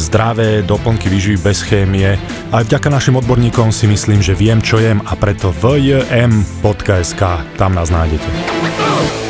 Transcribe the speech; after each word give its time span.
zdravé 0.00 0.64
doplnky 0.64 1.12
výživy 1.12 1.38
bez 1.44 1.60
chémie. 1.60 2.16
Aj 2.50 2.64
vďaka 2.64 2.88
našim 2.88 3.20
odborníkom 3.20 3.68
si 3.68 3.84
myslím, 3.84 4.24
že 4.24 4.32
viem, 4.32 4.64
čo 4.64 4.80
jem 4.80 5.04
a 5.04 5.12
preto 5.14 5.52
vjm.sk, 5.52 7.22
tam 7.60 7.76
nás 7.76 7.92
nájdete. 7.92 9.29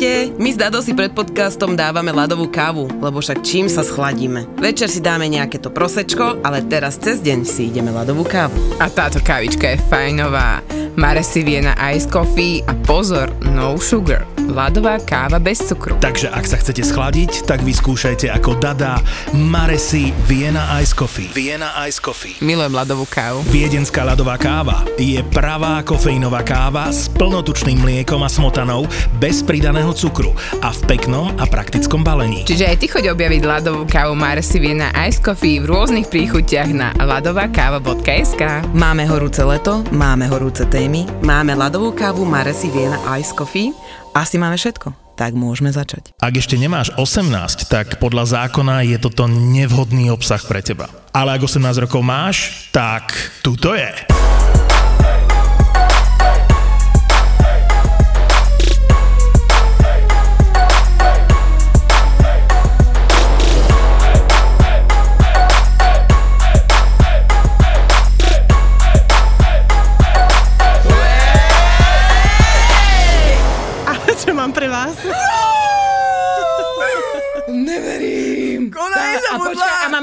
Ahojte, 0.00 0.32
my 0.40 0.48
s 0.48 0.56
Dado 0.56 0.80
si 0.80 0.96
pred 0.96 1.12
podcastom 1.12 1.76
dávame 1.76 2.08
ľadovú 2.08 2.48
kávu, 2.48 2.88
lebo 3.04 3.20
však 3.20 3.44
čím 3.44 3.68
sa 3.68 3.84
schladíme. 3.84 4.48
Večer 4.56 4.88
si 4.88 4.96
dáme 4.96 5.28
nejaké 5.28 5.60
to 5.60 5.68
prosečko, 5.68 6.40
ale 6.40 6.64
teraz 6.64 6.96
cez 6.96 7.20
deň 7.20 7.44
si 7.44 7.68
ideme 7.68 7.92
ľadovú 7.92 8.24
kávu. 8.24 8.80
A 8.80 8.88
táto 8.88 9.20
kávička 9.20 9.76
je 9.76 9.84
fajnová. 9.92 10.64
Mare 10.96 11.20
si 11.20 11.44
vie 11.44 11.60
na 11.60 11.76
ice 11.92 12.08
coffee 12.08 12.64
a 12.64 12.72
pozor, 12.88 13.28
no 13.44 13.76
sugar. 13.76 14.24
Ľadová 14.50 14.98
káva 15.06 15.38
bez 15.38 15.62
cukru. 15.62 15.94
Takže 16.02 16.26
ak 16.32 16.42
sa 16.42 16.58
chcete 16.58 16.82
schladiť, 16.82 17.46
tak 17.46 17.62
vyskúšajte 17.62 18.34
ako 18.34 18.58
Dada 18.58 18.98
Maresi 19.30 20.10
Vienna 20.26 20.66
Ice 20.82 20.90
Coffee. 20.90 21.30
Vienna 21.30 21.70
Ice 21.86 22.02
Coffee. 22.02 22.34
Milujem 22.42 22.74
ľadovú 22.74 23.06
kávu. 23.06 23.46
Viedenská 23.46 24.02
ľadová 24.02 24.34
káva 24.34 24.82
je 24.98 25.22
pravá 25.30 25.86
kofeínová 25.86 26.42
káva 26.42 26.90
s 26.90 27.06
plnotučným 27.14 27.78
mliekom 27.78 28.18
a 28.26 28.28
smotanou 28.32 28.90
bez 29.22 29.46
pridaného 29.46 29.89
cukru 29.92 30.32
a 30.62 30.72
v 30.72 30.80
peknom 30.86 31.32
a 31.38 31.44
praktickom 31.46 32.02
balení. 32.02 32.46
Čiže 32.46 32.64
aj 32.66 32.76
ty 32.80 32.86
choď 32.90 33.04
objaviť 33.14 33.42
ľadovú 33.44 33.82
kávu 33.86 34.14
Mare 34.18 34.42
si 34.42 34.58
vie 34.58 34.74
na 34.74 34.90
ice 35.06 35.20
coffee 35.20 35.60
v 35.60 35.68
rôznych 35.68 36.08
príchutiach 36.08 36.70
na 36.72 36.90
ľadovakáva.sk 36.96 38.42
Máme 38.74 39.04
horúce 39.06 39.42
leto, 39.44 39.84
máme 39.92 40.30
horúce 40.30 40.66
témy, 40.66 41.06
máme 41.20 41.52
ľadovú 41.54 41.92
kávu 41.92 42.24
Maresi 42.24 42.70
Viena 42.72 42.98
Ice 43.18 43.34
Coffee, 43.34 43.74
asi 44.16 44.40
máme 44.40 44.56
všetko. 44.56 45.10
Tak 45.20 45.36
môžeme 45.36 45.68
začať. 45.68 46.16
Ak 46.16 46.32
ešte 46.32 46.56
nemáš 46.56 46.96
18, 46.96 47.68
tak 47.68 48.00
podľa 48.00 48.40
zákona 48.40 48.88
je 48.88 48.96
toto 48.96 49.28
nevhodný 49.28 50.08
obsah 50.08 50.40
pre 50.40 50.64
teba. 50.64 50.88
Ale 51.12 51.36
ak 51.36 51.44
18 51.44 51.84
rokov 51.84 52.00
máš, 52.00 52.66
tak 52.72 53.12
tuto 53.44 53.76
je. 53.76 54.19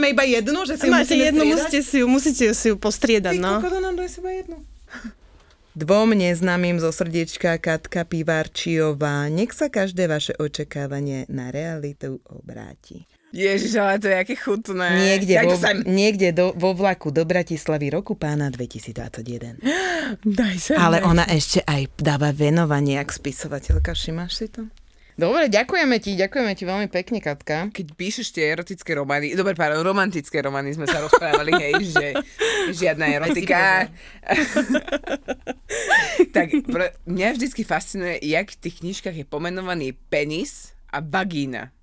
Máme 0.07 0.15
iba 0.15 0.23
jednu? 0.23 0.59
Že 0.63 0.75
si 0.79 0.85
ju 0.87 0.91
Máte 0.91 1.15
jednu, 1.15 1.43
striedať? 1.43 1.51
musíte 1.51 1.79
si 1.83 1.97
ju, 1.99 2.05
musíte 2.07 2.45
si 2.55 2.67
ju 2.71 2.75
postriedať, 2.79 3.33
Ty 3.35 3.43
no. 3.43 3.51
kokos, 3.59 3.73
nám 3.83 3.95
daj 3.99 4.09
si 4.09 4.17
iba 4.23 4.31
jednu. 4.31 4.57
Dvom 5.77 6.09
neznámym 6.17 6.81
zo 6.81 6.89
srdiečka 6.89 7.61
Katka 7.61 8.01
Pivarčiová. 8.01 9.29
Nech 9.29 9.53
sa 9.53 9.69
každé 9.69 10.09
vaše 10.09 10.33
očakávanie 10.33 11.29
na 11.29 11.53
realitu 11.53 12.17
obráti. 12.25 13.05
Ježiš, 13.29 13.77
ale 13.77 14.01
to 14.01 14.07
je 14.09 14.15
aké 14.17 14.33
chutné. 14.39 14.87
Niekde, 14.97 15.35
vo, 15.45 15.53
sem. 15.53 15.83
niekde 15.85 16.33
do, 16.33 16.55
vo 16.57 16.73
vlaku 16.73 17.13
do 17.13 17.21
Bratislavy 17.27 17.93
roku 17.93 18.17
pána 18.17 18.49
2021. 18.49 19.61
Daj 20.39 20.55
sem. 20.57 20.77
Ale 20.79 21.03
ona 21.05 21.27
ešte 21.29 21.61
aj 21.61 21.93
dáva 21.99 22.33
venovanie, 22.33 22.97
jak 22.97 23.13
spisovateľka. 23.13 23.93
Všimáš 23.93 24.31
si 24.33 24.47
to? 24.49 24.65
Dobre, 25.17 25.49
ďakujeme 25.49 25.97
ti, 25.97 26.13
ďakujeme 26.13 26.53
ti 26.53 26.61
veľmi 26.61 26.87
pekne, 26.93 27.17
Katka. 27.17 27.73
Keď 27.73 27.97
píšeš 27.97 28.37
tie 28.37 28.53
erotické 28.53 28.93
romány, 28.93 29.33
dobre, 29.33 29.57
pardon, 29.57 29.81
romantické 29.81 30.45
romány 30.45 30.77
sme 30.77 30.85
sa 30.85 31.01
rozprávali, 31.01 31.57
hej, 31.57 31.73
že 31.97 32.05
žiadna 32.69 33.09
erotika. 33.09 33.89
tak 36.37 36.53
mňa 37.09 37.27
vždycky 37.33 37.65
fascinuje, 37.65 38.21
jak 38.29 38.53
v 38.53 38.61
tých 38.61 38.85
knižkách 38.85 39.17
je 39.17 39.25
pomenovaný 39.25 39.97
penis 39.97 40.77
a 40.93 41.01
vagína. 41.01 41.73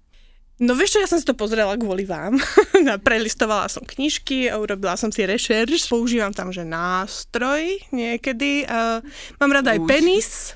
No 0.63 0.79
vieš 0.79 0.95
čo, 0.95 1.03
ja 1.03 1.11
som 1.11 1.19
si 1.19 1.27
to 1.27 1.35
pozrela 1.35 1.75
kvôli 1.75 2.07
vám. 2.07 2.39
Prelistovala 3.07 3.67
som 3.67 3.83
knižky, 3.83 4.47
a 4.47 4.63
urobila 4.63 4.95
som 4.95 5.11
si 5.11 5.27
rešerš, 5.27 5.91
používam 5.91 6.31
tam, 6.31 6.55
že 6.55 6.63
nástroj 6.63 7.83
niekedy. 7.91 8.63
Uh, 8.63 9.03
mám 9.43 9.51
rada 9.51 9.75
aj 9.75 9.83
Út. 9.83 9.91
penis, 9.91 10.55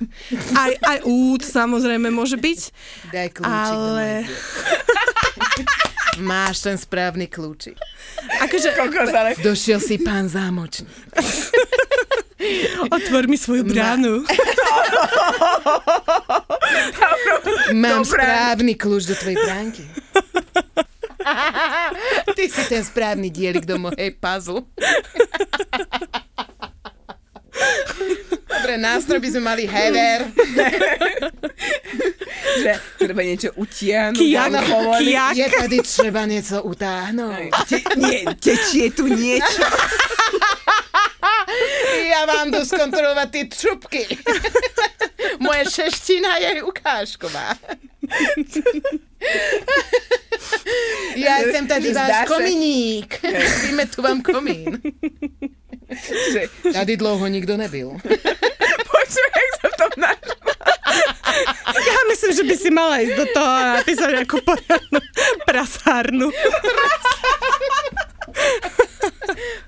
aj, 0.54 0.78
aj 0.86 0.98
út 1.02 1.42
samozrejme 1.42 2.14
môže 2.14 2.38
byť. 2.38 2.60
Daj 3.10 3.28
kľúčik 3.42 3.74
Ale- 3.74 4.22
Máš 6.18 6.66
ten 6.66 6.78
správny 6.78 7.26
kľúčik. 7.26 7.78
Akože, 8.42 8.74
Kokos, 8.78 9.10
ale 9.10 9.34
Došiel 9.38 9.82
si 9.82 9.98
pán 9.98 10.30
zámočník. 10.30 10.90
otvor 12.90 13.26
mi 13.26 13.34
svoju 13.34 13.66
bránu. 13.66 14.22
Mám 17.74 18.04
správny 18.04 18.74
kľúč 18.74 19.08
do 19.08 19.14
tvojej 19.14 19.38
bránky. 19.38 19.84
Ty 22.36 22.44
si 22.48 22.62
ten 22.68 22.84
správny 22.84 23.28
dielik 23.28 23.68
do 23.68 23.76
mojej 23.76 24.16
puzzle. 24.16 24.64
Dobre, 28.48 28.74
nástroj 28.80 29.20
by 29.20 29.28
sme 29.28 29.42
mali 29.44 29.64
hever. 29.68 30.24
že 32.62 32.72
treba 32.98 33.22
niečo 33.22 33.50
utiahnuť. 33.54 34.18
Je 35.36 35.46
tady 35.46 35.76
treba 35.84 36.22
niečo 36.26 36.62
utáhnuť. 36.64 37.50
Te, 37.68 37.78
nie, 37.96 38.24
tečie 38.38 38.90
tu 38.92 39.08
niečo. 39.08 39.64
Ja 42.08 42.28
vám 42.28 42.52
jdu 42.52 42.60
zkontrolovať 42.60 43.28
tie 43.32 43.44
trubky. 43.48 44.04
Moje 45.36 45.62
šeština 45.70 46.36
je 46.36 46.62
ukážková. 46.62 47.54
Ja 51.16 51.36
jsem 51.50 51.66
tady 51.68 51.92
váš 51.92 52.28
kominík. 52.28 53.20
Víme 53.62 53.86
tu 53.86 54.02
vám 54.02 54.22
komín. 54.22 54.80
Že, 56.32 56.72
Tady 56.72 56.96
dlouho 56.96 57.26
nikdo 57.26 57.56
nebyl. 57.56 57.90
počuj, 58.88 59.26
jak 59.36 59.52
sa 59.60 59.68
to 59.78 59.86
našla. 60.00 60.52
Ja 61.78 62.00
myslím, 62.10 62.32
že 62.36 62.44
by 62.44 62.54
si 62.56 62.70
mala 62.70 63.00
ísť 63.00 63.16
do 63.16 63.26
toho 63.32 63.48
a 63.48 63.80
napísať 63.80 64.10
nejakú 64.20 64.38
poriadnu 64.44 65.00
prasárnu. 65.48 66.28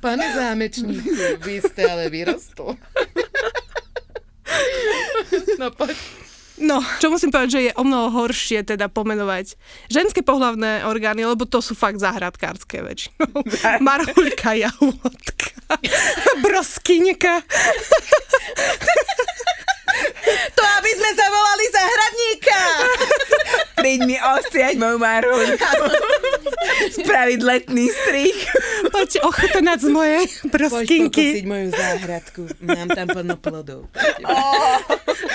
Pane 0.00 0.26
zámečníku, 0.34 1.40
vy 1.40 1.54
ste 1.64 1.82
ale 1.88 2.08
vyrostol. 2.12 2.76
No 5.60 5.70
poď. 5.70 5.94
No, 6.60 6.84
čo 7.00 7.08
musím 7.08 7.32
povedať, 7.32 7.50
že 7.56 7.72
je 7.72 7.78
o 7.80 7.88
mnoho 7.88 8.12
horšie 8.12 8.68
teda 8.68 8.92
pomenovať 8.92 9.56
ženské 9.88 10.20
pohlavné 10.20 10.84
orgány, 10.84 11.24
lebo 11.24 11.48
to 11.48 11.64
sú 11.64 11.72
fakt 11.72 11.96
záhradkárske 11.96 12.84
väčšinou. 12.84 13.32
Marhuľka, 13.88 14.52
jahôdka, 14.60 15.80
broskyňka. 16.44 17.40
To, 20.56 20.62
aby 20.62 20.90
sme 20.92 21.10
zavolali 21.16 21.64
záhradníka. 21.72 22.58
Príď 23.80 24.00
mi 24.04 24.16
ostriať 24.18 24.76
moju 24.76 24.98
maruľku. 25.00 25.72
Spraviť 27.00 27.40
letný 27.40 27.88
strich. 27.88 28.36
Poďte 28.92 29.20
ochotenať 29.24 29.78
z 29.80 29.88
mojej 29.88 30.22
Poď 30.28 30.50
broskynky. 30.52 31.26
pokosiť 31.32 31.46
moju 31.48 31.68
záhradku. 31.72 32.40
Mám 32.60 32.88
tam 32.92 33.06
plno 33.08 33.36
plodov. 33.40 33.80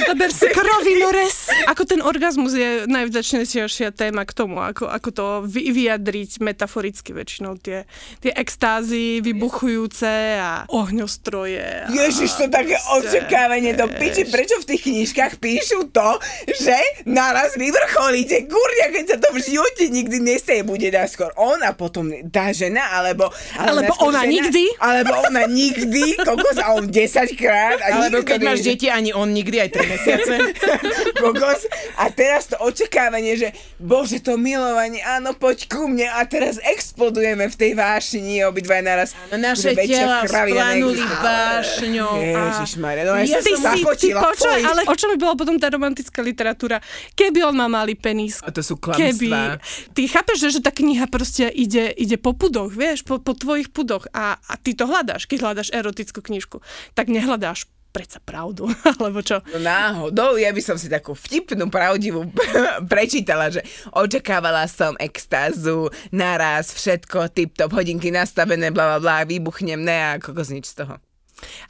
Zober 0.05 0.29
si 0.29 0.47
krovinores. 0.53 1.49
Ako 1.69 1.83
ten 1.89 2.01
orgazmus 2.05 2.53
je 2.53 2.85
najvďačnejšia 2.85 3.89
téma 3.93 4.25
k 4.25 4.33
tomu, 4.33 4.61
ako, 4.61 4.85
ako 4.85 5.09
to 5.09 5.25
vy, 5.49 5.73
vyjadriť 5.73 6.41
metaforicky 6.41 7.13
väčšinou. 7.17 7.57
Tie, 7.57 7.89
tie 8.21 8.31
extázy 8.33 9.21
vybuchujúce 9.25 10.11
a 10.37 10.69
ohňostroje. 10.69 11.85
A 11.85 11.89
Ježiš, 11.89 12.37
to 12.37 12.45
také 12.49 12.77
očakávanie 12.93 13.73
do 13.73 13.89
piči. 13.89 14.29
Prečo 14.29 14.54
v 14.57 14.67
tých 14.67 14.83
knižkách 14.83 15.33
píšu 15.37 15.89
to, 15.89 16.09
že 16.49 16.75
naraz 17.05 17.55
vyvrcholíte? 17.55 18.45
Kurňa, 18.45 18.87
keď 18.91 19.05
sa 19.05 19.17
to 19.17 19.29
v 19.31 19.39
živote 19.41 19.83
nikdy 19.87 20.17
nesteje, 20.19 20.61
bude 20.61 20.83
skôr 21.05 21.31
on 21.35 21.59
a 21.59 21.71
potom 21.71 22.07
tá 22.27 22.49
žena, 22.49 22.91
alebo... 22.93 23.27
Alebo 23.53 23.85
najskôr 23.85 24.07
ona 24.07 24.21
žena, 24.21 24.31
nikdy. 24.31 24.63
Alebo 24.77 25.13
ona 25.21 25.43
nikdy, 25.45 26.03
kokos 26.17 26.57
a 26.57 26.73
on 26.73 26.85
10 26.85 26.95
krát. 27.35 27.77
A 27.79 27.99
Alebo 27.99 28.23
keď 28.23 28.39
máš 28.41 28.59
nie- 28.61 28.67
deti, 28.71 28.87
ani 28.87 29.11
on 29.11 29.29
nikdy, 29.29 29.57
aj 29.57 29.69
3 29.71 29.85
mesiace. 29.87 30.33
kokos. 31.21 31.61
A 31.95 32.09
teraz 32.09 32.47
to 32.47 32.57
očakávanie, 32.57 33.35
že 33.35 33.49
bože, 33.77 34.19
to 34.19 34.35
milovanie, 34.35 34.99
áno, 35.01 35.31
poď 35.31 35.67
ku 35.67 35.85
mne 35.85 36.07
a 36.07 36.23
teraz 36.23 36.57
explodujeme 36.59 37.45
v 37.45 37.55
tej 37.55 37.71
vášni 37.73 38.41
obidva 38.41 38.79
naraz. 38.79 39.13
No 39.29 39.37
naše 39.37 39.75
tela 39.75 40.23
splanuli 40.23 40.99
vášňou. 40.99 42.13
a- 42.15 42.43
Ježišmarja, 42.55 43.03
no 43.03 43.13
ja 43.17 43.23
Ja 43.25 43.39
som 43.41 43.57
si, 43.57 43.81
ty 43.99 44.09
fuj. 44.45 44.61
ale 44.61 44.81
o 44.85 44.93
čom 44.93 45.09
by 45.13 45.17
bola 45.17 45.33
potom 45.33 45.55
tá 45.57 45.67
romantická 45.73 46.19
literatúra? 46.21 46.77
Keby 47.17 47.45
on 47.49 47.55
má 47.57 47.65
malý 47.65 47.97
penis. 47.97 48.39
A 48.45 48.53
to 48.53 48.61
sú 48.61 48.77
Keby. 48.77 49.29
klamstvá. 49.29 49.43
Ty 49.91 50.01
chápeš, 50.05 50.37
že, 50.45 50.49
že 50.57 50.61
tá 50.61 50.69
kniha 50.69 51.09
proste 51.09 51.49
ide, 51.49 51.89
ide 51.97 52.15
po 52.21 52.37
pudoch, 52.37 52.69
vieš, 52.69 53.03
po, 53.03 53.17
po 53.17 53.33
tvojich 53.33 53.73
pudoch 53.73 54.05
a, 54.13 54.37
a 54.37 54.53
ty 54.55 54.77
to 54.77 54.85
hľadáš, 54.85 55.25
keď 55.25 55.37
hľadáš 55.41 55.69
erotickú 55.73 56.21
knižku. 56.21 56.61
Tak 56.93 57.09
nehľadáš 57.09 57.69
predsa 57.95 58.19
pravdu, 58.19 58.67
alebo 58.99 59.23
čo? 59.23 59.39
No 59.55 59.63
náhodou, 59.63 60.35
ja 60.35 60.51
by 60.51 60.59
som 60.59 60.75
si 60.75 60.91
takú 60.91 61.15
vtipnú, 61.15 61.71
pravdivú 61.71 62.27
prečítala, 62.91 63.47
že 63.47 63.63
očakávala 63.95 64.67
som 64.67 64.99
extázu, 64.99 65.87
naraz, 66.11 66.75
všetko, 66.75 67.31
tip-top, 67.31 67.71
hodinky 67.71 68.11
nastavené, 68.11 68.75
bla 68.75 68.95
bla 68.95 68.99
bla, 68.99 69.17
vybuchnem, 69.23 69.79
ne 69.79 69.95
a 69.95 70.11
kokos 70.19 70.51
nič 70.51 70.75
z 70.75 70.83
toho. 70.83 70.99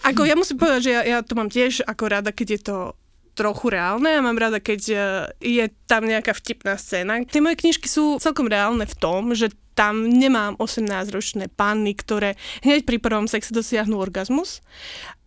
Ako 0.05 0.23
ja 0.25 0.37
musím 0.37 0.61
povedať, 0.61 0.81
že 0.87 0.91
ja, 0.93 1.01
ja 1.01 1.17
to 1.25 1.33
mám 1.33 1.49
tiež 1.49 1.83
ako 1.85 2.03
rada, 2.05 2.29
keď 2.29 2.47
je 2.57 2.61
to 2.61 2.77
trochu 3.35 3.67
reálne 3.75 4.07
a 4.07 4.23
mám 4.23 4.39
rada, 4.39 4.63
keď 4.63 4.81
eh, 4.89 4.99
je 5.43 5.65
tam 5.85 6.07
nejaká 6.07 6.31
vtipná 6.31 6.79
scéna. 6.79 7.21
Tie 7.27 7.43
moje 7.43 7.59
knižky 7.59 7.85
sú 7.91 8.17
celkom 8.17 8.47
reálne 8.47 8.87
v 8.87 8.95
tom, 8.95 9.35
že 9.35 9.51
tam 9.75 10.07
nemám 10.07 10.55
18-ročné 10.55 11.51
panny, 11.51 11.91
ktoré 11.91 12.39
hneď 12.63 12.87
pri 12.87 12.97
prvom 12.97 13.27
sexe 13.27 13.51
dosiahnu 13.51 13.99
orgazmus. 13.99 14.63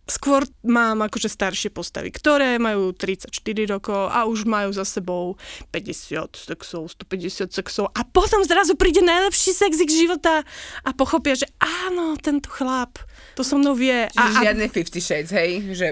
Skôr 0.09 0.41
mám 0.65 1.05
akože 1.05 1.29
staršie 1.29 1.69
postavy, 1.69 2.09
ktoré 2.09 2.57
majú 2.57 2.97
34 2.97 3.29
rokov 3.69 4.09
a 4.09 4.25
už 4.25 4.49
majú 4.49 4.73
za 4.73 4.81
sebou 4.81 5.37
50 5.69 6.33
sexov, 6.33 6.89
150 6.89 7.53
sexov 7.53 7.93
a 7.93 8.01
potom 8.09 8.41
zrazu 8.41 8.73
príde 8.73 9.05
najlepší 9.05 9.53
sex 9.53 9.77
ich 9.77 9.93
života 9.93 10.41
a 10.81 10.89
pochopia, 10.97 11.37
že 11.37 11.45
áno, 11.61 12.17
tento 12.17 12.49
chlap 12.49 12.97
to 13.39 13.47
so 13.47 13.55
mnou 13.55 13.71
vie. 13.71 14.11
Čiže 14.11 14.19
A, 14.19 14.35
a, 14.35 14.41
žiadne 14.43 14.67
Fifty 14.67 14.99
Shades, 14.99 15.31
hej? 15.31 15.71
Že, 15.71 15.87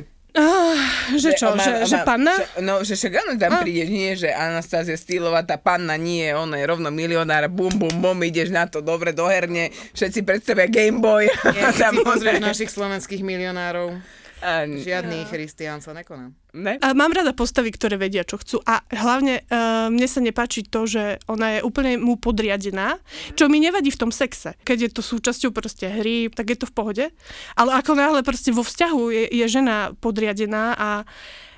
že 1.18 1.30
čo, 1.34 1.50
on 1.50 1.58
má- 1.58 1.64
že, 1.64 1.72
on 1.82 1.88
že 1.88 1.98
panna? 2.04 2.34
Že, 2.36 2.46
no, 2.60 2.74
že 2.84 2.94
však 2.94 3.14
áno, 3.16 3.32
tam 3.40 3.64
príde, 3.64 3.88
nie, 3.88 4.14
že 4.14 4.30
Anastázia 4.30 4.94
Stýlová, 4.94 5.42
tá 5.42 5.56
panna 5.56 5.96
nie, 5.96 6.28
ona 6.30 6.60
je 6.60 6.66
rovno 6.68 6.92
milionár, 6.92 7.48
bum, 7.48 7.72
bum, 7.72 7.96
bum, 7.98 8.20
ideš 8.22 8.52
na 8.52 8.68
to 8.68 8.84
dobre, 8.84 9.16
doherne, 9.16 9.72
všetci 9.96 10.20
predstavia 10.22 10.68
Gameboy. 10.68 11.32
Ja, 11.56 11.72
tam 11.88 11.96
si 11.96 12.04
pozrieš 12.04 12.38
ona- 12.38 12.52
našich 12.52 12.70
slovenských 12.70 13.24
milionárov, 13.24 13.98
a- 14.42 14.66
žiadny 14.68 15.26
Christian 15.30 15.82
sa 15.82 15.94
nekoná. 15.94 16.34
Ne? 16.58 16.82
A 16.82 16.98
mám 16.98 17.14
rada 17.14 17.38
postavy, 17.38 17.70
ktoré 17.70 18.02
vedia, 18.02 18.26
čo 18.26 18.42
chcú. 18.42 18.58
A 18.66 18.82
hlavne 18.90 19.46
uh, 19.46 19.94
mne 19.94 20.08
sa 20.10 20.24
nepáči 20.24 20.66
to, 20.66 20.90
že 20.90 21.22
ona 21.30 21.60
je 21.60 21.60
úplne 21.62 22.02
mu 22.02 22.18
podriadená, 22.18 22.98
čo 23.38 23.46
mi 23.46 23.62
nevadí 23.62 23.94
v 23.94 24.02
tom 24.08 24.12
sexe. 24.12 24.58
Keď 24.66 24.78
je 24.78 24.90
to 24.90 25.02
súčasťou 25.06 25.54
proste 25.54 25.86
hry, 25.86 26.34
tak 26.34 26.50
je 26.50 26.58
to 26.58 26.66
v 26.66 26.74
pohode. 26.74 27.06
Ale 27.54 27.72
ako 27.78 27.94
náhle 27.94 28.26
proste 28.26 28.50
vo 28.50 28.66
vzťahu 28.66 29.02
je, 29.14 29.24
je 29.38 29.46
žena 29.46 29.94
podriadená 30.02 30.74
a 30.74 30.90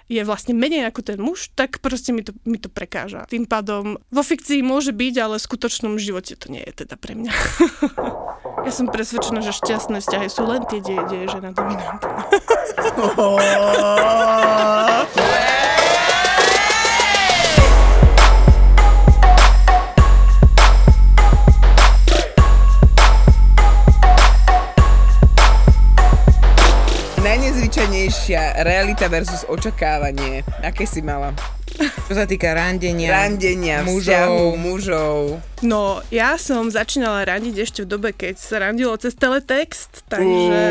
je 0.09 0.25
vlastne 0.25 0.57
menej 0.57 0.89
ako 0.89 1.05
ten 1.05 1.21
muž, 1.21 1.53
tak 1.53 1.77
proste 1.85 2.09
mi 2.09 2.25
to, 2.25 2.33
mi 2.43 2.57
to 2.57 2.67
prekáža. 2.67 3.29
Tým 3.29 3.45
pádom 3.45 4.01
vo 4.09 4.23
fikcii 4.25 4.65
môže 4.65 4.89
byť, 4.89 5.15
ale 5.21 5.37
v 5.37 5.45
skutočnom 5.45 6.01
živote 6.01 6.33
to 6.33 6.49
nie 6.49 6.65
je 6.65 6.83
teda 6.83 6.97
pre 6.97 7.13
mňa. 7.13 7.29
ja 8.67 8.71
som 8.73 8.89
presvedčená, 8.89 9.45
že 9.45 9.53
šťastné 9.53 10.01
vzťahy 10.01 10.27
sú 10.33 10.49
len 10.49 10.65
tie, 10.65 10.81
kde, 10.81 10.97
je 11.13 11.27
žena 11.29 11.53
dominantná. 11.53 12.25
Najnezvyčajnejšia 28.09 28.65
realita 28.65 29.05
versus 29.05 29.45
očakávanie. 29.45 30.41
Aké 30.65 30.89
si 30.89 31.05
mala? 31.05 31.29
Čo 32.09 32.17
sa 32.17 32.25
týka 32.25 32.57
randenia, 32.57 33.13
Randenia, 33.13 33.85
mužov. 33.85 34.01
vzťahu, 34.01 34.45
mužov. 34.57 35.17
No, 35.59 35.99
ja 36.07 36.39
som 36.39 36.71
začínala 36.71 37.27
randiť 37.27 37.55
ešte 37.59 37.79
v 37.83 37.91
dobe, 37.91 38.09
keď 38.15 38.39
sa 38.39 38.63
randilo 38.63 38.95
cez 38.95 39.11
teletext, 39.11 40.07
takže 40.07 40.63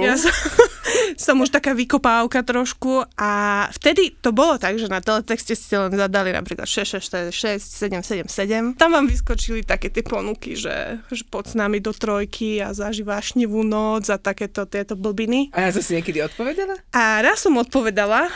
ja 0.00 0.14
som, 0.16 0.32
som 1.28 1.36
už 1.44 1.52
taká 1.52 1.76
vykopávka 1.76 2.40
trošku 2.40 3.04
a 3.20 3.30
vtedy 3.76 4.16
to 4.16 4.32
bolo 4.32 4.56
tak, 4.56 4.80
že 4.80 4.88
na 4.88 5.04
teletexte 5.04 5.52
ste 5.52 5.76
len 5.76 5.92
zadali 5.92 6.32
napríklad 6.32 6.64
6, 6.64 7.04
6, 7.04 7.36
6, 7.36 7.60
7, 7.60 8.00
7, 8.00 8.32
7. 8.32 8.80
Tam 8.80 8.96
vám 8.96 9.12
vyskočili 9.12 9.60
také 9.60 9.92
tie 9.92 10.00
ponuky, 10.00 10.56
že, 10.56 11.04
že 11.12 11.28
poď 11.28 11.44
s 11.52 11.54
nami 11.60 11.84
do 11.84 11.92
trojky 11.92 12.64
a 12.64 12.72
zaži 12.72 13.04
vášnivú 13.04 13.60
noc 13.60 14.08
a 14.08 14.16
takéto 14.16 14.64
tieto 14.64 14.96
blbiny. 14.96 15.52
A 15.52 15.68
ja 15.68 15.70
to 15.70 15.84
si 15.84 16.00
niekedy 16.00 16.24
odpovedala? 16.24 16.80
A 16.96 17.20
raz 17.20 17.44
som 17.44 17.60
odpovedala, 17.60 18.32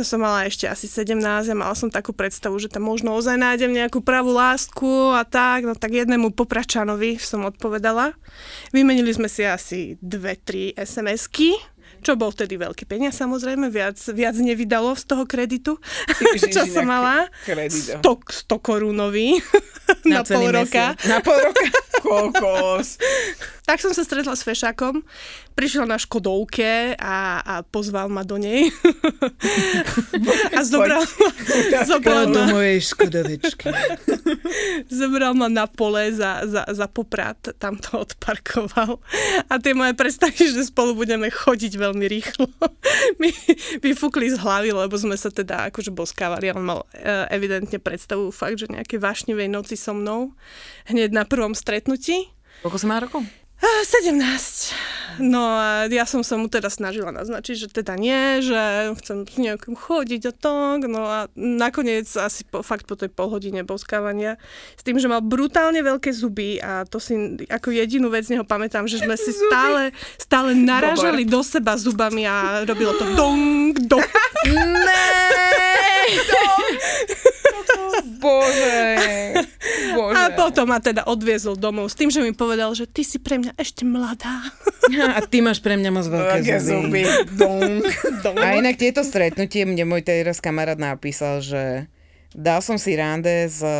to 0.00 0.06
som 0.06 0.24
mala 0.24 0.48
ešte 0.48 0.64
asi 0.64 0.88
17 0.88 1.20
a 1.20 1.52
mala 1.52 1.76
som 1.76 1.92
takú 1.92 2.16
predstavu, 2.16 2.56
že 2.56 2.72
tam 2.72 2.88
možno 2.88 3.12
ozaj 3.12 3.36
nájdem 3.36 3.68
nejakú 3.74 4.00
pravú 4.00 4.32
lásku 4.32 4.88
a 5.10 5.24
tak, 5.24 5.64
no 5.64 5.72
tak 5.72 5.96
jednému 5.96 6.30
popračanovi 6.30 7.16
som 7.16 7.42
odpovedala. 7.42 8.12
Vymenili 8.70 9.10
sme 9.10 9.26
si 9.26 9.42
asi 9.42 9.80
dve, 9.98 10.36
tri 10.36 10.74
SMS-ky, 10.74 11.56
čo 12.00 12.16
bol 12.16 12.28
vtedy 12.28 12.56
veľký 12.56 12.84
peniaz 12.84 13.16
samozrejme, 13.16 13.68
viac, 13.68 13.96
viac 14.10 14.32
nevydalo 14.34 14.92
z 14.94 15.04
toho 15.04 15.24
kreditu, 15.24 15.76
Že- 16.08 16.52
čo 16.54 16.62
som 16.66 16.84
na 16.84 16.90
mala. 16.90 17.16
kredit, 17.42 17.98
100, 17.98 18.00
100 18.00 18.56
korunový 18.58 19.36
na, 20.04 20.24
celý 20.24 20.48
pol 20.48 20.64
roka. 20.64 20.84
mesiac. 20.94 21.08
Na 21.08 21.18
pol 21.20 21.38
roka. 21.38 21.64
Kokos. 22.00 22.96
Tak 23.64 23.78
som 23.78 23.92
sa 23.92 24.02
stretla 24.02 24.32
s 24.32 24.40
fešákom, 24.40 25.04
prišiel 25.60 25.84
na 25.84 26.00
Škodovke 26.00 26.96
a, 26.96 27.44
a 27.44 27.54
pozval 27.60 28.08
ma 28.08 28.24
do 28.24 28.40
nej. 28.40 28.72
a 30.56 30.64
zobral, 30.64 31.04
zobral, 31.84 32.24
Poď 32.24 32.32
do 32.32 32.40
ma, 32.40 32.56
mojej 32.56 32.80
škodovečky. 32.80 33.68
zobral 35.04 35.36
ma 35.36 35.52
na 35.52 35.68
pole 35.68 36.16
za, 36.16 36.48
za, 36.48 36.64
za 36.64 36.86
poprat, 36.88 37.52
tam 37.60 37.76
to 37.76 38.00
odparkoval. 38.08 39.04
A 39.52 39.60
tie 39.60 39.76
moje 39.76 39.92
predstavy, 39.92 40.48
že 40.48 40.64
spolu 40.72 40.96
budeme 40.96 41.28
chodiť 41.28 41.76
veľmi 41.76 42.08
rýchlo, 42.08 42.48
mi 43.20 43.28
vyfúkli 43.84 44.32
z 44.32 44.40
hlavy, 44.40 44.72
lebo 44.72 44.96
sme 44.96 45.20
sa 45.20 45.28
teda 45.28 45.68
akože 45.68 45.92
boskávali. 45.92 46.56
On 46.56 46.64
mal 46.64 46.88
eh, 46.96 47.28
evidentne 47.28 47.76
predstavu 47.76 48.32
fakt, 48.32 48.64
že 48.64 48.72
nejaké 48.72 48.96
vášnivej 48.96 49.52
noci 49.52 49.76
so 49.76 49.92
mnou, 49.92 50.32
hneď 50.88 51.12
na 51.12 51.28
prvom 51.28 51.52
stretnutí. 51.52 52.32
Koľko 52.64 52.80
sa 52.80 52.86
má 52.88 52.96
rokov? 52.96 53.39
Ah, 53.60 53.84
17. 53.84 55.20
No 55.20 55.44
a 55.44 55.84
ja 55.92 56.08
som 56.08 56.24
sa 56.24 56.40
mu 56.40 56.48
teda 56.48 56.72
snažila 56.72 57.12
naznačiť, 57.12 57.56
že 57.60 57.68
teda 57.68 58.00
nie, 58.00 58.40
že 58.40 58.56
chcem 59.04 59.28
s 59.28 59.36
nejakým 59.36 59.76
chodiť 59.76 60.22
a 60.30 60.32
tak. 60.32 60.88
No 60.88 61.04
a 61.04 61.28
nakoniec 61.36 62.08
asi 62.16 62.48
po, 62.48 62.64
fakt 62.64 62.88
po 62.88 62.96
tej 62.96 63.12
polhodine 63.12 63.60
boskávania 63.60 64.40
s 64.78 64.82
tým, 64.82 64.96
že 64.96 65.12
mal 65.12 65.20
brutálne 65.20 65.84
veľké 65.84 66.08
zuby 66.08 66.56
a 66.64 66.88
to 66.88 66.96
si 66.96 67.36
ako 67.52 67.68
jedinú 67.68 68.08
vec 68.08 68.24
z 68.24 68.40
neho 68.40 68.48
pamätám, 68.48 68.88
že 68.88 69.04
sme 69.04 69.20
si 69.20 69.36
stále, 69.36 69.92
stále 70.16 70.56
naražali 70.56 71.28
do 71.28 71.44
seba 71.44 71.76
zubami 71.76 72.24
a 72.24 72.64
robilo 72.64 72.96
to 72.96 73.04
dong, 73.12 73.76
dong. 73.84 74.08
Bože. 78.20 78.80
Bože. 79.96 80.14
A 80.16 80.32
potom 80.36 80.68
ma 80.68 80.78
teda 80.78 81.08
odviezol 81.08 81.56
domov 81.56 81.88
s 81.88 81.96
tým, 81.96 82.12
že 82.12 82.20
mi 82.20 82.36
povedal, 82.36 82.72
že 82.76 82.84
ty 82.84 83.00
si 83.00 83.16
pre 83.16 83.40
mňa 83.40 83.49
ešte 83.54 83.82
mladá. 83.82 84.44
A 85.16 85.22
ty 85.22 85.38
máš 85.38 85.58
pre 85.58 85.74
mňa 85.74 85.90
moc 85.90 86.04
veľké 86.04 86.30
Veľké 86.36 86.56
zuby. 86.58 87.02
zuby. 87.02 87.02
Dong. 88.22 88.36
A 88.36 88.54
inak 88.54 88.76
tieto 88.82 89.00
stretnutie, 89.00 89.62
mne 89.62 89.84
môj 89.84 90.02
teraz 90.02 90.38
kamarát 90.38 90.76
napísal, 90.76 91.38
že 91.38 91.86
dal 92.30 92.60
som 92.60 92.74
si 92.74 92.94
rande 92.94 93.26
s 93.44 93.58
eh, 93.58 93.72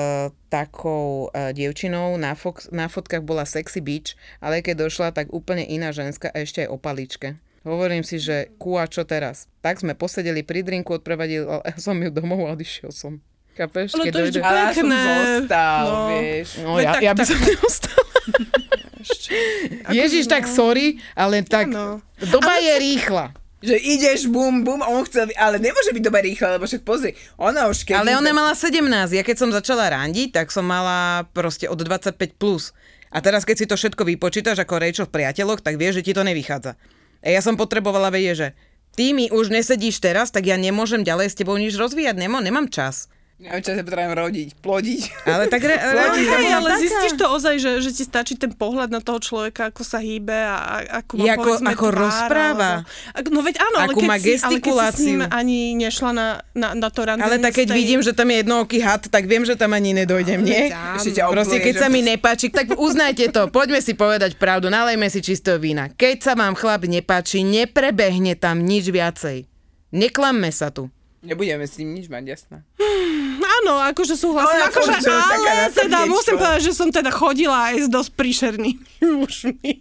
takou 0.48 1.28
uh, 1.28 1.50
dievčinou, 1.50 2.14
na, 2.16 2.32
fok- 2.32 2.70
na 2.70 2.86
fotkách 2.86 3.22
bola 3.22 3.42
sexy 3.42 3.78
bitch, 3.78 4.12
ale 4.38 4.58
keď 4.58 4.84
došla, 4.84 5.10
tak 5.12 5.30
úplne 5.30 5.62
iná 5.62 5.90
ženská, 5.90 6.28
a 6.28 6.40
ešte 6.40 6.62
aj 6.62 6.68
o 6.68 6.76
paličke. 6.76 7.38
Hovorím 7.60 8.00
si, 8.00 8.16
že 8.16 8.50
ku 8.56 8.74
a 8.74 8.86
čo 8.86 9.04
teraz? 9.04 9.44
Tak 9.60 9.78
sme 9.78 9.92
posedeli 9.92 10.40
pri 10.40 10.62
drinku, 10.62 10.90
odprevadil 10.92 11.44
ja 11.60 11.76
som 11.76 11.94
ju 11.94 12.08
domov 12.08 12.42
a 12.44 12.54
odišiel 12.54 12.88
som. 12.88 13.20
Kapeš? 13.52 13.92
Ale 13.92 14.02
Keď 14.02 14.10
to 14.10 14.18
je 14.18 14.24
dojde- 14.24 14.40
Ale 14.40 14.56
ja 14.56 14.70
som 14.72 14.88
zostal, 14.88 15.84
No. 15.84 16.06
vieš. 16.08 16.48
No, 16.58 16.70
ja, 16.76 16.90
tak- 16.90 17.02
ja 17.02 17.12
by 17.12 17.18
tak- 17.18 17.28
som 17.28 17.38
neostala. 19.30 19.94
Ježiš, 19.94 20.24
tak 20.26 20.44
sorry, 20.50 20.98
ale 21.14 21.46
tak 21.46 21.70
Áno. 21.70 22.02
doba 22.18 22.58
je 22.58 22.74
rýchla. 22.76 23.26
Že 23.60 23.76
ideš, 23.76 24.20
bum, 24.32 24.64
bum, 24.64 24.80
on 24.80 25.04
chcel, 25.04 25.28
ale 25.36 25.60
nemôže 25.60 25.92
byť 25.92 26.00
dobre 26.00 26.24
rýchle, 26.32 26.56
lebo 26.56 26.64
však 26.64 26.80
pozri, 26.80 27.12
ona 27.36 27.68
už 27.68 27.84
keď... 27.84 28.00
Ale 28.00 28.16
ona 28.16 28.32
mala 28.32 28.56
17. 28.56 28.80
Ja 29.12 29.20
keď 29.20 29.36
som 29.36 29.52
začala 29.52 29.92
randiť, 29.92 30.32
tak 30.32 30.48
som 30.48 30.64
mala 30.64 31.28
proste 31.36 31.68
od 31.68 31.76
25+. 31.76 32.40
Plus. 32.40 32.72
A 33.12 33.20
teraz, 33.20 33.44
keď 33.44 33.56
si 33.60 33.66
to 33.68 33.76
všetko 33.76 34.06
vypočítaš 34.06 34.64
ako 34.64 34.80
Rachel 34.80 35.04
v 35.04 35.12
priateľoch, 35.12 35.60
tak 35.60 35.76
vieš, 35.76 36.00
že 36.00 36.06
ti 36.08 36.12
to 36.16 36.24
nevychádza. 36.24 36.78
A 37.20 37.28
ja 37.28 37.44
som 37.44 37.60
potrebovala 37.60 38.08
vedieť, 38.08 38.36
že 38.38 38.48
ty 38.96 39.12
mi 39.12 39.28
už 39.28 39.52
nesedíš 39.52 40.00
teraz, 40.00 40.32
tak 40.32 40.48
ja 40.48 40.56
nemôžem 40.56 41.04
ďalej 41.04 41.28
s 41.28 41.36
tebou 41.36 41.60
nič 41.60 41.76
rozvíjať, 41.76 42.16
nemám, 42.16 42.40
nemám 42.40 42.72
čas. 42.72 43.12
Ja 43.40 43.56
čas 43.56 43.72
sa 43.72 43.80
potrebujem 43.80 44.12
rodiť, 44.12 44.48
plodiť. 44.60 45.02
Ale 45.24 45.48
tak 45.48 45.64
re, 45.64 45.72
re, 45.72 46.04
hej, 46.12 46.52
ale 46.52 46.76
zistíš 46.76 47.16
to 47.16 47.24
ozaj, 47.24 47.56
že, 47.56 47.80
že 47.80 47.90
ti 47.90 48.04
stačí 48.04 48.36
ten 48.36 48.52
pohľad 48.52 48.92
na 48.92 49.00
toho 49.00 49.16
človeka, 49.16 49.72
ako 49.72 49.80
sa 49.80 49.96
hýbe 49.96 50.28
a 50.28 50.56
a- 50.76 51.00
ako 51.00 51.12
má 51.16 51.24
ako- 51.32 51.56
ako 51.58 51.86
tvár, 51.88 51.96
rozpráva. 51.96 52.70
Alebo, 52.84 53.16
ako- 53.16 53.30
no 53.32 53.40
veď 53.40 53.56
áno, 53.58 53.76
ale 53.80 53.92
Akú 53.92 54.00
keď, 54.00 54.08
má 54.08 54.16
si, 54.20 54.32
ale 54.36 54.58
keď 54.60 54.72
si 54.76 54.88
s 54.92 55.00
ním 55.02 55.20
ani 55.24 55.58
nešla 55.74 56.10
na, 56.12 56.26
na, 56.52 56.68
na 56.76 56.88
to 56.88 57.00
rande. 57.00 57.24
Ale 57.24 57.40
tak 57.40 57.56
keď 57.56 57.66
tej- 57.66 57.78
vidím, 57.80 58.00
že 58.04 58.12
tam 58.12 58.28
je 58.28 58.36
jednooký 58.38 58.78
had, 58.78 59.08
tak 59.08 59.24
viem, 59.24 59.42
že 59.42 59.56
tam 59.56 59.72
ani 59.72 59.96
nedojdem, 59.96 60.40
nie? 60.44 60.68
Ťa 61.00 61.32
Proste, 61.32 61.64
keď 61.64 61.74
sa 61.78 61.88
mi 61.88 62.04
nepáči, 62.04 62.52
tak 62.52 62.76
uznajte 62.76 63.32
to, 63.32 63.48
poďme 63.48 63.80
si 63.80 63.96
povedať 63.96 64.36
pravdu, 64.36 64.68
nalejme 64.68 65.08
si 65.08 65.24
čistého 65.24 65.56
vína. 65.56 65.88
Keď 65.88 66.16
sa 66.20 66.32
vám 66.36 66.52
chlap 66.52 66.84
nepáči, 66.84 67.40
neprebehne 67.40 68.36
tam 68.36 68.60
nič 68.60 68.92
viacej. 68.92 69.48
Neklamme 69.90 70.52
sa 70.52 70.68
tu. 70.68 70.92
Nebudeme 71.20 71.64
s 71.64 71.76
ním 71.76 71.96
nič 71.96 72.08
mať, 72.08 72.24
jasné. 72.26 72.56
Áno, 73.60 73.76
akože 73.82 74.14
súhlasím. 74.14 74.56
Ale 74.56 74.66
akože, 74.66 74.92
akože 74.94 75.08
taká 75.10 75.28
ale 75.50 75.68
teda 75.70 75.98
srdiečko. 75.98 76.08
musím 76.08 76.34
povedať, 76.34 76.60
že 76.62 76.72
som 76.72 76.88
teda 76.88 77.10
chodila 77.10 77.58
aj 77.68 77.76
s 77.76 77.88
dosť 77.88 78.10
príšernými 78.14 78.84
mužmi. 79.16 79.72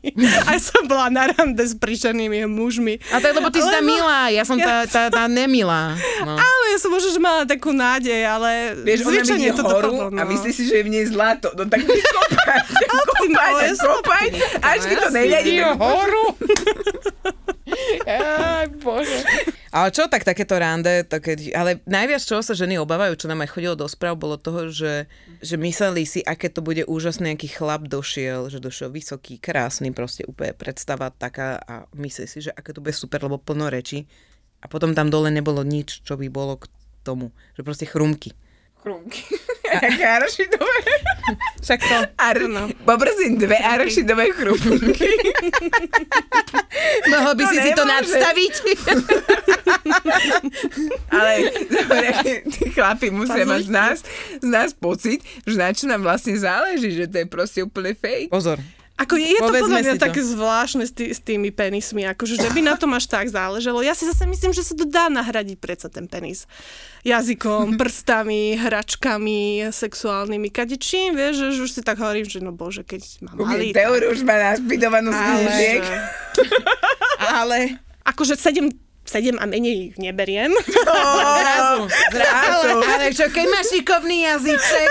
aj 0.46 0.58
som 0.60 0.84
bola 0.84 1.08
na 1.08 1.28
rande 1.28 1.62
s 1.62 1.74
príšernými 1.74 2.44
mužmi. 2.46 3.00
A 3.10 3.18
tak 3.18 3.34
lebo 3.34 3.48
ty 3.48 3.58
si 3.58 3.66
tá 3.66 3.80
Lebo- 3.80 3.88
milá, 3.90 4.28
ja 4.28 4.44
som 4.44 4.56
tá, 4.56 4.84
tá, 4.84 5.08
tá 5.08 5.24
nemilá. 5.32 5.96
No. 6.20 6.34
Ale 6.34 6.64
ja 6.70 6.78
som 6.78 6.90
možno, 6.90 7.10
že 7.10 7.20
mala 7.20 7.44
takú 7.44 7.70
nádej, 7.70 8.20
ale 8.22 8.76
Vieš, 8.80 9.00
zvyčajne 9.06 9.50
to 9.52 9.64
horu 9.64 9.90
dopadlo, 9.90 10.06
no. 10.10 10.20
a 10.20 10.24
myslí 10.26 10.52
si, 10.52 10.64
že 10.66 10.76
je 10.76 10.84
v 10.84 10.92
nej 10.92 11.06
zlato. 11.06 11.50
No 11.54 11.64
tak 11.64 11.80
ty 11.82 12.00
kopaj, 12.16 12.60
kopaj, 12.84 13.28
no, 13.28 13.40
ja 13.58 13.74
kopaj, 13.74 14.26
až 14.62 14.80
mi 14.84 14.96
to 14.98 15.10
nejde. 15.10 15.64
horu. 15.74 16.26
Aj, 18.04 18.66
bože. 18.76 19.20
Ale 19.70 19.94
čo, 19.94 20.10
tak 20.10 20.26
takéto 20.26 20.58
rande, 20.58 21.06
to 21.06 21.22
keď, 21.22 21.54
ale 21.54 21.72
najviac 21.86 22.26
čoho 22.26 22.42
sa 22.42 22.58
ženy 22.58 22.82
obávajú, 22.82 23.14
čo 23.14 23.30
nám 23.30 23.46
aj 23.46 23.54
chodilo 23.54 23.78
do 23.78 23.86
správ, 23.86 24.18
bolo 24.18 24.42
toho, 24.42 24.74
že, 24.74 25.06
že 25.46 25.56
mysleli 25.62 26.10
si, 26.10 26.26
aké 26.26 26.50
to 26.50 26.66
bude 26.66 26.90
úžasné, 26.90 27.38
aký 27.38 27.46
chlap 27.46 27.86
došiel, 27.86 28.50
že 28.50 28.58
došiel 28.58 28.90
vysoký, 28.90 29.38
krásny, 29.38 29.94
proste 29.94 30.26
úplne 30.26 30.58
predstava 30.58 31.14
taká 31.14 31.62
a 31.62 31.86
myslí 31.94 32.26
si, 32.26 32.50
že 32.50 32.52
aké 32.52 32.74
to 32.74 32.82
bude 32.82 32.98
super, 32.98 33.22
lebo 33.22 33.38
plno 33.38 33.70
reči. 33.70 34.10
A 34.60 34.66
potom 34.66 34.98
tam 34.98 35.14
dole 35.14 35.30
nebolo 35.30 35.62
nič, 35.62 36.02
čo 36.02 36.18
by 36.18 36.28
bolo 36.34 36.58
k 36.58 36.66
tomu, 37.06 37.30
že 37.54 37.62
proste 37.62 37.86
chrumky. 37.86 38.34
Aké 39.76 40.06
arašidové. 40.08 40.80
Však 41.64 41.80
to. 41.84 41.96
Ar... 42.18 42.38
Poprosím 42.86 43.38
dve 43.38 43.58
arašidové 43.58 44.32
chrumky. 44.34 45.06
Mohol 47.12 47.34
by 47.36 47.44
To 47.44 47.50
si 47.52 47.58
si 47.60 47.72
to 47.76 47.84
nemôže. 47.86 47.94
nadstaviť? 47.94 48.54
Ale 51.12 51.32
dobre, 51.70 52.08
tí 52.50 52.66
chlapi 52.72 53.12
musia 53.12 53.44
mať 53.46 53.64
z 53.68 53.72
nás, 53.72 53.98
z 54.40 54.48
nás 54.48 54.72
pocit, 54.74 55.22
že 55.44 55.56
na 55.60 55.70
čo 55.76 55.86
nám 55.86 56.02
vlastne 56.02 56.34
záleží, 56.40 56.96
že 56.96 57.06
to 57.06 57.22
je 57.22 57.28
proste 57.28 57.60
úplne 57.62 57.94
fake. 57.94 58.32
Pozor. 58.32 58.58
Ako 59.00 59.16
je, 59.16 59.32
je 59.32 59.40
to 59.40 59.48
podľa 59.56 59.80
mňa 59.80 59.96
také 59.96 60.20
zvláštne 60.20 60.84
s, 60.84 60.92
tý, 60.92 61.16
s 61.16 61.24
tými 61.24 61.56
penismi, 61.56 62.04
akože 62.04 62.36
že 62.36 62.52
by 62.52 62.60
na 62.60 62.76
tom 62.76 62.92
až 62.92 63.08
tak 63.08 63.32
záležalo. 63.32 63.80
Ja 63.80 63.96
si 63.96 64.04
zase 64.04 64.28
myslím, 64.28 64.52
že 64.52 64.60
sa 64.60 64.76
to 64.76 64.84
dá 64.84 65.08
nahradiť 65.08 65.56
predsa 65.56 65.88
ten 65.88 66.04
penis. 66.12 66.44
Jazykom, 67.08 67.80
prstami, 67.80 68.60
hračkami, 68.60 69.72
sexuálnymi, 69.72 70.52
kadečím, 70.52 71.16
vieš, 71.16 71.56
že 71.56 71.64
už 71.64 71.72
si 71.72 71.82
tak 71.82 71.96
hovorím, 72.04 72.28
že 72.28 72.44
no 72.44 72.52
bože, 72.52 72.84
keď 72.84 73.24
mám 73.24 73.40
malý... 73.40 73.72
tak- 73.72 73.88
už 73.88 74.20
má 74.28 74.36
naspidovanú 74.36 75.16
Ale. 75.16 75.80
Ale... 77.40 77.60
akože 78.04 78.36
sedem, 78.36 78.68
sedem 79.08 79.40
a 79.40 79.48
menej 79.48 79.96
ich 79.96 79.96
neberiem. 79.96 80.52
Zrazu, 80.68 81.88
zrazu. 82.16 82.68
Zrazu. 82.68 82.70
Ale 82.84 83.06
čo, 83.16 83.32
keď 83.32 83.46
máš 83.48 83.68
šikovný 83.72 84.18
jazyček, 84.28 84.90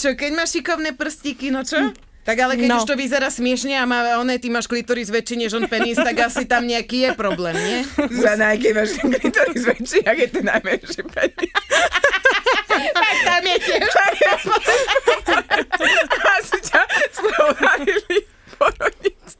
čo, 0.00 0.08
keď 0.16 0.30
máš 0.32 0.56
šikovné 0.56 0.96
prstíky, 0.96 1.52
no 1.52 1.68
čo? 1.68 1.92
Tak 2.20 2.36
ale 2.36 2.54
keď 2.54 2.68
No. 2.68 2.76
už 2.78 2.84
to 2.84 2.94
vyzerá 2.94 3.26
smiešne 3.26 3.74
a 3.74 3.84
má 3.84 4.16
oné, 4.16 4.36
ty 4.36 4.46
máš 4.46 4.64
klitoris 4.64 5.08
väčší 5.08 5.40
než 5.40 5.52
on 5.52 5.64
penis, 5.66 5.96
tak 5.96 6.14
asi 6.20 6.44
tam 6.44 6.62
nejaký 6.62 6.96
je 7.00 7.10
problém, 7.12 7.56
nie? 7.56 7.78
Zuzana, 8.12 8.52
aký 8.52 8.70
máš 8.70 8.94
ten 8.94 9.08
klitoris 9.10 9.64
väčší, 9.64 9.98
ak 10.02 10.16
je 10.18 10.28
ten 10.30 10.44
najmenší 10.44 11.02
penis. 11.06 11.52
Tam 13.20 13.42
je 13.42 13.56
tiež. 13.58 13.82
Asi 16.34 16.58
ťa 16.62 16.82
schválili 17.10 18.18
porodnici. 18.52 19.39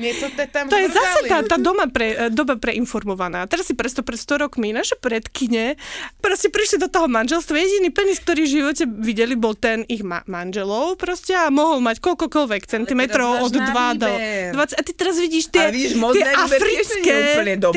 Niečo 0.00 0.32
te 0.32 0.48
tam 0.48 0.64
To 0.72 0.80
je 0.80 0.88
zase 0.88 1.28
tá, 1.28 1.44
tá 1.44 1.60
doma 1.60 1.84
pre, 1.92 2.16
e, 2.16 2.32
doba 2.32 2.56
preinformovaná. 2.56 3.44
Teraz 3.44 3.68
si 3.68 3.76
presto 3.76 4.00
pred 4.00 4.16
100 4.16 4.48
rokmi 4.48 4.72
naše 4.72 4.96
predkyne 4.96 5.76
proste 6.24 6.48
prišli 6.48 6.80
do 6.80 6.88
toho 6.88 7.04
manželstva. 7.04 7.52
Jediný 7.52 7.92
penis, 7.92 8.16
ktorý 8.24 8.48
v 8.48 8.50
živote 8.64 8.88
videli, 8.88 9.36
bol 9.36 9.52
ten 9.52 9.84
ich 9.92 10.00
ma- 10.00 10.24
manželov 10.24 10.96
proste 10.96 11.36
a 11.36 11.52
mohol 11.52 11.84
mať 11.84 12.00
koľkokoľvek 12.00 12.62
centimetrov 12.64 13.44
od 13.44 13.52
máš 13.52 13.60
na 13.60 13.92
2 13.92 14.00
do 14.00 14.08
výber. 14.08 14.52
20. 14.56 14.80
A 14.80 14.80
ty 14.80 14.92
teraz 14.96 15.16
vidíš 15.20 15.44
tie, 15.52 15.64
modné 16.00 16.24
tie 16.24 16.32
africké, 16.32 17.16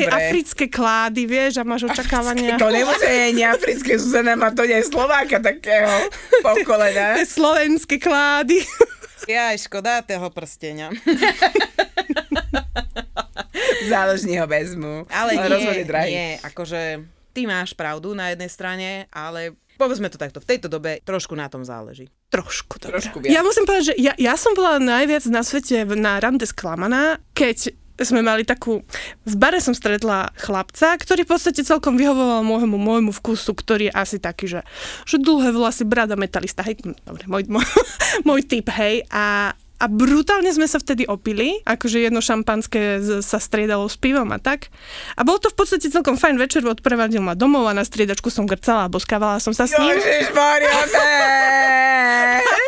tie 0.00 0.08
africké 0.08 0.64
klády, 0.72 1.28
vieš, 1.28 1.60
a 1.60 1.62
máš 1.68 1.84
očakávania. 1.92 2.56
To 2.56 2.72
nemusí 2.72 3.36
nie 3.36 3.44
africké, 3.44 4.00
Zuzana 4.00 4.32
má 4.32 4.48
to 4.48 4.64
nie 4.64 4.80
Slováka 4.80 5.44
takého 5.44 6.08
pokolena. 6.40 7.20
Slovenské 7.36 8.00
klády. 8.00 8.64
Jaj, 9.24 9.68
škoda 9.68 10.04
toho 10.04 10.28
prstenia. 10.32 10.92
Záložní 13.92 14.38
ho 14.40 14.46
vezmu. 14.46 15.04
Ale 15.12 15.36
je 15.36 15.48
nie, 15.60 15.84
drahý. 15.84 16.10
nie, 16.10 16.30
akože 16.40 17.04
ty 17.34 17.50
máš 17.50 17.74
pravdu 17.74 18.14
na 18.14 18.30
jednej 18.32 18.50
strane, 18.50 18.88
ale 19.10 19.58
povedzme 19.74 20.06
to 20.06 20.16
takto, 20.16 20.38
v 20.38 20.48
tejto 20.54 20.70
dobe 20.70 21.02
trošku 21.02 21.34
na 21.34 21.50
tom 21.50 21.66
záleží. 21.66 22.06
Trošku, 22.30 22.78
dobre. 22.78 23.02
Trošku 23.02 23.18
viac. 23.18 23.34
Ja 23.34 23.42
musím 23.42 23.66
povedať, 23.66 23.92
že 23.92 23.94
ja, 23.98 24.14
ja 24.14 24.34
som 24.38 24.54
bola 24.54 24.78
najviac 24.78 25.26
na 25.28 25.42
svete 25.42 25.82
na 25.98 26.22
rande 26.22 26.46
sklamaná, 26.46 27.18
keď 27.34 27.74
sme 28.02 28.26
mali 28.26 28.42
takú... 28.42 28.82
V 29.22 29.34
bare 29.38 29.62
som 29.62 29.70
stretla 29.70 30.34
chlapca, 30.34 30.98
ktorý 30.98 31.22
v 31.22 31.30
podstate 31.30 31.62
celkom 31.62 31.94
vyhovoval 31.94 32.42
môjmu, 32.42 32.74
môjmu 32.74 33.12
vkusu, 33.14 33.54
ktorý 33.54 33.86
je 33.90 33.94
asi 33.94 34.18
taký, 34.18 34.50
že, 34.50 34.60
že 35.06 35.22
dlhé 35.22 35.54
vlasy, 35.54 35.86
brada, 35.86 36.18
metalista, 36.18 36.66
hej, 36.66 36.82
hm, 36.82 36.98
dobre, 37.06 37.24
môj, 37.30 37.46
môj, 37.46 37.66
môj 38.28 38.42
typ, 38.50 38.66
hej, 38.74 39.06
a 39.14 39.54
a 39.84 39.86
brutálne 39.92 40.48
sme 40.48 40.64
sa 40.64 40.80
vtedy 40.80 41.04
opili, 41.04 41.60
akože 41.68 42.00
jedno 42.00 42.24
šampanské 42.24 43.04
sa 43.20 43.36
striedalo 43.36 43.84
s 43.84 44.00
pivom 44.00 44.32
a 44.32 44.40
tak. 44.40 44.72
A 45.12 45.28
bol 45.28 45.36
to 45.36 45.52
v 45.52 45.60
podstate 45.60 45.92
celkom 45.92 46.16
fajn 46.16 46.40
večer, 46.40 46.64
odprevadil 46.64 47.20
ma 47.20 47.36
domov 47.36 47.68
a 47.68 47.76
na 47.76 47.84
striedačku 47.84 48.32
som 48.32 48.48
grcala 48.48 48.88
a 48.88 48.92
boskávala 48.92 49.36
som 49.44 49.52
sa 49.52 49.68
s 49.68 49.76
ním. 49.76 49.92
Ježišmaria, 49.92 50.72
ne! 50.96 52.64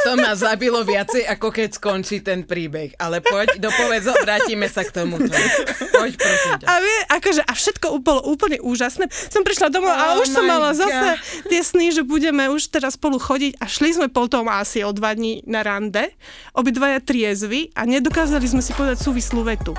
To 0.00 0.16
ma 0.16 0.32
zabilo 0.32 0.80
viacej, 0.86 1.26
ako 1.28 1.50
keď 1.50 1.68
skončí 1.76 2.22
ten 2.22 2.46
príbeh. 2.46 2.94
Ale 2.96 3.20
poď, 3.20 3.58
dopovedz, 3.58 4.22
vrátime 4.22 4.70
sa 4.70 4.86
k 4.86 4.94
tomu. 4.94 5.18
Poď, 5.20 6.12
prosím 6.16 6.52
ťa. 6.62 6.66
A 6.66 6.74
vie, 6.78 6.98
akože, 7.10 7.42
a 7.44 7.52
všetko 7.52 7.86
bolo 8.00 8.22
úplne 8.30 8.62
úžasné. 8.62 9.10
Som 9.10 9.42
prišla 9.42 9.68
domov 9.68 9.92
a 9.92 10.16
Oh 10.16 10.22
už 10.22 10.30
som 10.30 10.46
mala 10.46 10.72
God. 10.72 10.86
zase 10.86 11.08
tie 11.50 11.60
sny, 11.60 11.92
že 11.92 12.02
budeme 12.06 12.48
už 12.48 12.70
teraz 12.70 12.94
spolu 12.96 13.18
chodiť 13.18 13.58
a 13.60 13.66
šli 13.66 13.98
sme 13.98 14.08
potom 14.08 14.46
asi 14.48 14.86
o 14.86 14.94
dva 14.94 15.12
dní 15.12 15.42
na 15.44 15.60
rande, 15.66 16.14
obidvaja 16.56 17.00
triezvy 17.00 17.70
a 17.74 17.86
nedokázali 17.86 18.46
sme 18.46 18.62
si 18.64 18.74
povedať 18.74 19.02
súvislú 19.02 19.46
vetu. 19.46 19.72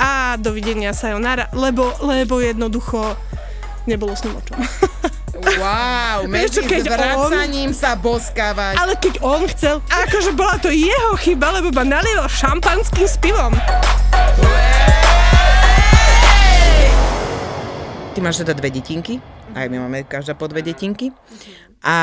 A 0.00 0.34
dovidenia 0.40 0.96
sayonara, 0.96 1.52
lebo, 1.54 1.92
lebo 2.02 2.42
jednoducho 2.42 3.14
nebolo 3.86 4.16
s 4.16 4.24
ním 4.26 4.34
o 4.38 4.42
čom. 4.42 4.58
Wow, 5.42 6.28
medzi 6.30 6.62
keď 6.62 6.92
zvracaním 6.92 7.72
sa 7.74 7.96
boskávať. 7.96 8.78
Ale 8.78 8.94
keď 9.00 9.14
on 9.24 9.42
chcel, 9.50 9.82
akože 9.90 10.36
bola 10.36 10.60
to 10.60 10.70
jeho 10.70 11.18
chyba, 11.18 11.58
lebo 11.58 11.74
ma 11.74 11.82
nalievol 11.82 12.30
šampanským 12.30 13.08
s 13.08 13.16
pivom. 13.18 13.50
Ty 18.12 18.18
máš 18.20 18.44
teda 18.44 18.52
dve 18.54 18.68
detinky, 18.70 19.18
aj 19.56 19.66
my 19.72 19.88
máme 19.88 20.04
každá 20.04 20.36
po 20.36 20.46
dve 20.52 20.60
detinky. 20.60 21.10
A 21.82 21.96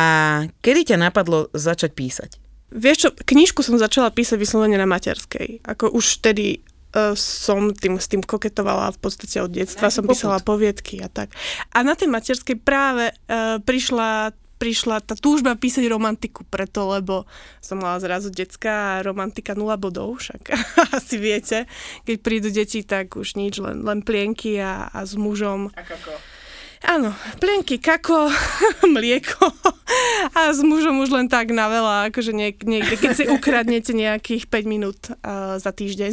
kedy 0.60 0.92
ťa 0.92 0.98
napadlo 1.00 1.48
začať 1.54 1.96
písať? 1.96 2.39
Vieš 2.70 2.98
čo, 2.98 3.10
knižku 3.14 3.66
som 3.66 3.82
začala 3.82 4.14
písať 4.14 4.38
vyslovene 4.38 4.78
na 4.78 4.86
materskej. 4.86 5.66
Ako 5.66 5.90
už 5.90 6.22
vtedy 6.22 6.62
uh, 6.94 7.18
som 7.18 7.74
tým, 7.74 7.98
s 7.98 8.06
tým 8.06 8.22
koketovala 8.22 8.94
v 8.94 9.00
podstate 9.02 9.42
od 9.42 9.50
detstva, 9.50 9.90
som 9.90 10.06
písala 10.06 10.38
poviedky 10.42 11.02
a 11.02 11.10
tak. 11.10 11.34
A 11.74 11.82
na 11.82 11.98
tej 11.98 12.14
materskej 12.14 12.62
práve 12.62 13.10
uh, 13.10 13.58
prišla 13.62 14.38
prišla 14.60 15.00
tá 15.00 15.16
túžba 15.16 15.56
písať 15.56 15.88
romantiku 15.88 16.44
preto, 16.44 16.92
lebo 16.92 17.24
som 17.64 17.80
mala 17.80 17.96
zrazu 18.04 18.28
a 18.68 19.00
romantika 19.00 19.56
nula 19.56 19.80
bodov, 19.80 20.20
však 20.20 20.52
asi 21.00 21.16
viete. 21.16 21.64
Keď 22.04 22.16
prídu 22.20 22.52
deti, 22.52 22.84
tak 22.84 23.16
už 23.16 23.40
nič, 23.40 23.64
len, 23.64 23.88
len 23.88 24.04
plienky 24.04 24.60
a, 24.60 24.92
a 24.92 25.08
s 25.08 25.16
mužom. 25.16 25.72
A 25.72 25.82
kako? 25.88 26.12
Áno, 26.84 27.16
plienky, 27.40 27.80
kako, 27.80 28.28
mlieko 28.94 29.48
a 30.32 30.50
s 30.50 30.60
mužom 30.60 31.00
už 31.00 31.10
len 31.10 31.26
tak 31.26 31.50
na 31.50 31.66
veľa, 31.66 31.96
akože 32.10 32.32
niek- 32.32 32.62
niekde, 32.62 32.96
keď 32.96 33.12
si 33.14 33.26
ukradnete 33.26 33.92
nejakých 33.92 34.46
5 34.46 34.66
minút 34.66 35.00
uh, 35.10 35.56
za 35.56 35.70
týždeň. 35.70 36.12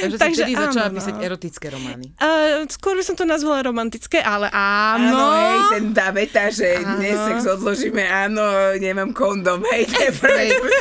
Takže, 0.00 0.16
Takže 0.16 0.42
si 0.42 0.54
začala 0.54 0.88
písať 0.88 1.14
erotické 1.18 1.66
romány. 1.68 2.12
Uh, 2.16 2.64
skôr 2.66 2.94
by 2.94 3.02
som 3.02 3.14
to 3.14 3.22
nazvala 3.22 3.60
romantické, 3.62 4.18
ale 4.18 4.48
áno. 4.48 5.12
Áno, 5.12 5.26
hej, 5.32 5.58
ten 5.70 5.84
tá 5.90 6.08
veta, 6.10 6.48
že 6.48 6.76
Áno. 6.76 6.96
dnes 6.96 7.16
sex 7.16 7.38
odložíme, 7.46 8.00
áno, 8.02 8.42
nemám 8.76 9.10
kondom, 9.10 9.60
hej, 9.68 9.86
to. 9.86 9.98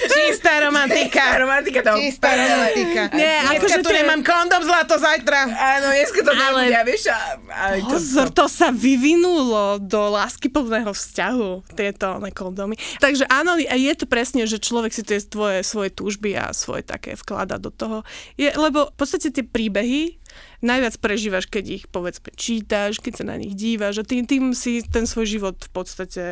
Čistá 0.10 0.60
romantika. 0.62 1.36
romantika 1.38 1.80
to... 1.82 1.92
Čistá 1.96 2.30
romantika. 2.32 3.02
Nie, 3.20 3.34
akože 3.50 3.78
tu 3.80 3.84
to 3.84 3.92
je- 3.92 3.98
nemám 3.98 4.22
kondom, 4.22 4.62
zlato, 4.62 4.96
zajtra. 4.96 5.40
Áno, 5.48 5.88
dneska 5.90 6.20
to 6.22 6.32
Ale- 6.32 6.40
nebude, 6.66 6.80
vieš, 6.86 7.04
a, 7.08 7.20
ale 7.50 7.76
to, 7.82 7.92
Pozor, 7.92 8.28
to 8.30 8.46
sa 8.46 8.70
vyvinulo 8.70 9.78
do 9.80 10.10
láskyplného 10.10 10.90
vzťahu, 10.90 11.50
tieto 11.74 12.18
kondómy. 12.50 12.76
Takže 12.98 13.30
áno, 13.30 13.62
je 13.62 13.94
to 13.94 14.10
presne, 14.10 14.50
že 14.50 14.58
človek 14.58 14.90
si 14.90 15.06
tie 15.06 15.22
tvoje, 15.22 15.62
svoje 15.62 15.94
túžby 15.94 16.34
a 16.34 16.50
svoje 16.52 16.82
také 16.82 17.14
vklada 17.14 17.62
do 17.62 17.70
toho. 17.70 18.02
Je, 18.36 18.50
lebo 18.50 18.90
v 18.90 18.96
podstate 18.98 19.30
tie 19.30 19.46
príbehy 19.46 20.18
najviac 20.66 20.98
prežívaš, 20.98 21.46
keď 21.46 21.66
ich 21.70 21.84
povedzme 21.86 22.34
čítaš, 22.34 22.98
keď 22.98 23.14
sa 23.22 23.26
na 23.30 23.38
nich 23.38 23.54
dívaš 23.54 24.02
a 24.02 24.08
tým, 24.08 24.26
tým 24.26 24.58
si 24.58 24.82
ten 24.82 25.06
svoj 25.06 25.30
život 25.30 25.56
v 25.62 25.72
podstate 25.72 26.24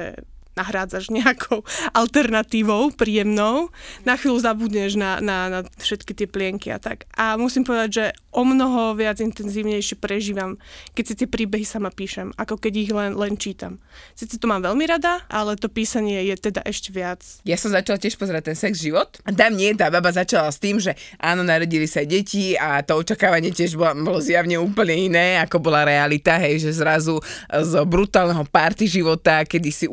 nahrádzaš 0.57 1.13
nejakou 1.13 1.61
alternatívou 1.93 2.89
príjemnou. 2.97 3.69
Na 4.01 4.17
chvíľu 4.17 4.41
zabudneš 4.41 4.97
na, 4.97 5.21
na, 5.21 5.47
na 5.53 5.59
všetky 5.77 6.17
tie 6.17 6.25
plienky 6.25 6.73
a 6.73 6.81
tak. 6.81 7.05
A 7.13 7.37
musím 7.37 7.61
povedať, 7.61 7.89
že 7.93 8.05
o 8.33 8.41
mnoho 8.41 8.93
viac 8.97 9.17
intenzívnejšie 9.21 9.97
prežívam, 9.97 10.57
keď 10.93 11.03
si 11.05 11.13
tie 11.17 11.27
príbehy 11.29 11.65
sama 11.65 11.89
píšem, 11.89 12.33
ako 12.37 12.57
keď 12.57 12.73
ich 12.77 12.91
len, 12.93 13.17
len 13.17 13.33
čítam. 13.37 13.81
Sice 14.13 14.37
to 14.37 14.45
mám 14.45 14.61
veľmi 14.61 14.85
rada, 14.85 15.25
ale 15.29 15.57
to 15.57 15.69
písanie 15.69 16.21
je 16.29 16.37
teda 16.37 16.61
ešte 16.61 16.93
viac. 16.93 17.21
Ja 17.45 17.57
som 17.57 17.73
začala 17.73 17.97
tiež 17.97 18.13
pozerať 18.17 18.53
ten 18.53 18.57
sex 18.57 18.77
život. 18.77 19.17
A 19.25 19.33
tam 19.33 19.57
nie, 19.57 19.73
tá 19.73 19.89
baba 19.89 20.13
začala 20.13 20.53
s 20.53 20.61
tým, 20.61 20.77
že 20.77 20.93
áno, 21.17 21.41
narodili 21.41 21.89
sa 21.89 22.05
deti 22.05 22.53
a 22.53 22.85
to 22.85 23.01
očakávanie 23.01 23.49
tiež 23.49 23.73
bolo, 23.73 23.97
bolo 24.05 24.19
zjavne 24.21 24.61
úplne 24.61 24.93
iné, 24.93 25.41
ako 25.41 25.57
bola 25.57 25.81
realita, 25.85 26.37
hej, 26.37 26.61
že 26.61 26.77
zrazu 26.77 27.17
z 27.49 27.73
brutálneho 27.89 28.45
party 28.45 28.85
života, 28.85 29.41
kedy 29.43 29.69
si 29.73 29.85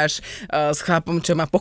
užívaš 0.00 0.24
uh, 0.48 0.72
s 0.72 0.80
chlapom, 0.80 1.20
čo 1.20 1.36
má 1.36 1.44
po 1.44 1.60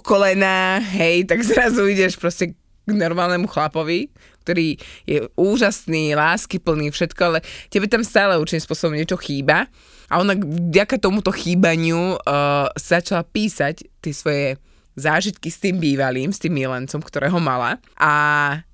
hej, 0.95 1.27
tak 1.27 1.43
zrazu 1.43 1.83
ideš 1.87 2.15
proste 2.15 2.55
k 2.55 2.89
normálnemu 2.89 3.45
chlapovi, 3.45 4.09
ktorý 4.47 4.79
je 5.05 5.27
úžasný, 5.37 6.17
láskyplný, 6.17 6.89
všetko, 6.89 7.21
ale 7.21 7.39
tebe 7.69 7.85
tam 7.85 8.01
stále 8.01 8.39
určitým 8.39 8.65
spôsobom 8.65 8.97
niečo 8.97 9.19
chýba. 9.19 9.69
A 10.09 10.17
ona 10.17 10.33
vďaka 10.33 10.97
tomuto 10.97 11.29
chýbaniu 11.29 12.17
uh, 12.17 12.65
začala 12.73 13.21
písať 13.21 13.85
tie 14.01 14.13
svoje 14.15 14.57
zážitky 14.97 15.53
s 15.53 15.61
tým 15.61 15.77
bývalým, 15.77 16.33
s 16.33 16.41
tým 16.41 16.57
milencom, 16.57 16.97
ktorého 16.97 17.37
mala. 17.37 17.77
A 17.93 18.11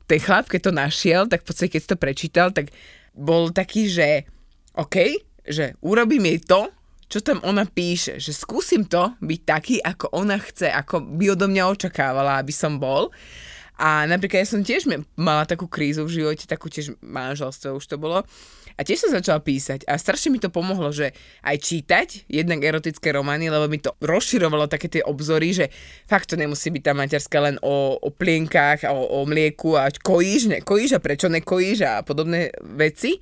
ten 0.07 0.21
chlap, 0.23 0.47
keď 0.47 0.71
to 0.71 0.71
našiel, 0.71 1.21
tak 1.27 1.43
v 1.43 1.47
podstate, 1.51 1.75
keď 1.75 1.81
to 1.91 1.97
prečítal, 1.99 2.47
tak 2.55 2.71
bol 3.11 3.51
taký, 3.51 3.91
že 3.91 4.23
OK, 4.79 5.11
že 5.43 5.75
urobím 5.83 6.23
jej 6.23 6.39
to, 6.39 6.71
čo 7.15 7.23
tam 7.23 7.39
ona 7.47 7.63
píše, 7.63 8.19
že 8.19 8.35
skúsim 8.35 8.83
to 8.83 9.15
byť 9.23 9.41
taký, 9.47 9.79
ako 9.79 10.11
ona 10.11 10.35
chce, 10.35 10.67
ako 10.67 10.99
by 10.99 11.31
odo 11.31 11.47
mňa 11.47 11.63
očakávala, 11.71 12.43
aby 12.43 12.51
som 12.51 12.75
bol. 12.75 13.07
A 13.79 14.03
napríklad 14.03 14.43
ja 14.43 14.51
som 14.51 14.59
tiež 14.59 14.83
mala 15.15 15.47
takú 15.47 15.71
krízu 15.71 16.03
v 16.03 16.19
živote, 16.19 16.43
takú 16.43 16.67
tiež 16.67 16.99
manželstvo 16.99 17.79
už 17.79 17.87
to 17.87 17.95
bolo. 17.95 18.27
A 18.75 18.83
tiež 18.83 19.07
som 19.07 19.15
začala 19.15 19.39
písať 19.39 19.87
a 19.87 19.95
strašne 19.95 20.35
mi 20.35 20.43
to 20.43 20.51
pomohlo, 20.51 20.91
že 20.91 21.15
aj 21.47 21.55
čítať 21.63 22.07
jednak 22.27 22.59
erotické 22.59 23.15
romány, 23.15 23.47
lebo 23.47 23.71
mi 23.71 23.79
to 23.79 23.95
rozširovalo 24.03 24.67
také 24.67 24.91
tie 24.91 24.99
obzory, 24.99 25.55
že 25.55 25.71
fakt 26.03 26.27
to 26.27 26.35
nemusí 26.35 26.67
byť 26.67 26.83
tá 26.83 26.91
materská 26.91 27.39
len 27.39 27.55
o, 27.63 27.95
o 27.95 28.09
plienkách, 28.11 28.91
o, 28.91 29.23
o 29.23 29.23
mlieku 29.23 29.79
a 29.79 29.87
kojíš, 29.87 30.51
ne, 30.51 30.59
a 30.59 30.99
prečo 30.99 31.31
nekojíš 31.31 31.79
a 31.87 32.03
podobné 32.03 32.51
veci. 32.75 33.15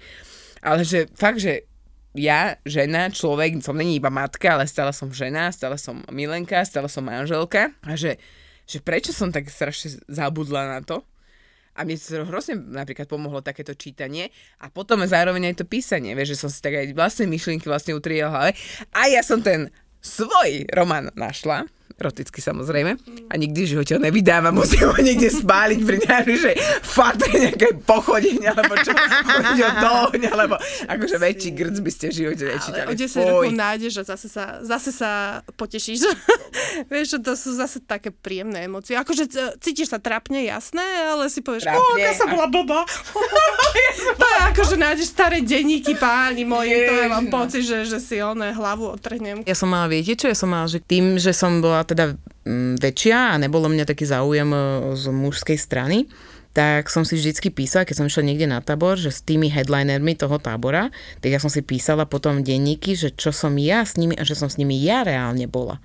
Ale 0.66 0.82
že 0.82 1.06
fakt, 1.14 1.38
že 1.38 1.70
ja, 2.14 2.62
žena, 2.64 3.10
človek, 3.10 3.58
som 3.66 3.74
není 3.74 3.98
iba 3.98 4.14
matka, 4.14 4.54
ale 4.58 4.70
stále 4.70 4.94
som 4.94 5.10
žena, 5.10 5.50
stále 5.50 5.78
som 5.82 6.06
milenka, 6.14 6.62
stále 6.62 6.86
som 6.86 7.02
manželka 7.02 7.74
a 7.82 7.98
že, 7.98 8.22
že 8.70 8.78
prečo 8.80 9.10
som 9.10 9.34
tak 9.34 9.50
strašne 9.50 10.02
zabudla 10.06 10.78
na 10.78 10.80
to. 10.86 11.02
A 11.74 11.82
mne 11.82 11.98
to 11.98 12.22
hrozne 12.30 12.54
napríklad 12.70 13.10
pomohlo 13.10 13.42
takéto 13.42 13.74
čítanie 13.74 14.30
a 14.62 14.70
potom 14.70 15.02
zároveň 15.10 15.50
aj 15.50 15.66
to 15.66 15.66
písanie, 15.66 16.14
vieš, 16.14 16.38
že 16.38 16.42
som 16.46 16.50
si 16.54 16.62
tak 16.62 16.78
aj 16.78 16.94
vlastné 16.94 17.26
myšlienky 17.26 17.66
vlastne 17.66 17.98
utriela 17.98 18.30
hlave. 18.30 18.54
A 18.94 19.10
ja 19.10 19.26
som 19.26 19.42
ten 19.42 19.74
svoj 19.98 20.70
román 20.70 21.10
našla, 21.18 21.66
eroticky 21.96 22.40
samozrejme, 22.40 22.92
a 23.30 23.34
nikdy 23.34 23.60
v 23.66 23.70
živote 23.78 23.92
ho 23.98 24.02
nevydávam, 24.02 24.54
musím 24.62 24.90
ho 24.90 24.98
niekde 25.00 25.30
spáliť 25.30 25.80
pri 25.84 25.98
najbližšej 26.04 26.56
fatre 26.82 27.32
nejaké 27.34 27.68
pochodenie, 27.84 28.48
alebo 28.50 28.74
čo, 28.82 28.92
chodiť 28.94 29.58
ho 29.60 29.70
do 29.80 29.90
ohňa, 30.10 30.30
alebo 30.34 30.56
akože 30.88 31.16
väčší 31.18 31.50
grc 31.54 31.76
by 31.80 31.92
ste 31.92 32.06
v 32.10 32.14
živote 32.14 32.44
nečítali. 32.50 32.82
Ale 32.84 32.92
o 32.92 32.98
10 32.98 33.08
Fuj. 33.10 33.24
rokov 33.26 33.54
nájdeš 33.54 33.94
a 34.02 34.04
zase 34.04 34.28
sa, 34.28 34.44
zase 34.62 34.92
sa 34.92 35.12
potešíš. 35.56 36.10
Vieš, 36.92 37.18
že 37.18 37.20
to 37.22 37.34
sú 37.38 37.54
zase 37.54 37.78
také 37.86 38.10
príjemné 38.10 38.66
emócie. 38.66 38.98
Akože 38.98 39.30
c- 39.30 39.54
cítiš 39.62 39.94
sa 39.94 40.02
trapne, 40.02 40.42
jasné, 40.42 40.84
ale 41.06 41.30
si 41.30 41.46
povieš, 41.46 41.70
o, 41.70 41.78
aká 41.78 42.12
som 42.18 42.28
bola 42.34 42.50
blbá. 42.50 42.82
to 44.20 44.26
je 44.26 44.38
akože 44.54 44.76
nájdeš 44.76 45.14
staré 45.14 45.46
denníky, 45.46 45.94
páni 45.94 46.44
moji, 46.44 46.90
to 46.90 46.94
je 46.98 47.08
mám 47.08 47.28
pocit, 47.30 47.64
že, 47.64 47.86
že 47.86 48.02
si 48.02 48.18
oné 48.20 48.52
hlavu 48.52 48.90
otrhnem. 48.90 49.46
Ja 49.46 49.54
som 49.54 49.70
mala, 49.70 49.86
viete 49.88 50.18
čo, 50.18 50.26
ja 50.30 50.38
som 50.38 50.50
mala, 50.50 50.66
že 50.66 50.82
tým, 50.82 51.22
že 51.22 51.32
som 51.32 51.62
bola 51.62 51.86
teda 51.94 52.18
mm, 52.44 52.82
väčšia 52.82 53.38
a 53.38 53.40
nebolo 53.40 53.70
mňa 53.70 53.86
taký 53.86 54.04
záujem 54.10 54.50
e, 54.50 54.60
z 54.98 55.06
mužskej 55.14 55.58
strany, 55.62 56.10
tak 56.54 56.90
som 56.94 57.02
si 57.02 57.18
vždycky 57.18 57.50
písala, 57.50 57.86
keď 57.86 57.96
som 57.98 58.10
išla 58.10 58.30
niekde 58.30 58.46
na 58.46 58.62
tábor, 58.62 58.98
že 58.98 59.10
s 59.10 59.26
tými 59.26 59.50
headlinermi 59.50 60.14
toho 60.14 60.38
tábora, 60.38 60.94
tak 61.18 61.34
ja 61.34 61.42
som 61.42 61.50
si 61.50 61.66
písala 61.66 62.06
potom 62.06 62.46
denníky, 62.46 62.94
že 62.94 63.10
čo 63.10 63.34
som 63.34 63.58
ja 63.58 63.82
s 63.82 63.98
nimi 63.98 64.14
a 64.14 64.22
že 64.22 64.38
som 64.38 64.50
s 64.50 64.62
nimi 64.62 64.78
ja 64.78 65.02
reálne 65.02 65.50
bola. 65.50 65.82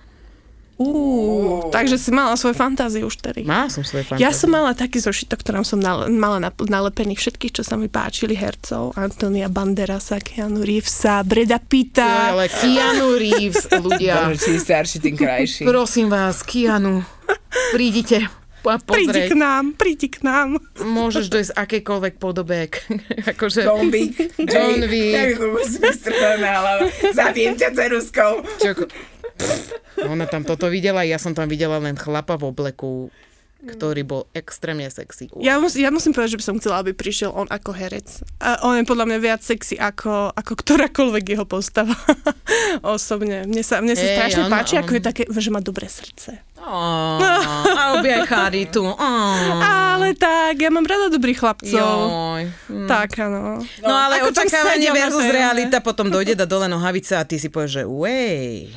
Uh, 0.79 1.75
takže 1.75 1.99
si 1.99 2.14
mala 2.14 2.38
svoje 2.38 2.55
fantázie 2.55 3.03
už 3.03 3.19
tedy. 3.19 3.43
Mala 3.43 3.67
som 3.67 3.83
svoje 3.83 4.07
fantázie. 4.07 4.23
Ja 4.23 4.31
som 4.31 4.55
mala 4.55 4.79
taký 4.79 5.03
zošitok, 5.03 5.43
ktorom 5.43 5.67
som 5.67 5.83
nal- 5.83 6.07
mala 6.07 6.38
nalepených 6.55 7.19
všetkých, 7.19 7.59
čo 7.59 7.62
sa 7.67 7.75
mi 7.75 7.91
páčili 7.91 8.38
hercov. 8.38 8.95
Antonia 8.95 9.51
Banderasa, 9.51 10.23
Keanu 10.23 10.62
Reevesa, 10.62 11.27
Breda 11.27 11.59
Jo, 11.59 11.67
Pitta. 11.67 12.31
ale 12.31 12.47
Keanu 12.47 13.19
Reeves, 13.19 13.67
ľudia. 13.75 14.31
Bože, 14.31 14.47
čím 14.47 14.59
starší, 14.62 14.97
tým 15.03 15.17
krajší. 15.19 15.62
Prosím 15.67 16.14
vás, 16.14 16.47
Keanu, 16.47 17.03
prídite 17.75 18.31
a 18.69 18.77
Prídi 18.77 19.31
k 19.31 19.35
nám, 19.38 19.73
prídi 19.79 20.12
k 20.12 20.21
nám. 20.21 20.61
Môžeš 20.83 21.33
dojsť 21.33 21.51
v 21.55 21.59
akejkoľvek 21.59 22.14
podobe. 22.21 22.69
akože... 23.33 23.64
John 23.64 23.88
Wick. 23.88 24.19
John 24.37 24.83
Wick. 24.85 25.38
Zabijem 27.17 27.55
ťa 27.57 27.69
ceruskou. 27.73 28.45
Čo, 28.61 28.71
ona 30.07 30.27
tam 30.27 30.46
toto 30.46 30.70
videla, 30.70 31.03
ja 31.03 31.18
som 31.18 31.35
tam 31.35 31.51
videla 31.51 31.79
len 31.83 31.98
chlapa 31.98 32.38
v 32.38 32.44
obleku, 32.51 33.11
ktorý 33.68 34.02
bol 34.09 34.22
extrémne 34.33 34.88
sexy. 34.88 35.28
Ja, 35.37 35.61
mus, 35.61 35.76
ja 35.76 35.92
musím 35.92 36.16
povedať, 36.16 36.37
že 36.37 36.40
by 36.40 36.44
som 36.48 36.57
chcela, 36.57 36.81
aby 36.81 36.96
prišiel 36.96 37.31
on 37.31 37.44
ako 37.52 37.76
herec. 37.76 38.24
A 38.40 38.64
on 38.64 38.81
je 38.81 38.88
podľa 38.88 39.04
mňa 39.12 39.18
viac 39.20 39.40
sexy 39.44 39.76
ako, 39.76 40.33
ako 40.33 40.52
ktorákoľvek 40.64 41.24
jeho 41.37 41.44
postava. 41.44 41.92
Osobne. 42.96 43.44
Mne 43.44 43.61
sa, 43.61 43.85
mne 43.85 43.92
sa 43.92 44.07
Hej, 44.09 44.14
strašne 44.16 44.42
áno, 44.48 44.52
páči, 44.52 44.81
áno. 44.81 44.88
ako 44.88 44.92
je 44.96 45.02
také, 45.04 45.22
že 45.28 45.50
má 45.52 45.61
dobré 45.61 45.87
srdce. 45.87 46.48
Oh, 46.59 47.22
a 47.78 47.96
objaj 47.96 48.26
charitu. 48.26 48.83
Oh. 48.83 49.62
Ale 49.62 50.12
tak, 50.18 50.59
ja 50.59 50.68
mám 50.68 50.85
rada 50.85 51.09
dobrých 51.09 51.38
chlapcov. 51.38 51.70
Joj. 51.70 52.44
Tak, 52.90 53.14
áno. 53.24 53.62
No 53.81 53.94
ale 53.94 54.20
Ako 54.20 54.35
očakávanie 54.35 54.90
versus 54.90 55.26
realita 55.31 55.78
potom 55.81 56.11
dojde 56.11 56.35
do 56.35 56.44
dole 56.44 56.66
nohavice 56.66 57.14
a 57.16 57.22
ty 57.22 57.38
si 57.40 57.48
povieš, 57.48 57.70
že 57.81 57.83
way. 57.87 58.68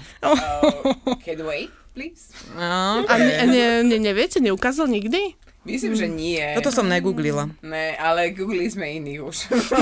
Can 1.26 1.42
wait, 1.44 1.74
please? 1.92 2.32
No, 2.54 3.04
A 3.04 3.14
ne, 3.16 3.46
ne, 3.46 3.64
ne, 3.84 3.98
neviete, 3.98 4.40
neukázal 4.40 4.88
nikdy? 4.88 5.36
Myslím, 5.62 5.94
že 5.94 6.10
nie. 6.10 6.42
Toto 6.58 6.74
som 6.74 6.90
negooglila. 6.90 7.46
Ne, 7.62 7.94
ale 7.94 8.34
googlili 8.34 8.66
sme 8.66 8.98
iných 8.98 9.20
už. 9.22 9.38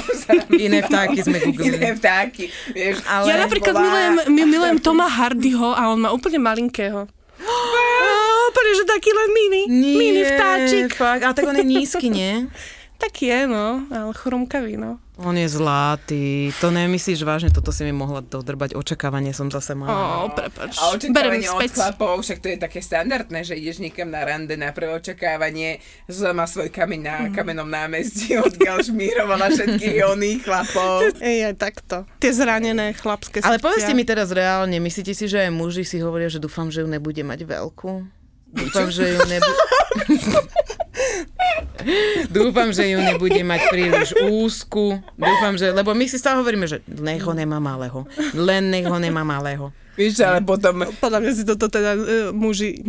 Iné 0.68 0.84
vtáky 0.84 1.24
sme 1.24 1.40
googlili. 1.40 1.80
Iné 1.80 1.96
vtáky, 1.96 2.52
vieš. 2.70 3.00
Ale- 3.08 3.32
ja 3.32 3.40
napríklad 3.40 3.72
bola- 3.72 3.88
milujem, 3.88 4.14
my 4.28 4.42
milujem 4.44 4.78
Toma 4.78 5.08
Hardyho 5.08 5.72
a 5.72 5.88
on 5.88 6.04
má 6.04 6.12
úplne 6.12 6.36
malinkého. 6.36 7.08
Úplne, 8.50 8.72
že 8.76 8.84
taký 8.84 9.12
len 9.14 9.30
mini. 9.30 9.62
mini 9.96 10.22
vtáčik. 10.26 10.92
Fakt, 10.92 11.22
ale 11.22 11.32
tak 11.32 11.46
on 11.46 11.56
je 11.56 11.64
nízky, 11.64 12.10
nie? 12.10 12.44
Tak 13.00 13.16
je, 13.24 13.48
no, 13.48 13.88
ale 13.88 14.12
chrumkavý, 14.12 14.76
no. 14.76 15.00
On 15.20 15.36
je 15.36 15.48
zlatý. 15.52 16.52
To 16.64 16.72
nemyslíš 16.72 17.24
vážne, 17.28 17.52
toto 17.52 17.72
si 17.72 17.84
mi 17.84 17.92
mohla 17.96 18.20
dodrbať. 18.20 18.76
Očakávanie 18.76 19.36
som 19.36 19.48
zase 19.52 19.72
mala. 19.76 20.28
Ó, 20.28 20.32
prepač. 20.32 20.76
A 20.80 20.96
Berem 21.12 21.44
od 21.44 21.64
chlapov, 21.72 22.24
však 22.24 22.40
to 22.44 22.48
je 22.52 22.58
také 22.60 22.80
standardné, 22.80 23.44
že 23.44 23.56
ideš 23.56 23.84
niekam 23.84 24.12
na 24.12 24.24
rande 24.24 24.56
na 24.60 24.72
prvé 24.76 24.96
očakávanie, 24.96 25.80
že 26.08 26.32
má 26.32 26.44
svoj 26.48 26.72
kameň 26.72 27.00
na 27.04 27.16
kamennom 27.32 27.68
námestí, 27.68 28.36
odkiaľ 28.48 28.84
šmírovala 28.84 29.52
všetkých 29.52 29.98
oných 30.16 30.40
chlapov. 30.44 30.96
Ej, 31.20 31.52
aj 31.52 31.56
takto. 31.56 31.96
Tie 32.20 32.32
zranené 32.36 32.96
chlapské 32.96 33.44
Ale 33.44 33.60
srdcia. 33.60 33.68
povedzte 33.68 33.94
mi 33.96 34.04
teraz 34.08 34.32
reálne, 34.32 34.80
myslíte 34.80 35.12
si, 35.12 35.28
že 35.28 35.48
aj 35.48 35.52
muži 35.52 35.84
si 35.84 36.00
hovoria, 36.04 36.32
že 36.32 36.40
dúfam, 36.40 36.72
že 36.72 36.84
ju 36.84 36.88
nebude 36.88 37.24
mať 37.24 37.44
veľkú? 37.44 37.92
Dúfam, 38.56 38.88
že 38.88 39.04
ju 39.08 39.20
nebude... 39.28 39.56
Dúfam, 42.28 42.70
že 42.70 42.88
ju 42.88 43.00
nebude 43.00 43.42
mať 43.42 43.62
príliš 43.68 44.10
úzku. 44.22 44.98
Dúfam, 45.14 45.54
že... 45.54 45.70
Lebo 45.70 45.92
my 45.92 46.06
si 46.06 46.16
stále 46.16 46.40
hovoríme, 46.40 46.66
že 46.66 46.80
nech 46.88 47.22
ho 47.22 47.32
nemá 47.32 47.58
malého. 47.58 48.06
Len 48.32 48.68
nech 48.68 48.86
ho 48.86 48.96
nemá 48.96 49.22
malého. 49.22 49.70
Víš, 49.94 50.22
ale 50.22 50.40
potom... 50.40 50.86
Podľa 50.96 51.20
mňa 51.20 51.32
si 51.32 51.44
toto 51.44 51.68
teda 51.68 51.92
uh, 51.94 52.04
muži 52.32 52.80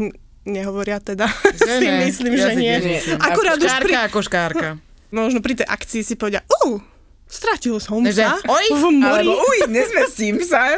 nehovoria 0.41 0.99
teda. 0.99 1.27
Že 1.27 1.73
si 1.77 1.87
ne. 1.87 1.99
myslím, 2.03 2.33
Ja 2.33 2.41
že 2.41 2.49
si 2.53 2.61
nie. 2.61 2.77
myslím. 2.79 3.19
Akurát 3.19 3.57
už 3.57 3.67
Škárka 3.67 3.85
pri, 3.85 3.95
ako 4.07 4.19
škárka. 4.21 4.69
možno 5.11 5.39
pri 5.39 5.55
tej 5.59 5.67
akcii 5.67 6.03
si 6.03 6.15
povedia, 6.15 6.41
uh, 6.47 6.79
stratil 7.27 7.77
som 7.79 8.01
sa 8.09 8.39
oj, 8.43 8.67
v 8.73 8.85
mori. 8.95 9.27
Alebo 9.27 9.37
uj, 9.37 9.59
nezmestím 9.67 10.41
sa. 10.41 10.75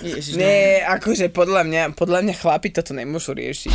Ježiš, 0.00 0.34
Nie, 0.34 0.82
akože 0.88 1.28
podľa 1.28 1.62
mňa, 1.62 1.82
podľa 1.94 2.20
mňa 2.22 2.34
chlapi 2.34 2.68
toto 2.70 2.94
nemôžu 2.94 3.34
riešiť. 3.34 3.74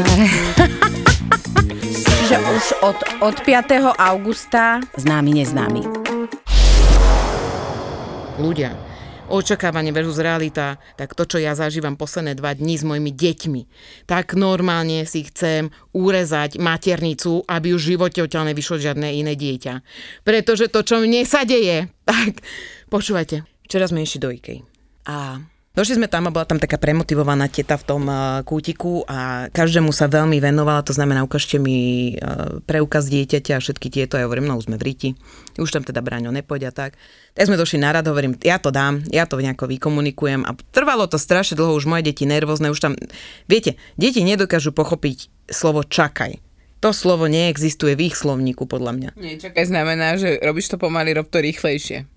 No, 0.10 0.16
Čiže 2.30 2.36
už 2.40 2.64
od, 2.80 2.98
od 3.20 3.36
5. 3.42 3.90
augusta 3.98 4.80
známy 4.96 5.42
neznámy. 5.42 5.82
ľudia. 8.40 8.72
Očakávanie 9.30 9.94
versus 9.94 10.18
realita, 10.18 10.80
tak 10.98 11.14
to, 11.14 11.22
čo 11.22 11.38
ja 11.38 11.54
zažívam 11.54 11.94
posledné 11.94 12.34
dva 12.34 12.56
dní 12.56 12.80
s 12.80 12.82
mojimi 12.82 13.14
deťmi, 13.14 13.62
tak 14.08 14.34
normálne 14.34 15.06
si 15.06 15.22
chcem 15.28 15.70
urezať 15.94 16.58
maternicu, 16.58 17.46
aby 17.46 17.76
už 17.76 17.82
v 17.84 17.90
živote 17.94 18.24
odtiaľ 18.24 18.50
nevyšlo 18.50 18.82
žiadne 18.82 19.06
iné 19.20 19.38
dieťa. 19.38 19.74
Pretože 20.26 20.66
to, 20.72 20.82
čo 20.82 20.98
mne 20.98 21.22
sa 21.28 21.46
deje, 21.46 21.92
tak 22.10 22.42
počúvajte. 22.90 23.46
Včera 23.68 23.86
sme 23.86 24.02
išli 24.02 24.18
do 24.18 24.32
Ikej 24.34 24.58
a 25.06 25.38
Došli 25.70 26.02
sme 26.02 26.10
tam 26.10 26.26
a 26.26 26.34
bola 26.34 26.42
tam 26.42 26.58
taká 26.58 26.82
premotivovaná 26.82 27.46
teta 27.46 27.78
v 27.78 27.86
tom 27.86 28.02
uh, 28.10 28.42
kútiku 28.42 29.06
a 29.06 29.46
každému 29.54 29.94
sa 29.94 30.10
veľmi 30.10 30.42
venovala, 30.42 30.82
to 30.82 30.90
znamená, 30.90 31.22
ukážte 31.22 31.62
mi 31.62 32.10
uh, 32.18 32.58
preukaz 32.66 33.06
dieťaťa 33.06 33.54
a 33.54 33.62
všetky 33.62 33.86
tieto, 33.86 34.18
ja 34.18 34.26
hovorím, 34.26 34.50
no 34.50 34.58
už 34.58 34.66
sme 34.66 34.82
v 34.82 34.90
Riti, 34.90 35.10
už 35.62 35.70
tam 35.70 35.86
teda 35.86 36.02
Braňo 36.02 36.34
nepôjde 36.34 36.66
a 36.66 36.74
tak. 36.74 36.98
Tak 37.38 37.46
sme 37.46 37.54
došli 37.54 37.78
na 37.78 37.94
rad, 37.94 38.02
hovorím, 38.02 38.34
ja 38.42 38.58
to 38.58 38.74
dám, 38.74 39.06
ja 39.14 39.30
to 39.30 39.38
nejako 39.38 39.70
vykomunikujem 39.70 40.42
a 40.42 40.58
trvalo 40.74 41.06
to 41.06 41.22
strašne 41.22 41.54
dlho, 41.54 41.78
už 41.78 41.86
moje 41.86 42.02
deti 42.02 42.26
nervózne, 42.26 42.74
už 42.74 42.82
tam, 42.82 42.98
viete, 43.46 43.78
deti 43.94 44.26
nedokážu 44.26 44.74
pochopiť 44.74 45.30
slovo 45.54 45.86
čakaj. 45.86 46.42
To 46.82 46.90
slovo 46.90 47.30
neexistuje 47.30 47.94
v 47.94 48.10
ich 48.10 48.18
slovníku, 48.18 48.66
podľa 48.66 48.92
mňa. 48.98 49.10
Nie, 49.22 49.38
čakaj, 49.38 49.70
znamená, 49.70 50.18
že 50.18 50.42
robíš 50.42 50.74
to 50.74 50.82
pomaly, 50.82 51.14
rob 51.14 51.30
to 51.30 51.38
rýchlejšie. 51.38 52.10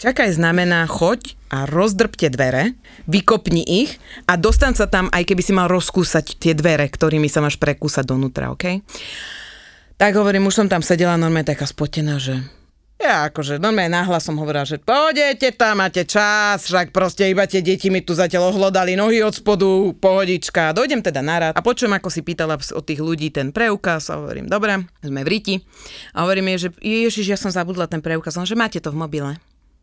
Čakaj 0.00 0.40
znamená 0.40 0.88
choď 0.88 1.36
a 1.52 1.68
rozdrbte 1.68 2.32
dvere, 2.32 2.72
vykopni 3.04 3.60
ich 3.60 4.00
a 4.24 4.40
dostan 4.40 4.72
sa 4.72 4.88
tam, 4.88 5.12
aj 5.12 5.28
keby 5.28 5.44
si 5.44 5.52
mal 5.52 5.68
rozkúsať 5.68 6.40
tie 6.40 6.56
dvere, 6.56 6.88
ktorými 6.88 7.28
sa 7.28 7.44
máš 7.44 7.60
prekúsať 7.60 8.08
donútra, 8.08 8.48
OK? 8.48 8.80
Tak 10.00 10.16
hovorím, 10.16 10.48
už 10.48 10.56
som 10.56 10.72
tam 10.72 10.80
sedela 10.80 11.20
normálne 11.20 11.52
taká 11.52 11.68
spotená, 11.68 12.16
že 12.16 12.40
ja 12.96 13.28
akože 13.28 13.60
normálne 13.60 13.92
nahlas 13.92 14.24
som 14.24 14.40
hovorila, 14.40 14.64
že 14.64 14.80
pôjdete 14.80 15.52
tam, 15.52 15.84
máte 15.84 16.08
čas, 16.08 16.64
však 16.64 16.96
proste 16.96 17.28
iba 17.28 17.44
tie 17.44 17.60
deti 17.60 17.92
mi 17.92 18.00
tu 18.00 18.16
zatiaľ 18.16 18.56
ohlodali 18.56 18.96
nohy 18.96 19.20
od 19.20 19.36
spodu, 19.36 19.68
pohodička. 20.00 20.72
Dojdem 20.72 21.04
teda 21.04 21.20
na 21.20 21.36
rad 21.36 21.52
a 21.52 21.60
počujem, 21.60 21.92
ako 21.92 22.08
si 22.08 22.24
pýtala 22.24 22.56
od 22.56 22.84
tých 22.88 23.04
ľudí 23.04 23.28
ten 23.28 23.52
preukaz 23.52 24.08
a 24.08 24.16
hovorím, 24.16 24.48
dobre, 24.48 24.80
sme 25.04 25.20
v 25.24 25.28
Riti. 25.28 25.54
A 26.16 26.24
hovorím 26.24 26.56
jej, 26.56 26.58
že 26.64 26.68
ježiš, 26.80 27.26
ja 27.28 27.36
som 27.36 27.52
zabudla 27.52 27.84
ten 27.84 28.00
preukaz, 28.00 28.40
že 28.40 28.56
máte 28.56 28.80
to 28.80 28.88
v 28.88 29.00
mobile. 29.04 29.36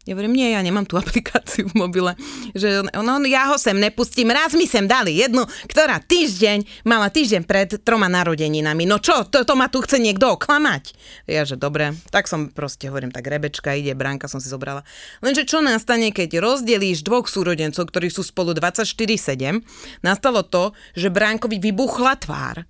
Ja 0.07 0.15
hovorím, 0.15 0.39
nie, 0.39 0.55
ja 0.55 0.63
nemám 0.63 0.87
tú 0.87 0.95
aplikáciu 1.03 1.67
v 1.67 1.75
mobile. 1.75 2.15
Že 2.55 2.87
on, 2.95 3.03
no, 3.03 3.19
ja 3.27 3.51
ho 3.51 3.59
sem 3.59 3.75
nepustím. 3.75 4.31
Raz 4.31 4.55
mi 4.55 4.63
sem 4.63 4.87
dali 4.87 5.19
jednu, 5.19 5.43
ktorá 5.67 5.99
týždeň, 5.99 6.87
mala 6.87 7.11
týždeň 7.11 7.43
pred 7.43 7.75
troma 7.83 8.07
narodeninami. 8.07 8.87
No 8.87 9.03
čo, 9.03 9.27
to, 9.27 9.43
to 9.43 9.53
ma 9.59 9.67
tu 9.67 9.83
chce 9.83 9.99
niekto 9.99 10.39
oklamať? 10.39 10.95
Ja, 11.27 11.43
že 11.43 11.59
dobre. 11.59 11.91
Tak 12.07 12.31
som 12.31 12.47
proste, 12.47 12.87
hovorím, 12.87 13.11
tak 13.11 13.27
Rebečka 13.27 13.75
ide, 13.75 13.91
Bránka 13.99 14.31
som 14.31 14.39
si 14.39 14.47
zobrala. 14.47 14.87
Lenže 15.19 15.43
čo 15.43 15.59
nastane, 15.59 16.15
keď 16.15 16.39
rozdelíš 16.39 17.03
dvoch 17.03 17.27
súrodencov, 17.27 17.91
ktorí 17.91 18.07
sú 18.07 18.23
spolu 18.23 18.55
24-7, 18.55 19.59
nastalo 20.07 20.47
to, 20.47 20.71
že 20.95 21.11
Bránkovi 21.11 21.59
vybuchla 21.59 22.15
tvár. 22.15 22.63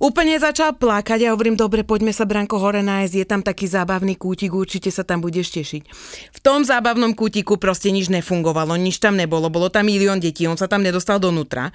Úplne 0.00 0.40
začal 0.40 0.80
plakať 0.80 1.28
a 1.28 1.36
hovorím, 1.36 1.60
dobre, 1.60 1.84
poďme 1.84 2.16
sa 2.16 2.24
Bránko 2.24 2.56
hore 2.56 2.80
nájsť, 2.80 3.14
je 3.20 3.26
tam 3.28 3.44
taký 3.44 3.68
zábavný 3.68 4.16
kútik, 4.16 4.56
určite 4.56 4.88
sa 4.88 5.04
tam 5.04 5.20
budeš 5.20 5.52
tešiť. 5.52 5.82
V 6.32 6.38
tom 6.40 6.64
zábavnom 6.70 7.18
kútiku 7.18 7.58
proste 7.58 7.90
nič 7.90 8.06
nefungovalo, 8.06 8.78
nič 8.78 9.02
tam 9.02 9.18
nebolo, 9.18 9.50
bolo 9.50 9.66
tam 9.66 9.90
milión 9.90 10.22
detí, 10.22 10.46
on 10.46 10.54
sa 10.54 10.70
tam 10.70 10.86
nedostal 10.86 11.18
donútra. 11.18 11.74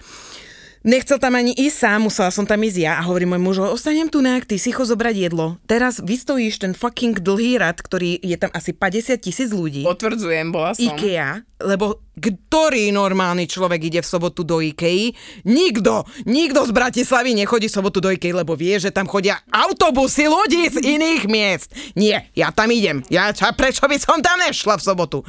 Nechcel 0.86 1.18
tam 1.18 1.34
ani 1.34 1.50
ísť 1.50 1.78
sám, 1.82 2.06
musela 2.06 2.30
som 2.30 2.46
tam 2.46 2.62
ísť 2.62 2.78
ja 2.78 3.02
a 3.02 3.06
hovorím 3.10 3.34
môj 3.34 3.42
muž, 3.42 3.58
ostanem 3.74 4.06
tu 4.06 4.22
nejak, 4.22 4.46
ty 4.46 4.62
si 4.62 4.70
cho 4.70 4.86
zobrať 4.86 5.18
jedlo. 5.18 5.58
Teraz 5.66 5.98
vystojíš 5.98 6.62
ten 6.62 6.78
fucking 6.78 7.18
dlhý 7.26 7.58
rad, 7.58 7.82
ktorý 7.82 8.22
je 8.22 8.38
tam 8.38 8.54
asi 8.54 8.70
50 8.70 9.18
tisíc 9.18 9.50
ľudí. 9.50 9.82
Potvrdzujem, 9.82 10.54
bola 10.54 10.78
som. 10.78 10.86
IKEA, 10.86 11.42
lebo 11.58 12.06
ktorý 12.22 12.94
normálny 12.94 13.50
človek 13.50 13.82
ide 13.90 14.06
v 14.06 14.08
sobotu 14.14 14.46
do 14.46 14.62
IKEA? 14.62 15.10
Nikto! 15.50 16.06
Nikto 16.30 16.70
z 16.70 16.72
Bratislavy 16.78 17.34
nechodí 17.34 17.66
v 17.66 17.76
sobotu 17.82 17.98
do 17.98 18.14
IKEA, 18.14 18.46
lebo 18.46 18.54
vie, 18.54 18.78
že 18.78 18.94
tam 18.94 19.10
chodia 19.10 19.42
autobusy 19.50 20.30
ľudí 20.30 20.70
z 20.70 20.86
iných 20.86 21.26
miest. 21.26 21.74
Nie, 21.98 22.30
ja 22.38 22.54
tam 22.54 22.70
idem. 22.70 23.02
Ja, 23.10 23.34
prečo 23.34 23.90
by 23.90 23.98
som 23.98 24.22
tam 24.22 24.38
nešla 24.38 24.78
v 24.78 24.86
sobotu? 24.86 25.26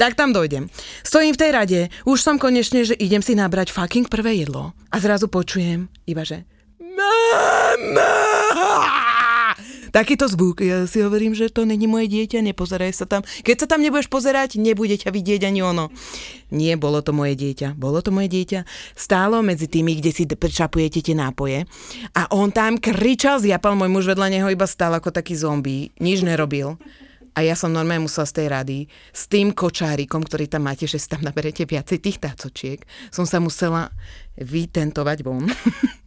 Tak 0.00 0.16
tam 0.16 0.32
dojdem. 0.32 0.72
Stojím 1.04 1.36
v 1.36 1.40
tej 1.44 1.50
rade, 1.52 1.80
už 2.08 2.24
som 2.24 2.40
konečne, 2.40 2.88
že 2.88 2.96
idem 2.96 3.20
si 3.20 3.36
nabrať 3.36 3.68
fucking 3.68 4.08
prvé 4.08 4.40
jedlo. 4.40 4.72
A 4.88 4.96
zrazu 4.96 5.28
počujem 5.28 5.92
iba, 6.08 6.24
že 6.24 6.48
Mama! 6.80 8.16
Takýto 9.90 10.30
zvuk. 10.30 10.64
Ja 10.64 10.86
si 10.86 11.02
hovorím, 11.04 11.36
že 11.36 11.52
to 11.52 11.68
není 11.68 11.84
moje 11.84 12.08
dieťa, 12.08 12.40
nepozeraj 12.46 12.94
sa 12.96 13.04
tam. 13.10 13.26
Keď 13.26 13.56
sa 13.60 13.66
tam 13.66 13.82
nebudeš 13.82 14.06
pozerať, 14.06 14.56
nebude 14.56 14.96
ťa 14.96 15.10
vidieť 15.12 15.44
ani 15.44 15.60
ono. 15.60 15.92
Nie, 16.48 16.78
bolo 16.80 17.02
to 17.02 17.10
moje 17.12 17.36
dieťa. 17.36 17.74
Bolo 17.76 18.00
to 18.00 18.14
moje 18.14 18.30
dieťa. 18.30 18.64
Stálo 18.94 19.42
medzi 19.44 19.66
tými, 19.66 19.98
kde 19.98 20.14
si 20.14 20.24
prečapujete 20.30 21.02
tie 21.04 21.12
nápoje. 21.18 21.66
A 22.16 22.30
on 22.32 22.54
tam 22.54 22.78
kričal, 22.78 23.42
zjapal 23.42 23.76
môj 23.76 23.90
muž 23.90 24.06
vedľa 24.08 24.32
neho, 24.32 24.48
iba 24.48 24.64
stál 24.64 24.94
ako 24.94 25.12
taký 25.12 25.36
zombie. 25.36 25.90
Nič 25.98 26.22
nerobil. 26.22 26.78
A 27.40 27.48
ja 27.48 27.56
som 27.56 27.72
normálne 27.72 28.04
musela 28.04 28.28
z 28.28 28.36
tej 28.36 28.46
rady 28.52 28.78
s 29.16 29.24
tým 29.24 29.56
kočárikom, 29.56 30.20
ktorý 30.20 30.44
tam 30.44 30.68
máte, 30.68 30.84
že 30.84 31.00
si 31.00 31.08
tam 31.08 31.24
naberete 31.24 31.64
viacej 31.64 31.96
tých 31.96 32.20
tácočiek, 32.20 32.84
som 33.08 33.24
sa 33.24 33.40
musela 33.40 33.88
vytentovať 34.36 35.24
von. 35.24 35.48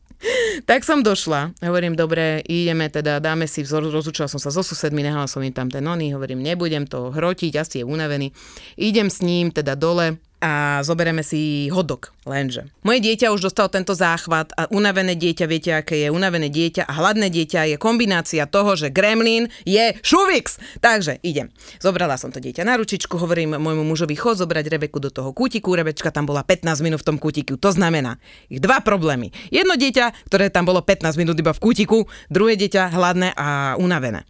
tak 0.70 0.86
som 0.86 1.02
došla. 1.02 1.58
Hovorím, 1.66 1.98
dobre, 1.98 2.46
ideme 2.46 2.86
teda, 2.86 3.18
dáme 3.18 3.50
si 3.50 3.66
vzor, 3.66 3.90
rozúčila 3.90 4.30
som 4.30 4.38
sa 4.38 4.54
so 4.54 4.62
susedmi, 4.62 5.02
nehala 5.02 5.26
som 5.26 5.42
im 5.42 5.50
tam 5.50 5.74
ten 5.74 5.82
oný, 5.82 6.14
hovorím, 6.14 6.46
nebudem 6.46 6.86
to 6.86 7.10
hrotiť, 7.10 7.58
asi 7.58 7.82
je 7.82 7.86
unavený. 7.90 8.30
Idem 8.78 9.10
s 9.10 9.26
ním 9.26 9.50
teda 9.50 9.74
dole, 9.74 10.22
a 10.44 10.84
zoberieme 10.84 11.24
si 11.24 11.72
hodok. 11.72 12.12
Lenže 12.28 12.68
moje 12.84 13.00
dieťa 13.00 13.32
už 13.32 13.48
dostalo 13.48 13.72
tento 13.72 13.96
záchvat 13.96 14.52
a 14.60 14.68
unavené 14.76 15.16
dieťa, 15.16 15.46
viete, 15.48 15.72
aké 15.72 16.04
je 16.04 16.10
unavené 16.12 16.52
dieťa 16.52 16.84
a 16.84 16.92
hladné 17.00 17.32
dieťa 17.32 17.72
je 17.72 17.76
kombinácia 17.80 18.44
toho, 18.44 18.76
že 18.76 18.92
gremlin 18.92 19.48
je 19.64 19.96
šuvix. 20.04 20.60
Takže 20.84 21.24
idem. 21.24 21.48
Zobrala 21.80 22.20
som 22.20 22.28
to 22.32 22.44
dieťa 22.44 22.68
na 22.68 22.76
ručičku, 22.76 23.16
hovorím 23.16 23.56
môjmu 23.56 23.88
mužovi, 23.88 24.20
chod 24.20 24.36
zobrať 24.44 24.68
Rebeku 24.68 25.00
do 25.00 25.08
toho 25.08 25.32
kútiku. 25.32 25.80
Rebečka 25.80 26.12
tam 26.12 26.28
bola 26.28 26.44
15 26.44 26.84
minút 26.84 27.00
v 27.04 27.08
tom 27.16 27.18
kútiku. 27.20 27.56
To 27.56 27.72
znamená, 27.72 28.20
ich 28.52 28.60
dva 28.60 28.84
problémy. 28.84 29.32
Jedno 29.48 29.80
dieťa, 29.80 30.28
ktoré 30.28 30.52
tam 30.52 30.68
bolo 30.68 30.84
15 30.84 31.16
minút 31.16 31.40
iba 31.40 31.56
v 31.56 31.64
kútiku, 31.64 32.04
druhé 32.28 32.60
dieťa 32.60 32.92
hladné 32.92 33.32
a 33.40 33.80
unavené. 33.80 34.28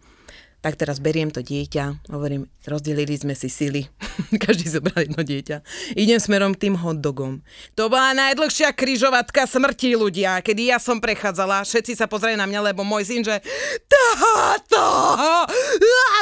Tak 0.64 0.80
teraz 0.80 0.96
beriem 0.96 1.28
to 1.28 1.44
dieťa, 1.44 2.08
hovorím, 2.08 2.48
rozdelili 2.64 3.12
sme 3.20 3.36
si 3.36 3.52
sily, 3.52 3.84
každý 4.48 4.72
zobral 4.72 5.04
jedno 5.04 5.20
dieťa. 5.20 5.60
Idem 5.92 6.16
smerom 6.16 6.56
tým 6.56 6.80
hotdogom. 6.80 7.44
To 7.76 7.92
bola 7.92 8.16
najdlhšia 8.16 8.72
kryžovatka 8.72 9.44
smrti 9.44 9.92
ľudia, 9.92 10.40
kedy 10.40 10.72
ja 10.72 10.80
som 10.80 11.04
prechádzala, 11.04 11.68
všetci 11.68 12.00
sa 12.00 12.08
pozreli 12.08 12.40
na 12.40 12.48
mňa, 12.48 12.72
lebo 12.72 12.80
môj 12.80 13.04
syn, 13.04 13.20
že 13.20 13.44
táto, 13.84 14.84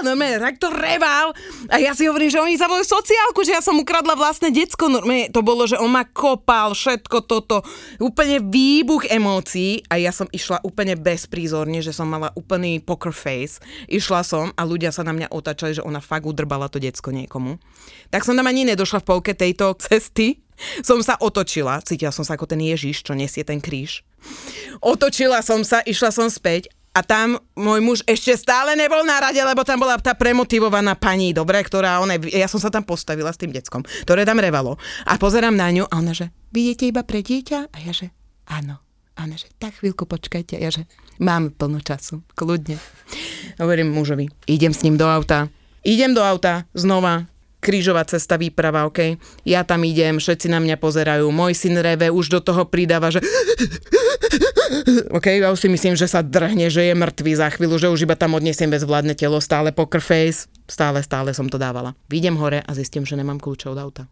normálne, 0.03 0.43
tak 0.43 0.59
to 0.59 0.75
reval. 0.75 1.31
A 1.71 1.79
ja 1.79 1.95
si 1.95 2.11
hovorím, 2.11 2.35
že 2.35 2.43
oni 2.43 2.59
zavolajú 2.59 2.83
sociálku, 2.83 3.47
že 3.47 3.55
ja 3.55 3.63
som 3.63 3.79
ukradla 3.79 4.19
vlastné 4.19 4.51
decko, 4.51 4.91
normálne 4.91 5.31
to 5.31 5.47
bolo, 5.47 5.71
že 5.71 5.79
on 5.79 5.95
ma 5.95 6.03
kopal, 6.03 6.75
všetko 6.75 7.31
toto, 7.31 7.63
úplne 8.03 8.43
výbuch 8.43 9.07
emócií 9.07 9.87
a 9.87 10.03
ja 10.03 10.11
som 10.11 10.27
išla 10.35 10.67
úplne 10.67 10.99
bezprízorne, 10.99 11.79
že 11.79 11.95
som 11.95 12.11
mala 12.11 12.35
úplný 12.35 12.83
poker 12.83 13.15
face. 13.15 13.63
Išla 13.87 14.32
som 14.33 14.49
a 14.57 14.63
ľudia 14.65 14.89
sa 14.89 15.05
na 15.05 15.13
mňa 15.13 15.29
otačali, 15.29 15.77
že 15.77 15.85
ona 15.85 16.01
fakt 16.01 16.25
udrbala 16.25 16.73
to 16.73 16.81
decko 16.81 17.13
niekomu. 17.13 17.61
Tak 18.09 18.25
som 18.25 18.33
tam 18.33 18.49
ani 18.49 18.65
nedošla 18.65 19.05
v 19.05 19.09
polke 19.13 19.33
tejto 19.37 19.77
cesty. 19.77 20.41
Som 20.81 21.05
sa 21.05 21.21
otočila, 21.21 21.85
cítila 21.85 22.15
som 22.15 22.25
sa 22.25 22.41
ako 22.41 22.49
ten 22.49 22.65
Ježiš, 22.65 23.05
čo 23.05 23.13
nesie 23.13 23.45
ten 23.45 23.61
kríž. 23.61 24.01
Otočila 24.81 25.45
som 25.45 25.61
sa, 25.67 25.85
išla 25.85 26.09
som 26.15 26.33
späť 26.33 26.73
a 26.93 27.01
tam 27.01 27.41
môj 27.57 27.81
muž 27.81 27.99
ešte 28.05 28.37
stále 28.37 28.77
nebol 28.77 29.01
na 29.03 29.17
rade, 29.19 29.41
lebo 29.41 29.65
tam 29.65 29.81
bola 29.81 29.97
tá 29.97 30.13
premotivovaná 30.13 30.93
pani, 30.93 31.33
dobre, 31.33 31.59
ktorá, 31.65 31.99
ona, 32.05 32.21
ja 32.31 32.47
som 32.47 32.61
sa 32.61 32.69
tam 32.69 32.85
postavila 32.85 33.33
s 33.33 33.41
tým 33.41 33.51
deckom, 33.51 33.81
ktoré 34.05 34.29
tam 34.29 34.39
revalo. 34.39 34.77
A 35.09 35.17
pozerám 35.17 35.57
na 35.57 35.73
ňu 35.73 35.89
a 35.89 35.99
ona, 35.99 36.13
že 36.13 36.29
vidíte 36.53 36.93
iba 36.93 37.03
pre 37.03 37.25
dieťa? 37.25 37.73
A 37.73 37.77
ja, 37.83 37.93
že 37.97 38.13
áno. 38.45 38.79
A 39.17 39.29
ona, 39.29 39.37
že 39.37 39.49
tak 39.61 39.81
chvíľku 39.81 40.09
počkajte. 40.09 40.57
A 40.57 40.61
ja, 40.63 40.71
že 40.73 40.89
mám 41.19 41.53
plno 41.53 41.83
času, 41.83 42.23
kľudne. 42.37 42.81
Hovorím 43.61 43.93
mužovi, 43.93 44.31
idem 44.49 44.73
s 44.73 44.85
ním 44.87 44.97
do 44.97 45.05
auta. 45.05 45.53
Idem 45.83 46.15
do 46.15 46.23
auta, 46.23 46.65
znova, 46.73 47.27
krížová 47.63 48.03
cesta, 48.03 48.35
výprava, 48.35 48.87
OK? 48.91 49.19
Ja 49.47 49.63
tam 49.63 49.87
idem, 49.87 50.19
všetci 50.19 50.51
na 50.51 50.59
mňa 50.59 50.77
pozerajú, 50.83 51.31
môj 51.31 51.55
syn 51.55 51.79
reve 51.79 52.11
už 52.11 52.35
do 52.35 52.41
toho 52.43 52.67
pridáva, 52.67 53.15
že 53.15 53.23
OK, 55.15 55.39
ja 55.39 55.55
už 55.55 55.63
si 55.63 55.69
myslím, 55.71 55.95
že 55.95 56.11
sa 56.11 56.27
drhne, 56.27 56.67
že 56.67 56.83
je 56.91 56.95
mŕtvý 56.99 57.33
za 57.39 57.49
chvíľu, 57.55 57.79
že 57.79 57.93
už 57.93 58.03
iba 58.09 58.19
tam 58.19 58.35
odnesiem 58.35 58.67
bezvládne 58.67 59.15
telo, 59.15 59.39
stále 59.39 59.71
poker 59.71 60.03
face, 60.03 60.51
stále, 60.67 60.99
stále 61.07 61.31
som 61.31 61.47
to 61.47 61.61
dávala. 61.61 61.95
Vidím 62.11 62.35
hore 62.35 62.59
a 62.67 62.71
zistím, 62.75 63.07
že 63.07 63.15
nemám 63.15 63.39
kľúče 63.39 63.71
od 63.71 63.79
auta. 63.79 64.05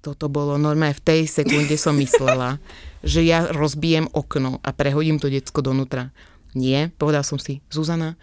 Toto 0.00 0.32
bolo 0.32 0.56
normálne 0.56 0.96
v 0.96 1.04
tej 1.04 1.20
sekunde 1.28 1.76
som 1.76 1.92
myslela, 2.00 2.56
že 3.04 3.20
ja 3.20 3.48
rozbijem 3.52 4.08
okno 4.12 4.56
a 4.64 4.72
prehodím 4.72 5.20
to 5.20 5.28
decko 5.28 5.60
donútra. 5.60 6.12
Nie, 6.54 6.90
povedal 6.98 7.22
som 7.22 7.38
si, 7.38 7.62
Zuzana, 7.70 8.18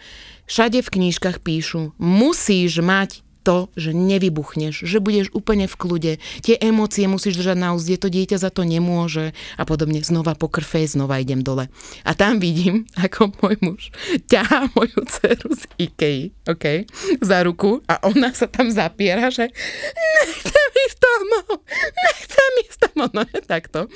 všade 0.47 0.83
v 0.83 0.91
knížkach 0.91 1.39
píšu, 1.39 1.95
musíš 1.95 2.83
mať 2.83 3.26
to, 3.47 3.71
že 3.79 3.95
nevybuchneš, 3.95 4.83
že 4.83 4.99
budeš 4.99 5.31
úplne 5.31 5.71
v 5.71 5.79
kľude, 5.79 6.13
tie 6.43 6.59
emócie 6.59 7.07
musíš 7.07 7.39
držať 7.39 7.55
na 7.55 7.71
úzde, 7.71 7.95
to 7.95 8.11
dieťa 8.11 8.35
za 8.35 8.51
to 8.51 8.67
nemôže 8.67 9.31
a 9.55 9.63
podobne. 9.63 10.03
Znova 10.03 10.35
po 10.35 10.51
krfe, 10.51 10.83
znova 10.83 11.23
idem 11.23 11.39
dole. 11.39 11.71
A 12.03 12.11
tam 12.11 12.43
vidím, 12.43 12.83
ako 13.07 13.31
môj 13.39 13.55
muž 13.63 13.81
ťahá 14.27 14.67
moju 14.75 14.99
dceru 15.07 15.55
z 15.55 15.63
Ikei, 15.79 16.35
OK, 16.43 16.91
za 17.23 17.47
ruku 17.47 17.79
a 17.87 18.03
ona 18.03 18.35
sa 18.35 18.51
tam 18.51 18.67
zapiera, 18.67 19.31
že 19.31 19.47
nechcem 19.95 20.69
ísť 20.91 20.97
domov, 20.99 21.63
nechcem 22.03 22.51
ísť 22.67 22.79
domov, 22.91 23.09
no 23.15 23.23
takto. 23.55 23.87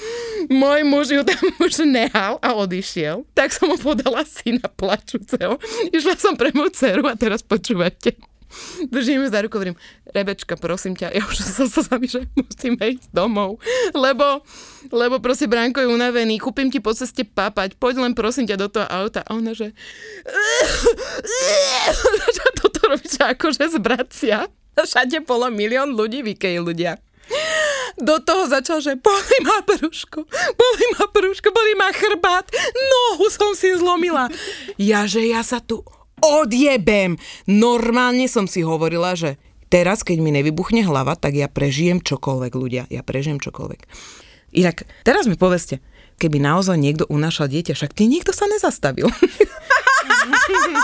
Môj 0.47 0.87
muž 0.87 1.11
ju 1.11 1.27
tam 1.27 1.43
už 1.67 1.83
nehal 1.83 2.39
a 2.39 2.55
odišiel, 2.55 3.27
tak 3.35 3.51
som 3.51 3.67
mu 3.67 3.75
podala 3.75 4.23
syna 4.23 4.71
plačúceho. 4.71 5.59
Išla 5.91 6.15
som 6.15 6.39
pre 6.39 6.55
moju 6.55 6.71
dceru 6.71 7.03
a 7.11 7.19
teraz 7.19 7.43
počúvajte. 7.43 8.30
Držím 8.93 9.23
ju 9.23 9.29
za 9.29 9.41
ruku, 9.41 9.57
hovorím, 9.57 9.77
Rebečka, 10.11 10.59
prosím 10.59 10.95
ťa, 10.95 11.07
ja 11.15 11.23
už 11.23 11.37
sa 11.57 11.65
sami, 11.67 12.07
že 12.07 12.27
musíme 12.35 12.83
ísť 12.97 13.09
domov, 13.15 13.59
lebo, 13.95 14.43
lebo 14.91 15.19
proste 15.23 15.47
Branko 15.47 15.79
je 15.81 15.89
unavený, 15.89 16.39
kúpim 16.39 16.67
ti 16.67 16.83
po 16.83 16.91
ceste 16.91 17.23
papať, 17.23 17.79
poď 17.79 18.07
len 18.07 18.13
prosím 18.13 18.47
ťa 18.47 18.57
do 18.59 18.67
toho 18.67 18.87
auta. 18.87 19.23
A 19.23 19.35
ona, 19.37 19.55
že 19.55 19.71
toto 22.59 22.79
robíš 22.91 23.17
akože 23.21 23.71
z 23.71 23.77
bracia. 23.79 24.39
Všade 24.71 25.27
bolo 25.27 25.51
milión 25.51 25.93
ľudí 25.93 26.23
v 26.23 26.33
Ikei 26.33 26.57
ľudia. 26.57 26.97
Do 28.01 28.17
toho 28.23 28.47
začal, 28.47 28.79
že 28.81 28.97
boli 28.97 29.37
ma 29.45 29.61
brúško, 29.61 30.25
boli 30.57 30.85
ma 30.97 31.05
brúško, 31.11 31.47
boli 31.53 31.73
ma 31.75 31.91
chrbát, 31.91 32.49
nohu 32.73 33.27
som 33.29 33.51
si 33.53 33.71
zlomila. 33.77 34.31
Ja, 34.79 35.05
že 35.05 35.27
ja 35.27 35.43
sa 35.43 35.59
tu 35.61 35.83
odjebem. 36.21 37.17
Normálne 37.49 38.29
som 38.29 38.45
si 38.45 38.61
hovorila, 38.61 39.17
že 39.17 39.41
teraz, 39.67 40.05
keď 40.05 40.17
mi 40.21 40.31
nevybuchne 40.31 40.85
hlava, 40.85 41.17
tak 41.17 41.35
ja 41.35 41.49
prežijem 41.49 41.99
čokoľvek, 41.99 42.53
ľudia. 42.53 42.83
Ja 42.87 43.01
prežijem 43.01 43.41
čokoľvek. 43.41 43.81
Inak, 44.51 44.83
teraz 45.07 45.25
mi 45.25 45.39
povedzte, 45.39 45.79
keby 46.21 46.37
naozaj 46.37 46.77
niekto 46.77 47.07
unášal 47.07 47.47
dieťa, 47.49 47.73
však 47.73 47.95
ty 47.95 48.05
nikto 48.05 48.35
sa 48.35 48.45
nezastavil. 48.51 49.07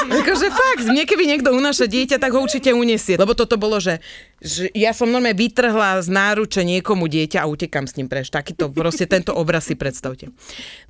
akože 0.08 0.48
fakt, 0.50 0.86
mne 0.88 1.04
keby 1.04 1.24
niekto 1.28 1.54
unáša 1.54 1.86
dieťa, 1.86 2.18
tak 2.18 2.34
ho 2.34 2.42
určite 2.42 2.74
uniesie. 2.74 3.20
Lebo 3.20 3.38
toto 3.38 3.60
bolo, 3.60 3.78
že, 3.78 4.00
že 4.42 4.72
ja 4.74 4.96
som 4.96 5.12
normálne 5.12 5.38
vytrhla 5.38 6.02
z 6.02 6.08
náruče 6.10 6.62
niekomu 6.64 7.06
dieťa 7.12 7.44
a 7.44 7.50
utekam 7.50 7.86
s 7.86 7.96
ním 8.00 8.08
preč. 8.10 8.32
Takýto, 8.32 8.72
proste 8.72 9.06
tento 9.06 9.36
obraz 9.36 9.70
si 9.70 9.76
predstavte. 9.78 10.32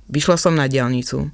Vyšla 0.08 0.36
som 0.38 0.54
na 0.56 0.70
diálnicu. 0.70 1.28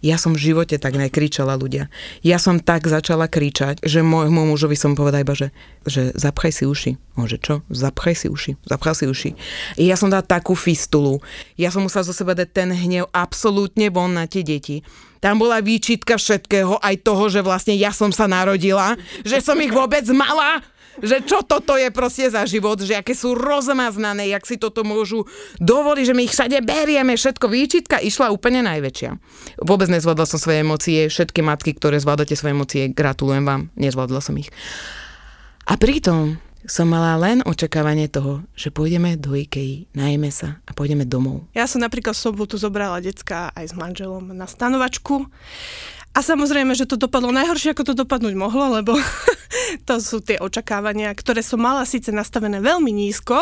Ja 0.00 0.16
som 0.16 0.32
v 0.32 0.40
živote 0.52 0.80
tak 0.80 0.96
nekričala 0.96 1.60
ľudia. 1.60 1.92
Ja 2.24 2.40
som 2.40 2.56
tak 2.56 2.88
začala 2.88 3.28
kričať, 3.28 3.84
že 3.84 4.00
môjmu 4.00 4.48
mužovi 4.48 4.72
som 4.72 4.96
povedala 4.96 5.20
iba, 5.20 5.36
že, 5.36 5.52
že 5.84 6.16
zapchaj 6.16 6.52
si 6.56 6.64
uši. 6.64 6.90
On, 7.20 7.28
že 7.28 7.36
čo? 7.36 7.60
Zapchaj 7.68 8.16
si 8.16 8.26
uši. 8.32 8.56
Zapchaj 8.64 8.94
si 8.96 9.04
uši. 9.04 9.30
I 9.76 9.92
ja 9.92 10.00
som 10.00 10.08
dala 10.08 10.24
takú 10.24 10.56
fistulu. 10.56 11.20
Ja 11.60 11.68
som 11.68 11.84
musela 11.84 12.08
zo 12.08 12.16
seba 12.16 12.32
dať 12.32 12.48
ten 12.48 12.68
hnev 12.72 13.12
absolútne 13.12 13.92
von 13.92 14.16
na 14.16 14.24
tie 14.24 14.40
deti. 14.40 14.80
Tam 15.20 15.36
bola 15.36 15.60
výčitka 15.60 16.16
všetkého, 16.16 16.80
aj 16.80 17.04
toho, 17.04 17.28
že 17.28 17.44
vlastne 17.44 17.76
ja 17.76 17.92
som 17.92 18.08
sa 18.08 18.24
narodila, 18.24 18.96
že 19.20 19.44
som 19.44 19.60
ich 19.60 19.68
vôbec 19.68 20.08
mala, 20.16 20.64
že 20.98 21.22
čo 21.22 21.46
toto 21.46 21.78
je 21.78 21.94
proste 21.94 22.26
za 22.26 22.42
život, 22.42 22.82
že 22.82 22.98
aké 22.98 23.14
sú 23.14 23.38
rozmaznané, 23.38 24.34
jak 24.34 24.42
si 24.42 24.58
toto 24.58 24.82
môžu 24.82 25.22
dovoliť, 25.62 26.04
že 26.10 26.16
my 26.16 26.22
ich 26.26 26.34
všade 26.34 26.58
berieme, 26.66 27.14
všetko 27.14 27.46
výčitka 27.46 28.02
išla 28.02 28.34
úplne 28.34 28.66
najväčšia. 28.66 29.10
Vôbec 29.62 29.86
nezvládla 29.86 30.26
som 30.26 30.42
svoje 30.42 30.66
emócie, 30.66 31.06
všetky 31.06 31.40
matky, 31.46 31.78
ktoré 31.78 32.02
zvládate 32.02 32.34
svoje 32.34 32.58
emócie, 32.58 32.82
gratulujem 32.90 33.46
vám, 33.46 33.70
nezvládla 33.78 34.20
som 34.20 34.34
ich. 34.34 34.50
A 35.70 35.78
pritom 35.78 36.42
som 36.68 36.92
mala 36.92 37.16
len 37.16 37.40
očakávanie 37.40 38.12
toho, 38.12 38.44
že 38.52 38.68
pôjdeme 38.68 39.16
do 39.16 39.32
Ikei, 39.32 39.88
najeme 39.96 40.28
sa 40.28 40.60
a 40.68 40.76
pôjdeme 40.76 41.08
domov. 41.08 41.48
Ja 41.56 41.64
som 41.64 41.80
napríklad 41.80 42.12
v 42.12 42.20
sobotu 42.20 42.60
zobrala 42.60 43.00
decka 43.00 43.48
aj 43.56 43.72
s 43.72 43.74
manželom 43.74 44.36
na 44.36 44.44
stanovačku. 44.44 45.24
A 46.10 46.26
samozrejme, 46.26 46.74
že 46.74 46.90
to 46.90 46.98
dopadlo 46.98 47.30
najhoršie, 47.30 47.70
ako 47.70 47.86
to 47.86 47.94
dopadnúť 47.94 48.34
mohlo, 48.34 48.82
lebo 48.82 48.98
to 49.88 49.94
sú 50.02 50.18
tie 50.18 50.42
očakávania, 50.42 51.14
ktoré 51.14 51.38
som 51.38 51.62
mala 51.62 51.86
síce 51.86 52.10
nastavené 52.10 52.58
veľmi 52.58 52.90
nízko, 52.90 53.38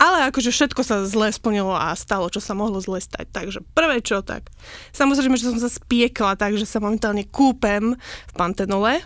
ale 0.00 0.32
akože 0.32 0.48
všetko 0.48 0.80
sa 0.80 1.04
zle 1.04 1.28
splnilo 1.28 1.76
a 1.76 1.92
stalo, 1.92 2.32
čo 2.32 2.40
sa 2.40 2.56
mohlo 2.56 2.80
zle 2.80 3.04
stať. 3.04 3.28
Takže 3.28 3.60
prvé 3.76 4.00
čo 4.00 4.24
tak. 4.24 4.48
Samozrejme, 4.96 5.36
že 5.36 5.52
som 5.52 5.60
sa 5.60 5.68
spiekla 5.68 6.40
tak, 6.40 6.56
že 6.56 6.64
sa 6.64 6.80
momentálne 6.80 7.28
kúpem 7.28 7.92
v 8.00 8.32
Pantenole. 8.32 9.04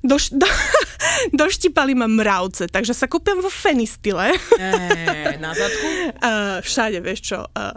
Doš, 0.00 0.32
do, 0.32 0.48
doštipali 1.44 1.92
ma 1.92 2.08
mravce, 2.08 2.72
takže 2.72 2.96
sa 2.96 3.04
kúpem 3.04 3.36
vo 3.36 3.52
Fenistyle. 3.52 4.32
Eee, 4.56 5.36
na 5.36 5.52
zadku? 5.52 5.86
Uh, 6.24 6.58
všade, 6.66 7.04
vieš 7.04 7.36
čo. 7.36 7.44
Uh, 7.52 7.76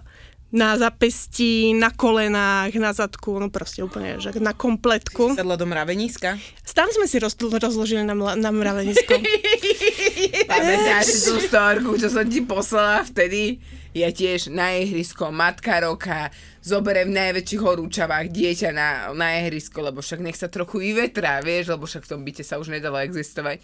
na 0.52 0.76
zapestí, 0.76 1.72
na 1.72 1.90
kolenách, 1.96 2.76
na 2.76 2.92
zadku, 2.92 3.40
no 3.40 3.48
proste 3.48 3.80
úplne, 3.88 4.20
že 4.20 4.36
na 4.44 4.52
kompletku. 4.52 5.32
Sedla 5.32 5.56
do 5.56 5.64
mraveniska? 5.64 6.36
Stále 6.68 6.92
sme 6.92 7.08
si 7.08 7.24
roz, 7.24 7.40
rozložili 7.40 8.04
na, 8.04 8.12
mla- 8.12 8.36
na 8.36 8.52
mravenisko. 8.52 9.16
Pamätáš 10.52 11.08
si 11.08 11.20
tú 11.32 11.40
storku, 11.40 11.96
čo 11.96 12.12
som 12.12 12.28
ti 12.28 12.44
poslala 12.44 13.08
vtedy? 13.08 13.64
Ja 13.92 14.08
tiež 14.12 14.52
na 14.52 14.72
ihrisko, 14.76 15.36
matka 15.36 15.84
roka, 15.84 16.32
zoberiem 16.64 17.12
v 17.12 17.18
najväčších 17.20 17.60
horúčavách 17.60 18.32
dieťa 18.32 18.70
na, 18.72 19.12
na 19.12 19.44
ihrisko, 19.44 19.84
lebo 19.84 20.00
však 20.00 20.24
nech 20.24 20.40
sa 20.40 20.48
trochu 20.48 20.80
vyvetrá, 20.80 21.44
vieš, 21.44 21.76
lebo 21.76 21.84
však 21.84 22.08
v 22.08 22.12
tom 22.12 22.24
byte 22.24 22.44
sa 22.44 22.56
už 22.56 22.72
nedalo 22.72 23.00
existovať. 23.04 23.60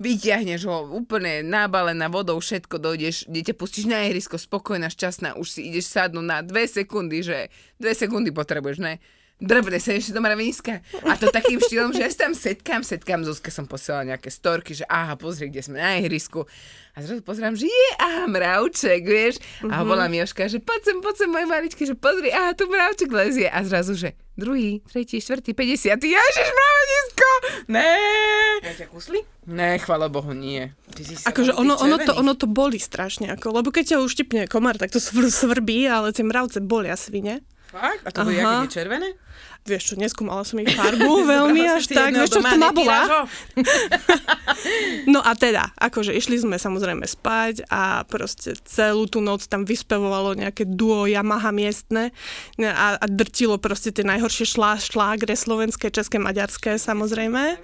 Vyťahneš 0.00 0.64
ho 0.64 0.96
úplne 0.96 1.44
nabalená 1.44 2.08
vodou, 2.08 2.40
všetko 2.40 2.80
dojdeš, 2.80 3.28
kde 3.28 3.52
ťa 3.52 3.54
pustíš 3.54 3.84
na 3.84 4.08
ihrisko, 4.08 4.40
spokojná, 4.40 4.88
šťastná, 4.88 5.36
už 5.36 5.60
si 5.60 5.68
ideš 5.68 5.92
sadnúť 5.92 6.24
na 6.24 6.40
dve 6.40 6.64
sekundy, 6.64 7.20
že 7.20 7.52
dve 7.76 7.92
sekundy 7.92 8.32
potrebuješ, 8.32 8.80
ne? 8.80 8.96
Drbne 9.40 9.80
sa 9.80 9.96
ešte 9.96 10.12
do 10.12 10.20
mraveniska. 10.20 10.84
A 11.08 11.16
to 11.16 11.32
takým 11.32 11.56
štýlom, 11.64 11.96
že 11.96 12.04
ja 12.04 12.12
sa 12.12 12.28
tam 12.28 12.36
setkám, 12.36 12.84
setkám, 12.84 13.24
Zuzke 13.24 13.48
som 13.48 13.64
posielala 13.64 14.12
nejaké 14.12 14.28
storky, 14.28 14.76
že 14.76 14.84
aha, 14.84 15.16
pozri, 15.16 15.48
kde 15.48 15.64
sme 15.64 15.80
na 15.80 15.96
ihrisku. 15.96 16.44
A 16.92 17.00
zrazu 17.00 17.24
pozerám, 17.24 17.56
že 17.56 17.64
je, 17.64 17.88
aha, 17.96 18.28
mravček, 18.28 19.00
vieš. 19.00 19.40
A 19.64 19.80
volá 19.80 20.12
mi 20.12 20.20
Jožka, 20.20 20.44
že 20.44 20.60
poď 20.60 20.92
sem, 20.92 20.96
poď 21.00 21.24
sem, 21.24 21.28
moje 21.32 21.46
maličky, 21.48 21.88
že 21.88 21.96
pozri, 21.96 22.28
aha, 22.28 22.52
tu 22.52 22.68
mravček 22.68 23.08
lezie. 23.08 23.48
A 23.48 23.64
zrazu, 23.64 23.96
že 23.96 24.12
druhý, 24.40 24.80
tretí, 24.88 25.20
štvrtý, 25.20 25.52
50. 25.52 26.00
Ježiš, 26.00 26.48
mravenisko! 26.56 27.28
Ne! 27.68 27.92
Ja 28.64 28.72
ťa 28.72 28.86
kusli? 28.88 29.20
Ne, 29.44 29.76
chvala 29.76 30.08
Bohu, 30.08 30.32
nie. 30.32 30.72
Ty 30.96 31.02
si 31.04 31.20
sa 31.20 31.28
Akože 31.28 31.52
ono, 31.52 31.76
ono, 31.76 32.00
to, 32.00 32.16
ono 32.16 32.32
to 32.32 32.48
boli 32.48 32.80
strašne, 32.80 33.28
ako, 33.28 33.60
lebo 33.60 33.68
keď 33.68 33.94
ťa 33.94 33.98
uštipne 34.00 34.42
komár, 34.48 34.80
tak 34.80 34.88
to 34.88 34.98
svr, 34.98 35.28
svrbí, 35.28 35.84
ale 35.84 36.16
tie 36.16 36.24
mravce 36.24 36.64
bolia 36.64 36.96
svine. 36.96 37.44
Fakt? 37.68 38.02
A 38.02 38.08
to 38.10 38.26
boli 38.26 38.40
aké 38.40 38.66
červené? 38.82 39.14
Vieš 39.70 39.82
čo, 39.86 39.94
neskúmala 39.94 40.42
som 40.42 40.58
ich 40.58 40.74
farbu 40.74 41.22
veľmi 41.38 41.62
až 41.70 41.86
tak. 41.86 42.10
Vieš 42.10 42.34
čo, 42.34 42.42
doma, 42.42 42.50
to 42.50 42.58
ma 42.58 42.68
nepíraš 42.70 43.06
bola. 43.06 43.22
No 45.08 45.24
a 45.24 45.32
teda, 45.38 45.72
akože 45.78 46.12
išli 46.12 46.36
sme 46.36 46.60
samozrejme 46.60 47.06
spať 47.08 47.64
a 47.72 48.04
proste 48.04 48.58
celú 48.68 49.08
tú 49.08 49.24
noc 49.24 49.46
tam 49.48 49.64
vyspevovalo 49.64 50.36
nejaké 50.36 50.68
duo 50.68 51.08
Yamaha 51.08 51.48
miestne 51.54 52.12
a, 52.60 53.00
a 53.00 53.06
drtilo 53.08 53.56
proste 53.56 53.94
tie 53.94 54.04
najhoršie 54.04 54.44
šlá, 54.44 54.76
šlágre 54.76 55.32
slovenské, 55.32 55.88
české, 55.88 56.20
maďarské 56.20 56.76
samozrejme. 56.76 57.56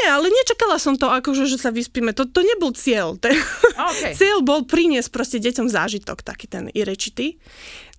Nie, 0.00 0.08
ale 0.08 0.32
nečakala 0.32 0.80
som 0.80 0.96
to, 0.96 1.12
akože, 1.12 1.44
že 1.44 1.60
sa 1.60 1.68
vyspíme. 1.68 2.16
To, 2.16 2.24
to 2.24 2.40
nebol 2.40 2.72
cieľ. 2.72 3.20
Ten, 3.20 3.36
OK. 3.76 4.12
cieľ 4.18 4.40
bol 4.40 4.64
priniesť 4.64 5.12
proste 5.12 5.38
deťom 5.38 5.68
zážitok, 5.68 6.24
taký 6.24 6.48
ten 6.48 6.72
irečitý. 6.72 7.36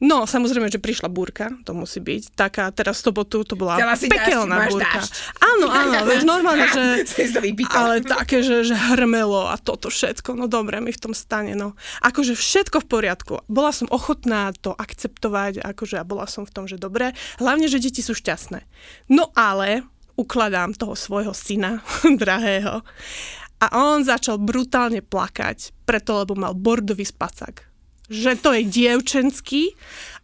No, 0.04 0.28
samozrejme, 0.28 0.68
že 0.68 0.84
prišla 0.84 1.08
búrka, 1.08 1.54
to 1.64 1.72
musí 1.72 2.04
byť. 2.04 2.36
Taká, 2.36 2.68
teraz 2.76 3.00
v 3.00 3.08
sobotu 3.08 3.48
to 3.48 3.56
bola 3.56 3.80
Chcela 3.80 3.96
pekelná 3.96 4.56
máš 4.68 4.76
búrka. 4.76 5.00
dážď. 5.00 5.12
Áno, 5.40 5.66
áno, 5.72 5.98
vieš, 6.12 6.24
normálne, 6.28 6.66
že... 6.68 6.84
Ale 7.80 8.04
také, 8.04 8.44
že, 8.44 8.68
že 8.68 8.76
hrmelo 8.76 9.48
a 9.48 9.56
toto 9.56 9.88
všetko, 9.88 10.36
no 10.36 10.52
dobre, 10.52 10.84
mi 10.84 10.92
v 10.92 11.00
tom 11.00 11.14
stane, 11.16 11.56
no. 11.56 11.80
Akože 12.04 12.36
všetko 12.36 12.84
v 12.84 12.88
poriadku. 12.90 13.34
Bola 13.48 13.72
som 13.72 13.88
ochotná 13.94 14.52
to 14.60 14.76
akceptovať, 14.76 15.64
akože 15.64 16.02
a 16.02 16.04
bola 16.04 16.28
som 16.28 16.44
v 16.44 16.52
tom, 16.52 16.66
že 16.68 16.76
dobre. 16.76 17.16
Hlavne, 17.40 17.72
že 17.72 17.80
deti 17.80 18.04
sú 18.04 18.12
šťastné. 18.12 18.66
No 19.08 19.32
ale 19.38 19.88
ukladám 20.16 20.74
toho 20.74 20.96
svojho 20.98 21.34
syna, 21.34 21.82
drahého, 22.22 22.82
a 23.64 23.66
on 23.80 24.04
začal 24.04 24.44
brutálne 24.44 25.00
plakať, 25.00 25.88
preto 25.88 26.20
lebo 26.20 26.36
mal 26.36 26.52
bordový 26.52 27.08
spacák. 27.08 27.64
Že 28.12 28.32
to 28.44 28.50
je 28.60 28.64
dievčenský 28.68 29.72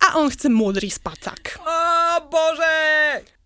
a 0.04 0.19
on 0.19 0.28
chce 0.28 0.52
modrý 0.52 0.91
spacák. 0.91 1.63
Ó, 1.63 1.80
bože! 2.28 2.75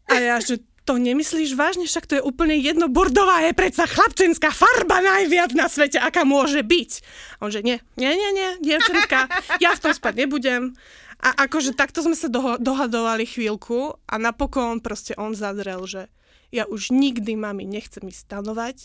A 0.10 0.14
ja, 0.18 0.42
že 0.42 0.66
to 0.84 1.00
nemyslíš 1.00 1.56
vážne, 1.56 1.88
však 1.88 2.10
to 2.10 2.18
je 2.20 2.26
úplne 2.26 2.60
jedno, 2.60 2.92
bordová 2.92 3.46
je 3.48 3.56
predsa 3.56 3.88
chlapčenská 3.88 4.52
farba 4.52 5.00
najviac 5.00 5.56
na 5.56 5.72
svete, 5.72 6.02
aká 6.02 6.28
môže 6.28 6.60
byť. 6.60 6.92
A 7.40 7.48
on 7.48 7.54
že 7.54 7.64
nie, 7.64 7.80
nie, 7.96 8.12
nie, 8.12 8.32
nie, 8.36 8.50
dievčenská, 8.60 9.32
ja 9.64 9.72
v 9.78 9.82
tom 9.82 9.94
spať 9.96 10.26
nebudem. 10.26 10.76
A 11.24 11.48
akože 11.48 11.72
takto 11.72 12.04
sme 12.04 12.20
sa 12.20 12.28
doho- 12.28 12.60
dohadovali 12.60 13.24
chvíľku 13.24 13.96
a 13.96 14.14
napokon 14.20 14.84
proste 14.84 15.16
on 15.16 15.32
zadrel, 15.32 15.80
že 15.88 16.12
ja 16.54 16.70
už 16.70 16.94
nikdy 16.94 17.34
mami 17.34 17.66
nechcem 17.66 18.06
ísť 18.06 18.30
stanovať, 18.30 18.78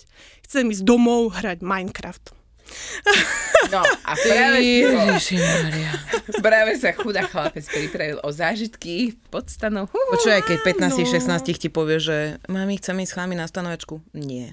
chcem 0.49 0.73
ísť 0.73 0.83
domov 0.89 1.37
hrať 1.37 1.61
Minecraft. 1.61 2.33
No 3.69 3.81
a 3.81 4.13
práve, 4.13 4.61
práve 6.41 6.73
sa 6.77 6.93
chudá 6.93 7.25
chlapec 7.25 7.65
pripravil 7.65 8.21
o 8.21 8.29
zážitky 8.29 9.17
pod 9.33 9.49
stanou. 9.49 9.89
Počúvaj, 9.89 10.45
keď 10.45 10.59
15 10.93 11.01
No. 11.01 11.09
16 11.41 11.57
ti 11.61 11.69
povie, 11.69 11.97
že 11.97 12.17
mami, 12.49 12.77
chcem 12.77 12.97
ísť 13.01 13.13
s 13.13 13.17
chami 13.17 13.35
na 13.37 13.49
stanovačku. 13.49 14.05
Nie. 14.13 14.53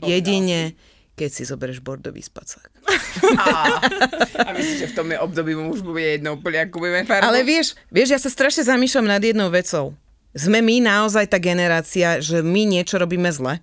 Jedine, 0.00 0.76
keď 1.16 1.30
si 1.30 1.42
zoberieš 1.44 1.80
bordový 1.80 2.20
spacák. 2.20 2.68
A 4.44 4.48
myslíš, 4.52 4.78
že 4.84 4.90
v 4.92 4.96
tom 4.96 5.08
je 5.08 5.18
období 5.20 5.52
mu 5.56 5.72
už 5.72 5.80
bude 5.80 6.04
jedno 6.04 6.36
úplne, 6.36 6.68
ako 6.68 6.84
budeme 6.84 7.08
farbu? 7.08 7.24
Ale 7.24 7.44
vieš, 7.48 7.76
vieš, 7.88 8.12
ja 8.12 8.20
sa 8.20 8.28
strašne 8.28 8.64
zamýšľam 8.64 9.08
nad 9.08 9.22
jednou 9.24 9.48
vecou. 9.48 9.96
Sme 10.34 10.66
my 10.66 10.82
naozaj 10.82 11.30
tá 11.30 11.38
generácia, 11.38 12.18
že 12.18 12.42
my 12.42 12.66
niečo 12.66 12.98
robíme 12.98 13.30
zle? 13.30 13.62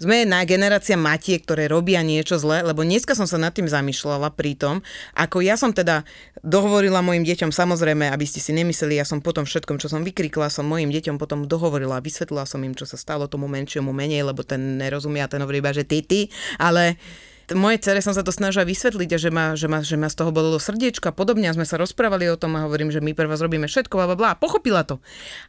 Sme 0.00 0.24
na 0.24 0.44
generácia 0.48 0.96
matiek, 0.96 1.44
ktoré 1.44 1.68
robia 1.68 2.00
niečo 2.00 2.40
zle, 2.40 2.64
lebo 2.64 2.84
dneska 2.84 3.12
som 3.12 3.28
sa 3.28 3.36
nad 3.36 3.52
tým 3.52 3.68
zamýšľala 3.68 4.32
pri 4.32 4.56
tom, 4.56 4.80
ako 5.12 5.44
ja 5.44 5.60
som 5.60 5.76
teda 5.76 6.08
dohovorila 6.40 7.04
mojim 7.04 7.20
deťom, 7.20 7.52
samozrejme, 7.52 8.08
aby 8.08 8.24
ste 8.24 8.40
si 8.40 8.56
nemysleli, 8.56 8.96
ja 8.96 9.04
som 9.04 9.20
potom 9.20 9.44
všetkom, 9.44 9.76
čo 9.76 9.92
som 9.92 10.04
vykrikla, 10.04 10.48
som 10.48 10.64
mojim 10.64 10.88
deťom 10.88 11.20
potom 11.20 11.44
dohovorila, 11.44 12.00
vysvetlila 12.00 12.48
som 12.48 12.64
im, 12.64 12.72
čo 12.72 12.88
sa 12.88 12.96
stalo 12.96 13.28
tomu 13.28 13.48
menšiemu 13.48 13.92
menej, 13.92 14.24
lebo 14.24 14.40
ten 14.40 14.80
nerozumie 14.80 15.20
a 15.20 15.28
ten 15.28 15.40
hovorí 15.44 15.60
iba, 15.60 15.72
že 15.72 15.84
ty, 15.84 16.00
ty, 16.00 16.32
ale 16.56 16.96
mojej 17.54 17.78
cere 17.78 18.00
som 18.02 18.10
sa 18.10 18.26
to 18.26 18.34
snažila 18.34 18.66
vysvetliť, 18.66 19.08
že 19.20 19.30
ma, 19.30 19.54
že, 19.54 19.70
ma, 19.70 19.78
že 19.84 19.94
ma 19.94 20.10
z 20.10 20.18
toho 20.18 20.34
bolelo 20.34 20.58
a 20.58 21.12
podobne 21.14 21.46
a 21.46 21.54
sme 21.54 21.62
sa 21.62 21.78
rozprávali 21.78 22.26
o 22.26 22.40
tom 22.40 22.58
a 22.58 22.66
hovorím, 22.66 22.90
že 22.90 22.98
my 22.98 23.14
pre 23.14 23.30
vás 23.30 23.38
robíme 23.38 23.70
všetko, 23.70 23.94
bla, 23.94 24.16
bla, 24.18 24.32
pochopila 24.34 24.82
to. 24.82 24.98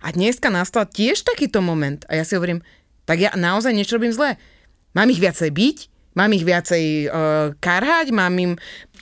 A 0.06 0.14
dneska 0.14 0.54
nastal 0.54 0.86
tiež 0.86 1.26
takýto 1.26 1.64
moment 1.64 2.06
a 2.06 2.22
ja 2.22 2.24
si 2.28 2.38
hovorím, 2.38 2.62
tak 3.10 3.24
ja 3.24 3.34
naozaj 3.34 3.74
niečo 3.74 3.98
robím 3.98 4.14
zle. 4.14 4.38
Mám 4.94 5.10
ich 5.10 5.24
viacej 5.24 5.50
byť? 5.50 5.78
Mám 6.18 6.34
ich 6.34 6.46
viacej 6.46 6.84
uh, 7.08 7.54
karhať? 7.62 8.10
Mám 8.10 8.34
im... 8.42 8.54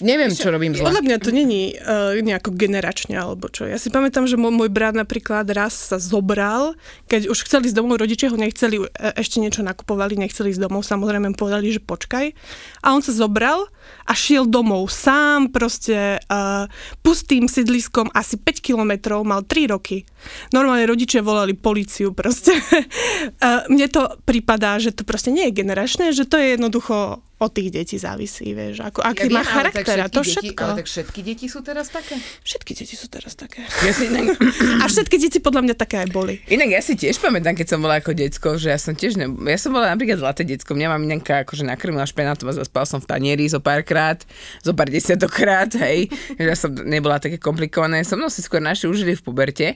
Neviem, 0.03 0.31
čo 0.35 0.51
robím 0.51 0.75
zle. 0.75 0.91
Podľa 0.91 1.03
mňa 1.07 1.17
to 1.23 1.31
není 1.31 1.71
uh, 1.79 2.11
nejako 2.19 2.51
generačne 2.51 3.15
alebo 3.15 3.47
čo. 3.47 3.63
Ja 3.63 3.79
si 3.79 3.87
pamätám, 3.87 4.27
že 4.27 4.35
môj, 4.35 4.51
môj 4.51 4.69
brat 4.71 4.91
napríklad 4.91 5.47
raz 5.55 5.71
sa 5.71 5.97
zobral, 6.01 6.75
keď 7.07 7.31
už 7.31 7.47
chceli 7.47 7.71
ísť 7.71 7.77
domov, 7.79 8.03
rodičia 8.03 8.27
ho 8.27 8.35
nechceli, 8.35 8.83
e, 8.83 8.87
ešte 9.15 9.39
niečo 9.39 9.63
nakupovali, 9.63 10.19
nechceli 10.19 10.51
ísť 10.51 10.67
domov, 10.67 10.83
samozrejme 10.83 11.31
povedali, 11.39 11.71
že 11.71 11.79
počkaj. 11.79 12.35
A 12.83 12.91
on 12.91 12.99
sa 12.99 13.15
zobral 13.15 13.71
a 14.03 14.13
šiel 14.13 14.49
domov 14.49 14.91
sám, 14.91 15.53
proste 15.53 16.19
uh, 16.19 16.65
pustým 17.05 17.47
sídliskom 17.47 18.09
asi 18.11 18.35
5 18.37 18.61
kilometrov, 18.61 19.23
mal 19.23 19.45
3 19.45 19.73
roky. 19.73 20.03
Normálne 20.51 20.89
rodičia 20.89 21.23
volali 21.23 21.55
policiu 21.55 22.11
proste. 22.11 22.53
uh, 22.57 23.63
mne 23.73 23.87
to 23.87 24.19
prípadá, 24.27 24.77
že 24.81 24.91
to 24.91 25.07
proste 25.07 25.31
nie 25.31 25.49
je 25.49 25.57
generačné, 25.63 26.11
že 26.11 26.27
to 26.27 26.35
je 26.35 26.57
jednoducho 26.57 27.23
od 27.45 27.53
tých 27.53 27.69
detí 27.69 27.95
závisí, 28.01 28.57
vieš, 28.57 28.81
ako, 28.81 29.05
aký 29.05 29.29
má 29.29 29.45
charakter 29.45 30.01
a 30.01 30.09
to 30.09 30.25
deti, 30.25 30.33
všetko. 30.33 30.61
ale 30.65 30.73
tak 30.81 30.87
všetky 30.89 31.19
deti 31.21 31.45
sú 31.45 31.61
teraz 31.61 31.93
také? 31.93 32.17
Všetky 32.41 32.71
deti 32.73 32.95
sú 32.97 33.05
teraz 33.05 33.37
také. 33.37 33.61
Ja 33.85 33.93
si 33.93 34.09
inak, 34.09 34.33
A 34.81 34.89
všetky 34.89 35.21
deti 35.21 35.37
podľa 35.37 35.61
mňa 35.69 35.75
také 35.77 36.01
aj 36.01 36.09
boli. 36.09 36.41
inak 36.49 36.69
ja 36.73 36.81
si 36.81 36.97
tiež 36.97 37.21
pamätám, 37.21 37.53
keď 37.53 37.77
som 37.77 37.79
bola 37.79 38.01
ako 38.01 38.17
decko, 38.17 38.57
že 38.57 38.73
ja 38.73 38.79
som 38.81 38.97
tiež, 38.97 39.21
ne, 39.21 39.29
ja 39.29 39.57
som 39.61 39.69
bola 39.69 39.93
napríklad 39.93 40.17
zlaté 40.17 40.41
decko, 40.41 40.73
mňa 40.73 40.87
maminka 40.97 41.45
akože 41.45 41.61
nakrmila 41.61 42.09
špenátom 42.09 42.49
a 42.49 42.57
zaspala 42.57 42.89
som 42.89 42.97
v 42.97 43.05
tanieri 43.05 43.45
zo 43.45 43.61
párkrát, 43.61 44.17
zo 44.65 44.73
pár 44.73 44.89
desiatokrát, 44.89 45.69
hej, 45.77 46.09
že 46.35 46.47
ja 46.49 46.57
som 46.57 46.73
nebola 46.73 47.21
také 47.21 47.37
komplikované, 47.37 48.01
so 48.01 48.17
mnou 48.17 48.33
si 48.33 48.41
skôr 48.41 48.59
naši 48.63 48.89
užili 48.89 49.13
v 49.13 49.21
puberte, 49.21 49.67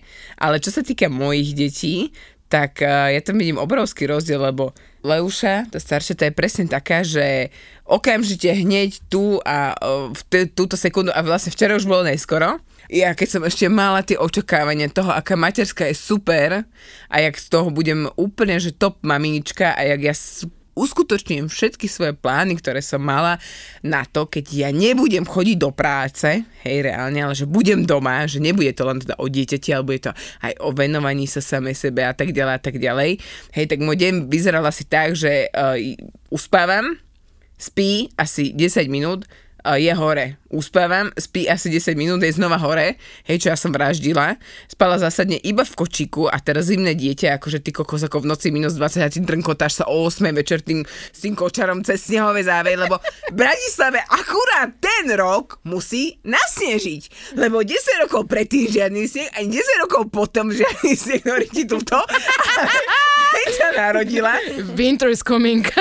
ale 0.41 0.57
čo 0.57 0.73
sa 0.73 0.81
týka 0.81 1.05
mojich 1.05 1.53
detí, 1.53 2.09
tak 2.49 2.81
uh, 2.81 3.13
ja 3.13 3.21
tam 3.21 3.37
vidím 3.37 3.61
obrovský 3.61 4.09
rozdiel, 4.09 4.41
lebo 4.41 4.73
Leuša, 5.05 5.69
tá 5.71 5.77
staršia, 5.79 6.17
tá 6.17 6.25
je 6.27 6.35
presne 6.35 6.65
taká, 6.67 7.05
že 7.05 7.53
okamžite 7.85 8.49
hneď 8.51 8.99
tu 9.07 9.39
a 9.45 9.77
uh, 9.77 10.11
v 10.11 10.21
t- 10.27 10.51
túto 10.51 10.75
sekundu, 10.75 11.13
a 11.13 11.21
vlastne 11.21 11.53
včera 11.53 11.77
už 11.77 11.87
bolo 11.87 12.03
neskoro, 12.03 12.59
ja 12.89 13.13
keď 13.13 13.27
som 13.29 13.41
ešte 13.45 13.69
mala 13.69 14.01
tie 14.01 14.17
očakávania 14.17 14.89
toho, 14.89 15.13
aká 15.13 15.37
materská 15.37 15.85
je 15.87 15.95
super 15.95 16.65
a 17.05 17.15
jak 17.21 17.37
z 17.37 17.45
toho 17.53 17.69
budem 17.69 18.09
úplne, 18.17 18.57
že 18.57 18.73
top 18.73 19.05
maminička 19.05 19.77
a 19.77 19.85
jak 19.85 20.01
ja 20.09 20.15
uskutočním 20.79 21.51
všetky 21.51 21.91
svoje 21.91 22.15
plány, 22.15 22.55
ktoré 22.55 22.79
som 22.79 23.03
mala 23.03 23.35
na 23.83 24.07
to, 24.07 24.31
keď 24.31 24.45
ja 24.55 24.69
nebudem 24.71 25.27
chodiť 25.27 25.57
do 25.59 25.75
práce, 25.75 26.47
hej, 26.63 26.77
reálne, 26.87 27.19
ale 27.19 27.35
že 27.35 27.43
budem 27.43 27.83
doma, 27.83 28.23
že 28.23 28.39
nebude 28.39 28.71
to 28.71 28.87
len 28.87 29.03
teda 29.03 29.19
o 29.19 29.27
dieťati, 29.27 29.69
ale 29.75 29.83
bude 29.83 30.01
to 30.07 30.11
aj 30.39 30.53
o 30.63 30.71
venovaní 30.71 31.27
sa 31.27 31.43
samej 31.43 31.75
sebe 31.75 32.07
a 32.07 32.15
tak 32.15 32.31
ďalej 32.31 32.53
a 32.55 32.61
tak 32.63 32.75
ďalej. 32.79 33.19
Hej, 33.51 33.65
tak 33.67 33.79
môj 33.83 33.99
deň 33.99 34.13
vyzeral 34.31 34.63
asi 34.63 34.87
tak, 34.87 35.19
že 35.19 35.51
uh, 35.51 35.75
uspávam, 36.31 36.95
spí 37.59 38.07
asi 38.15 38.55
10 38.55 38.87
minút, 38.87 39.27
je 39.65 39.93
hore. 39.93 40.39
Uspávam, 40.49 41.13
spí 41.13 41.45
asi 41.45 41.69
10 41.69 41.93
minút, 41.93 42.25
je 42.25 42.33
znova 42.33 42.57
hore. 42.57 42.97
Hej, 43.27 43.45
čo 43.45 43.47
ja 43.53 43.57
som 43.59 43.69
vraždila. 43.69 44.39
Spala 44.65 44.97
zásadne 44.97 45.37
iba 45.45 45.61
v 45.61 45.77
kočíku 45.77 46.25
a 46.25 46.41
teraz 46.41 46.73
zimné 46.73 46.97
dieťa, 46.97 47.37
akože 47.37 47.61
ty 47.61 47.69
kokos 47.69 48.01
ako 48.07 48.25
v 48.25 48.29
noci 48.33 48.49
minus 48.49 48.73
20 48.73 49.05
a 49.05 49.09
ty 49.13 49.21
drnkotáš 49.21 49.83
sa 49.83 49.85
o 49.85 50.09
8 50.09 50.25
večer 50.33 50.65
tým, 50.65 50.81
s 50.87 51.19
tým 51.21 51.37
kočarom 51.37 51.85
cez 51.85 52.01
snehové 52.01 52.41
závej, 52.41 52.81
lebo 52.81 52.97
v 53.29 53.35
Bratislave 53.35 54.01
akurát 54.09 54.73
ten 54.81 55.13
rok 55.13 55.61
musí 55.67 56.17
nasnežiť. 56.25 57.35
Lebo 57.37 57.61
10 57.61 58.03
rokov 58.09 58.25
predtým 58.25 58.73
žiadny 58.73 59.05
sneh, 59.05 59.29
ani 59.37 59.53
10 59.53 59.83
rokov 59.85 60.09
potom 60.09 60.49
žiadny 60.49 60.97
sneh, 60.97 61.21
ktorý 61.21 61.47
ti 61.51 61.63
tuto. 61.69 62.01
sa 63.55 63.67
narodila, 63.75 64.35
Winter 64.75 65.09
is 65.09 65.23
coming. 65.23 65.63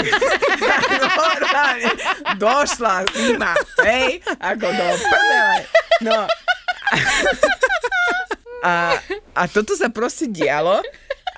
normálne 1.38 1.90
došla 2.36 2.94
zima, 3.14 3.52
hej, 3.84 4.22
ako 4.38 4.66
do 4.66 4.86
prdele. 4.98 5.59
No. 6.04 6.18
A, 8.62 8.98
a 9.38 9.42
toto 9.46 9.78
sa 9.78 9.86
proste 9.90 10.26
dialo 10.26 10.82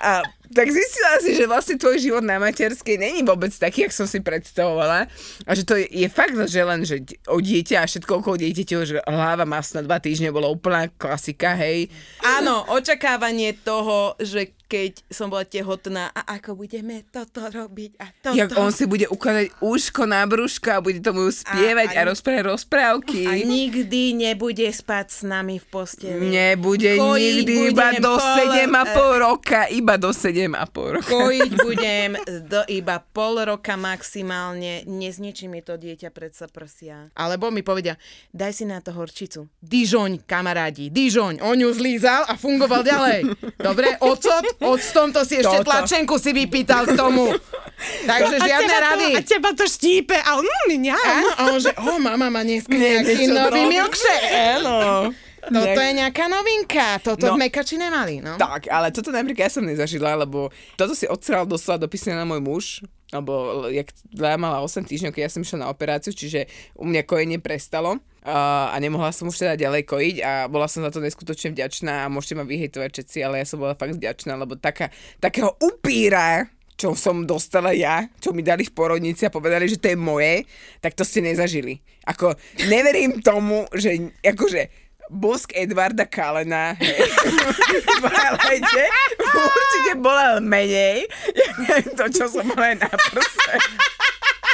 a 0.01 0.25
tak 0.51 0.67
zistila 0.67 1.15
si, 1.23 1.31
že 1.31 1.47
vlastne 1.47 1.79
tvoj 1.79 1.95
život 1.95 2.23
na 2.25 2.35
materskej 2.35 2.99
není 2.99 3.23
vôbec 3.23 3.55
taký, 3.55 3.87
jak 3.87 3.95
som 3.95 4.03
si 4.03 4.19
predstavovala. 4.19 5.07
A 5.47 5.51
že 5.55 5.63
to 5.63 5.79
je, 5.79 5.87
je 5.87 6.07
fakt, 6.11 6.35
že 6.35 6.61
len 6.65 6.83
že 6.83 6.99
o 7.31 7.39
dieťa 7.39 7.79
a 7.79 7.87
všetko 7.87 8.19
okolo 8.19 8.35
dieťaťa, 8.35 8.75
že 8.83 8.99
hlava 9.07 9.47
masna 9.47 9.79
dva 9.79 10.03
týždne 10.03 10.27
bola 10.27 10.51
úplná 10.51 10.91
klasika, 10.99 11.55
hej. 11.55 11.87
Áno, 12.19 12.67
očakávanie 12.67 13.55
toho, 13.63 14.19
že 14.19 14.51
keď 14.71 15.03
som 15.11 15.27
bola 15.27 15.43
tehotná 15.43 16.15
a 16.15 16.39
ako 16.39 16.55
budeme 16.55 17.03
toto 17.11 17.43
robiť 17.43 17.91
a 17.99 18.07
toto. 18.23 18.39
Jak 18.39 18.55
on 18.55 18.71
si 18.71 18.87
bude 18.87 19.03
ukladať 19.05 19.59
úško 19.59 20.07
na 20.07 20.23
brúško 20.23 20.71
a 20.71 20.79
bude 20.79 21.03
tomu 21.03 21.27
spievať 21.27 21.91
a, 21.91 21.95
A- 21.99 21.99
a- 21.99 22.07
rozprávať 22.07 22.43
rozprávky. 22.47 23.27
A 23.27 23.35
nikdy 23.43 24.15
nebude 24.15 24.63
spať 24.63 25.07
s 25.11 25.21
nami 25.21 25.59
v 25.59 25.65
posteli. 25.67 26.23
Nebude 26.23 26.95
Kojiť 26.95 27.35
nikdy 27.43 27.53
iba 27.67 27.99
do 27.99 28.15
pol- 28.15 28.47
7 28.47 28.71
a 28.71 28.83
pol 28.87 29.11
roka. 29.19 29.67
Iba 29.67 29.99
do 29.99 30.15
7 30.15 30.31
a 30.55 30.63
pol 30.63 31.03
roka. 31.03 31.11
Kojiť 31.11 31.51
budem 31.67 32.11
do 32.47 32.63
iba 32.71 33.03
pol 33.03 33.43
roka 33.43 33.75
maximálne. 33.75 34.87
Nezničí 34.87 35.47
mi 35.47 35.59
to 35.59 35.75
dieťa 35.75 36.07
predsa 36.09 36.47
prsia. 36.47 37.11
Alebo 37.11 37.49
mi 37.49 37.59
povedia, 37.59 37.99
daj 38.29 38.53
si 38.53 38.63
na 38.63 38.79
to 38.79 38.95
horčicu. 38.95 39.51
Dižoň, 39.59 40.23
kamarádi, 40.23 40.87
dižoň. 40.87 41.43
On 41.43 41.57
ju 41.57 41.67
zlízal 41.73 42.23
a 42.23 42.37
fungoval 42.37 42.85
ďalej. 42.85 43.19
Dobre, 43.57 43.97
ocot, 43.99 44.45
octom 44.61 45.09
to 45.09 45.25
si 45.25 45.41
ešte 45.41 45.61
Toto. 45.61 45.67
tlačenku 45.67 46.15
si 46.21 46.31
vypýtal 46.31 46.85
k 46.85 46.93
tomu. 46.93 47.33
Takže 48.09 48.35
žiadne 48.37 48.69
teba 48.69 48.85
rady. 48.93 49.07
To, 49.09 49.17
a 49.17 49.21
teba 49.25 49.49
to 49.57 49.65
štípe 49.65 50.13
a 50.13 50.37
on, 50.37 50.45
mm, 50.45 50.77
ňam. 50.77 51.23
A 51.33 51.41
on 51.49 51.57
že, 51.57 51.73
o, 51.81 51.97
mama 51.97 52.29
má 52.29 52.45
dneska 52.45 52.71
nejaký 52.73 53.25
nový 53.25 53.65
milkshake. 53.65 54.61
Áno. 54.61 55.09
Toto 55.41 55.79
je 55.81 55.91
nejaká 55.97 56.29
novinka. 56.29 57.01
Toto 57.01 57.25
No. 57.25 57.33
v 57.33 57.49
Mekači 57.49 57.73
nemali, 57.81 58.21
no. 58.21 58.37
Tak, 58.37 58.69
ale 58.69 58.93
toto 58.93 59.09
napríklad 59.09 59.49
ja 59.49 59.51
som 59.51 59.65
nezažila, 59.65 60.13
lebo 60.13 60.53
toto 60.77 60.93
si 60.93 61.09
odstral 61.09 61.49
doslova 61.49 61.81
do 61.81 61.89
na 62.13 62.25
môj 62.29 62.41
muž, 62.45 62.65
lebo 63.09 63.65
jak 63.73 63.89
Lea 64.13 64.37
mala 64.37 64.61
8 64.61 64.85
týždňov, 64.85 65.11
keď 65.17 65.21
ja 65.25 65.31
som 65.33 65.41
išla 65.41 65.65
na 65.65 65.71
operáciu, 65.73 66.13
čiže 66.13 66.45
u 66.77 66.85
mňa 66.85 67.01
kojenie 67.09 67.41
prestalo 67.41 67.97
a, 68.21 68.77
nemohla 68.77 69.09
som 69.09 69.29
už 69.29 69.41
teda 69.41 69.57
ďalej 69.57 69.83
kojiť 69.89 70.15
a 70.21 70.31
bola 70.45 70.69
som 70.69 70.85
za 70.85 70.93
to 70.93 71.01
neskutočne 71.01 71.57
vďačná 71.57 72.05
a 72.05 72.11
môžete 72.11 72.37
ma 72.37 72.45
vyhejtovať 72.45 72.89
všetci, 72.93 73.17
ale 73.25 73.41
ja 73.41 73.45
som 73.49 73.57
bola 73.57 73.73
fakt 73.73 73.97
vďačná, 73.97 74.37
lebo 74.37 74.53
taká, 74.57 74.93
takého 75.17 75.57
upíra, 75.57 76.45
čo 76.77 76.93
som 76.93 77.25
dostala 77.25 77.73
ja, 77.73 78.05
čo 78.21 78.33
mi 78.33 78.45
dali 78.45 78.65
v 78.65 78.73
porodnici 78.73 79.25
a 79.25 79.33
povedali, 79.33 79.65
že 79.69 79.81
to 79.81 79.93
je 79.93 79.97
moje, 79.97 80.45
tak 80.81 80.93
to 80.93 81.05
ste 81.05 81.25
nezažili. 81.25 81.81
Ako, 82.05 82.33
neverím 82.69 83.21
tomu, 83.21 83.65
že 83.73 84.13
akože 84.21 84.69
bosk 85.11 85.51
Edvarda 85.53 86.07
Kalena 86.07 86.77
v 86.79 88.05
Twilighte 88.07 88.85
určite 89.59 89.93
bola 89.99 90.39
menej, 90.39 91.05
to, 91.97 92.05
čo 92.09 92.31
som 92.31 92.47
mala 92.53 92.79
na 92.79 92.89
prse. 92.89 93.53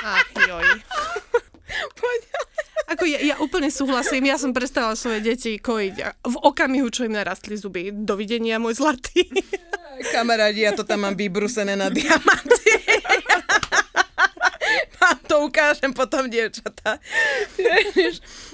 Ach. 0.08 1.17
Ako 2.88 3.04
ja, 3.04 3.20
ja 3.20 3.36
úplne 3.44 3.68
súhlasím, 3.68 4.32
ja 4.32 4.40
som 4.40 4.56
prestala 4.56 4.96
svoje 4.96 5.20
deti 5.20 5.60
kojiť 5.60 5.96
v 6.24 6.36
okamihu, 6.40 6.88
čo 6.88 7.04
im 7.04 7.20
narastli 7.20 7.60
zuby. 7.60 7.92
Dovidenia, 7.92 8.64
môj 8.64 8.80
zlatý. 8.80 9.28
Kamarádi, 10.16 10.64
ja 10.64 10.72
to 10.72 10.88
tam 10.88 11.04
mám 11.04 11.16
vybrusené 11.20 11.76
na 11.76 11.92
diamanty. 11.92 12.74
To 15.28 15.44
ukážem 15.44 15.92
potom, 15.92 16.32
dievčatá. 16.32 17.04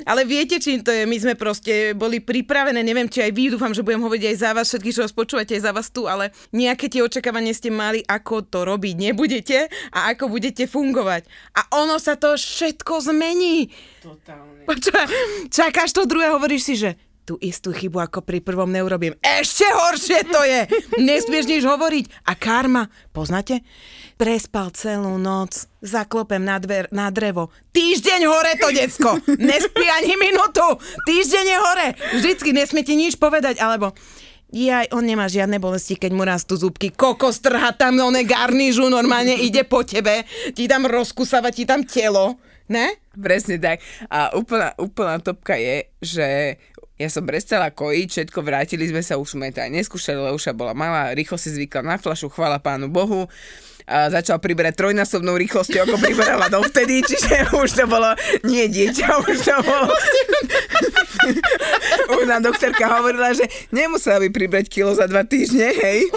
Ale 0.10 0.26
viete, 0.26 0.58
čím 0.58 0.82
to 0.82 0.90
je? 0.90 1.06
My 1.06 1.18
sme 1.22 1.34
proste 1.38 1.94
boli 1.94 2.18
pripravené, 2.18 2.82
neviem, 2.82 3.06
či 3.06 3.22
aj 3.22 3.32
vy, 3.32 3.54
dúfam, 3.54 3.70
že 3.72 3.86
budem 3.86 4.02
hovoriť 4.02 4.24
aj 4.34 4.38
za 4.42 4.50
vás, 4.58 4.66
všetky, 4.74 4.90
čo 4.90 5.06
vás 5.06 5.14
počúvate, 5.14 5.54
aj 5.54 5.64
za 5.70 5.72
vás 5.72 5.88
tu, 5.94 6.10
ale 6.10 6.34
nejaké 6.50 6.90
tie 6.90 7.06
očakávanie 7.06 7.54
ste 7.54 7.70
mali, 7.70 8.02
ako 8.10 8.42
to 8.50 8.66
robiť 8.66 8.96
nebudete 8.98 9.70
a 9.94 10.10
ako 10.18 10.34
budete 10.34 10.66
fungovať. 10.66 11.30
A 11.54 11.78
ono 11.78 12.02
sa 12.02 12.18
to 12.18 12.34
všetko 12.34 13.06
zmení. 13.14 13.70
Totálne. 14.02 14.66
Počúvaj, 14.66 15.06
čakáš 15.54 15.94
to 15.94 16.10
druhé, 16.10 16.34
hovoríš 16.34 16.74
si, 16.74 16.76
že 16.76 16.98
tú 17.24 17.40
istú 17.40 17.72
chybu 17.72 18.04
ako 18.04 18.20
pri 18.20 18.44
prvom 18.44 18.68
neurobím. 18.68 19.16
Ešte 19.24 19.64
horšie 19.64 20.20
to 20.28 20.44
je! 20.44 20.62
Nesmieš 21.00 21.48
nič 21.48 21.64
hovoriť. 21.64 22.28
A 22.28 22.36
karma, 22.36 22.92
poznáte? 23.16 23.64
Prespal 24.24 24.72
celú 24.72 25.20
noc, 25.20 25.68
zaklopem 25.84 26.40
na, 26.40 26.56
dver, 26.56 26.88
na 26.96 27.12
drevo. 27.12 27.52
Týždeň 27.76 28.24
hore 28.24 28.56
to, 28.56 28.72
decko! 28.72 29.20
Nespí 29.36 29.84
ani 29.84 30.16
minútu! 30.16 30.64
Týždeň 31.04 31.44
je 31.44 31.58
hore! 31.60 31.88
Vždycky 32.24 32.56
nesmie 32.56 32.88
nič 32.88 33.20
povedať, 33.20 33.60
alebo 33.60 33.92
Jaj, 34.48 34.96
on 34.96 35.04
nemá 35.04 35.28
žiadne 35.28 35.60
bolesti, 35.60 36.00
keď 36.00 36.12
mu 36.16 36.24
rastú 36.24 36.56
zúbky. 36.56 36.96
Kokos 36.96 37.44
trhá 37.44 37.76
tam 37.76 38.00
oné 38.00 38.24
garnižu, 38.24 38.88
normálne 38.88 39.36
ide 39.36 39.68
po 39.68 39.84
tebe, 39.84 40.24
ti 40.56 40.72
tam 40.72 40.88
rozkusáva, 40.88 41.52
ti 41.52 41.68
tam 41.68 41.84
telo. 41.84 42.40
Ne? 42.72 42.96
Presne 43.12 43.60
tak. 43.60 43.84
A 44.08 44.32
úplná, 44.40 44.72
úplná 44.80 45.20
topka 45.20 45.60
je, 45.60 45.92
že 46.00 46.28
ja 46.96 47.12
som 47.12 47.28
prestala 47.28 47.76
kojiť, 47.76 48.08
všetko 48.08 48.40
vrátili 48.40 48.88
sme 48.88 49.04
sa, 49.04 49.20
už 49.20 49.36
sme 49.36 49.52
to 49.52 49.60
aj 49.60 49.68
neskúšali, 49.68 50.32
Leuša 50.32 50.56
bola 50.56 50.72
malá, 50.72 51.12
rýchlo 51.12 51.36
si 51.36 51.52
zvykla 51.52 51.84
na 51.84 52.00
flašu, 52.00 52.32
chvála 52.32 52.64
pánu 52.64 52.88
Bohu. 52.88 53.28
Začal 53.88 54.40
priberať 54.40 54.80
trojnásobnou 54.80 55.36
rýchlosťou, 55.36 55.84
ako 55.84 56.00
priberala 56.00 56.48
dovtedy, 56.48 57.04
čiže 57.04 57.48
už 57.64 57.72
to 57.76 57.86
bolo 57.88 58.16
nie 58.48 58.68
dieťa, 58.72 59.08
už 59.28 59.38
to 59.44 59.56
bolo... 59.64 59.92
už 62.20 62.24
nám 62.28 62.44
doktorka 62.44 62.88
hovorila, 63.00 63.34
že 63.36 63.48
nemusela 63.72 64.20
by 64.24 64.30
pribrať 64.32 64.66
kilo 64.72 64.96
za 64.96 65.08
dva 65.08 65.24
týždne, 65.28 65.72
hej. 65.72 66.12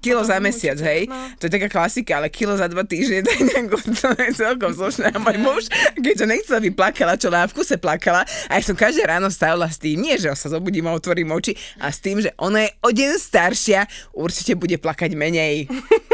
Kilo 0.00 0.22
za 0.24 0.38
mesiac, 0.38 0.78
hej. 0.80 1.08
To 1.40 1.48
je 1.48 1.52
taká 1.52 1.68
klasika, 1.68 2.18
ale 2.20 2.32
kilo 2.32 2.56
za 2.56 2.68
dva 2.68 2.84
týždne, 2.86 3.22
to 3.26 3.30
je, 3.32 3.42
nejako, 3.48 3.76
to 3.82 4.08
je 4.16 4.30
celkom 4.36 4.72
slušné. 4.72 5.12
A 5.12 5.18
môj 5.18 5.38
muž, 5.40 5.62
keď 5.98 6.14
to 6.22 6.26
nechcela, 6.26 6.58
by 6.62 6.70
plakala, 6.72 7.14
čo 7.18 7.28
na 7.32 7.48
v 7.48 7.56
kuse 7.56 7.76
plakala. 7.76 8.22
A 8.48 8.58
ja 8.58 8.62
som 8.62 8.76
každé 8.76 9.04
ráno 9.06 9.28
stávala 9.32 9.66
s 9.68 9.80
tým, 9.80 10.00
nie, 10.00 10.16
že 10.16 10.32
sa 10.36 10.52
zobudím 10.52 10.86
a 10.88 10.96
otvorím 10.96 11.34
oči, 11.34 11.56
a 11.80 11.90
s 11.90 11.98
tým, 12.00 12.22
že 12.22 12.30
ona 12.38 12.66
je 12.66 12.70
o 12.84 12.90
deň 12.92 13.10
staršia, 13.18 13.80
určite 14.14 14.54
bude 14.54 14.76
plakať 14.78 15.12
menej. 15.16 15.66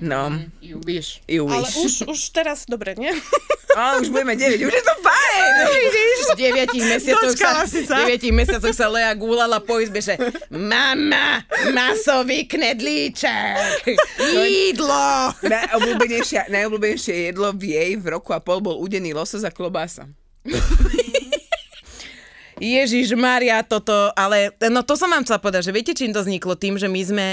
No, 0.00 0.32
Jubíš. 0.64 1.20
ju 1.28 1.44
Ale 1.44 1.60
víš. 1.68 1.76
už, 1.76 1.92
už 2.08 2.20
teraz, 2.32 2.64
dobre, 2.64 2.96
nie? 2.96 3.12
A 3.76 4.00
už 4.00 4.08
budeme 4.08 4.32
9, 4.32 4.56
už 4.64 4.72
je 4.72 4.84
to 4.84 4.94
fajn. 4.98 5.52
V 6.30 6.38
deviatich 6.38 6.84
mesiacoch 6.86 7.34
Dočkala 7.34 7.66
sa, 7.66 7.80
sa. 7.84 7.96
v 8.00 8.00
deviatich 8.06 8.32
mesiacoch 8.32 8.72
sa 8.72 8.86
Lea 8.88 9.12
gúlala 9.12 9.58
po 9.60 9.76
izbe, 9.82 9.98
že 10.00 10.16
mama, 10.48 11.42
masový 11.74 12.46
knedlíček, 12.46 13.84
jídlo. 14.16 15.34
Najobľúbenejšie, 15.52 16.48
najobľúbenejšie 16.48 17.14
jedlo 17.28 17.50
v 17.52 17.76
jej 17.76 17.92
v 17.98 18.06
roku 18.08 18.30
a 18.32 18.40
pol 18.40 18.62
bol 18.62 18.78
udený 18.78 19.12
losos 19.12 19.42
a 19.44 19.50
klobása. 19.52 20.06
Ježiš 22.60 23.16
Maria, 23.16 23.64
toto, 23.64 24.12
ale 24.12 24.52
no 24.68 24.84
to 24.84 24.92
som 24.92 25.08
vám 25.08 25.24
chcela 25.24 25.40
povedať, 25.40 25.72
že 25.72 25.74
viete, 25.74 25.92
čím 25.96 26.12
to 26.12 26.20
vzniklo? 26.20 26.60
Tým, 26.60 26.76
že 26.76 26.92
my 26.92 27.00
sme, 27.00 27.26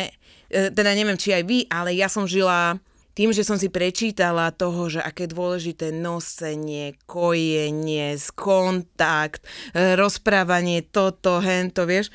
teda 0.50 0.92
neviem, 0.96 1.20
či 1.20 1.36
aj 1.36 1.44
vy, 1.44 1.68
ale 1.68 1.96
ja 1.96 2.08
som 2.08 2.24
žila 2.24 2.80
tým, 3.18 3.34
že 3.34 3.42
som 3.42 3.58
si 3.58 3.74
prečítala 3.74 4.54
toho, 4.54 4.94
že 4.94 5.02
aké 5.02 5.26
dôležité 5.26 5.90
nosenie, 5.90 6.94
kojenie, 7.10 8.14
kontakt, 8.38 9.42
e, 9.74 9.98
rozprávanie, 9.98 10.86
toto, 10.86 11.42
hento, 11.42 11.90
vieš. 11.90 12.14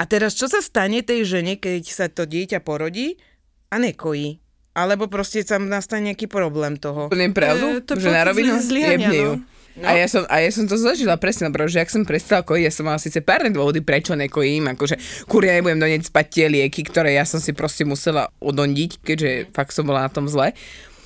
A 0.00 0.08
teraz, 0.08 0.32
čo 0.32 0.48
sa 0.48 0.64
stane 0.64 1.04
tej 1.04 1.28
žene, 1.28 1.60
keď 1.60 1.82
sa 1.84 2.08
to 2.08 2.24
dieťa 2.24 2.64
porodí 2.64 3.20
a 3.68 3.76
nekojí? 3.76 4.40
Alebo 4.72 5.10
proste 5.10 5.44
sa 5.44 5.60
nastane 5.60 6.14
nejaký 6.14 6.30
problém 6.30 6.80
toho. 6.80 7.12
Úplne 7.12 7.34
pravdu, 7.36 7.66
E, 7.76 7.84
to 7.84 8.00
že 8.00 8.08
na 8.08 8.24
rovinu 8.24 8.56
zlyhania, 8.62 9.10
ju. 9.12 9.32
No. 9.78 9.86
A, 9.86 9.94
ja 9.94 10.06
som, 10.10 10.26
a 10.26 10.36
ja 10.42 10.50
som 10.50 10.66
to 10.66 10.74
zažila 10.74 11.14
presne, 11.16 11.48
bro, 11.48 11.70
že 11.70 11.80
ak 11.80 11.90
som 11.90 12.02
prestala 12.02 12.42
kojiť, 12.42 12.64
ja 12.66 12.72
som 12.74 12.84
mala 12.84 12.98
síce 12.98 13.22
párne 13.22 13.54
dôvody, 13.54 13.80
prečo 13.80 14.18
nekojím, 14.18 14.74
akože 14.74 15.24
kurja 15.30 15.54
nebudem 15.56 15.78
donieť 15.78 16.10
spať 16.10 16.26
tie 16.28 16.46
lieky, 16.50 16.82
ktoré 16.86 17.16
ja 17.16 17.24
som 17.24 17.38
si 17.38 17.54
proste 17.54 17.86
musela 17.86 18.28
odondiť, 18.42 19.00
keďže 19.00 19.30
fakt 19.54 19.72
som 19.72 19.86
bola 19.86 20.06
na 20.06 20.10
tom 20.10 20.26
zle. 20.26 20.52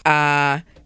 A 0.02 0.16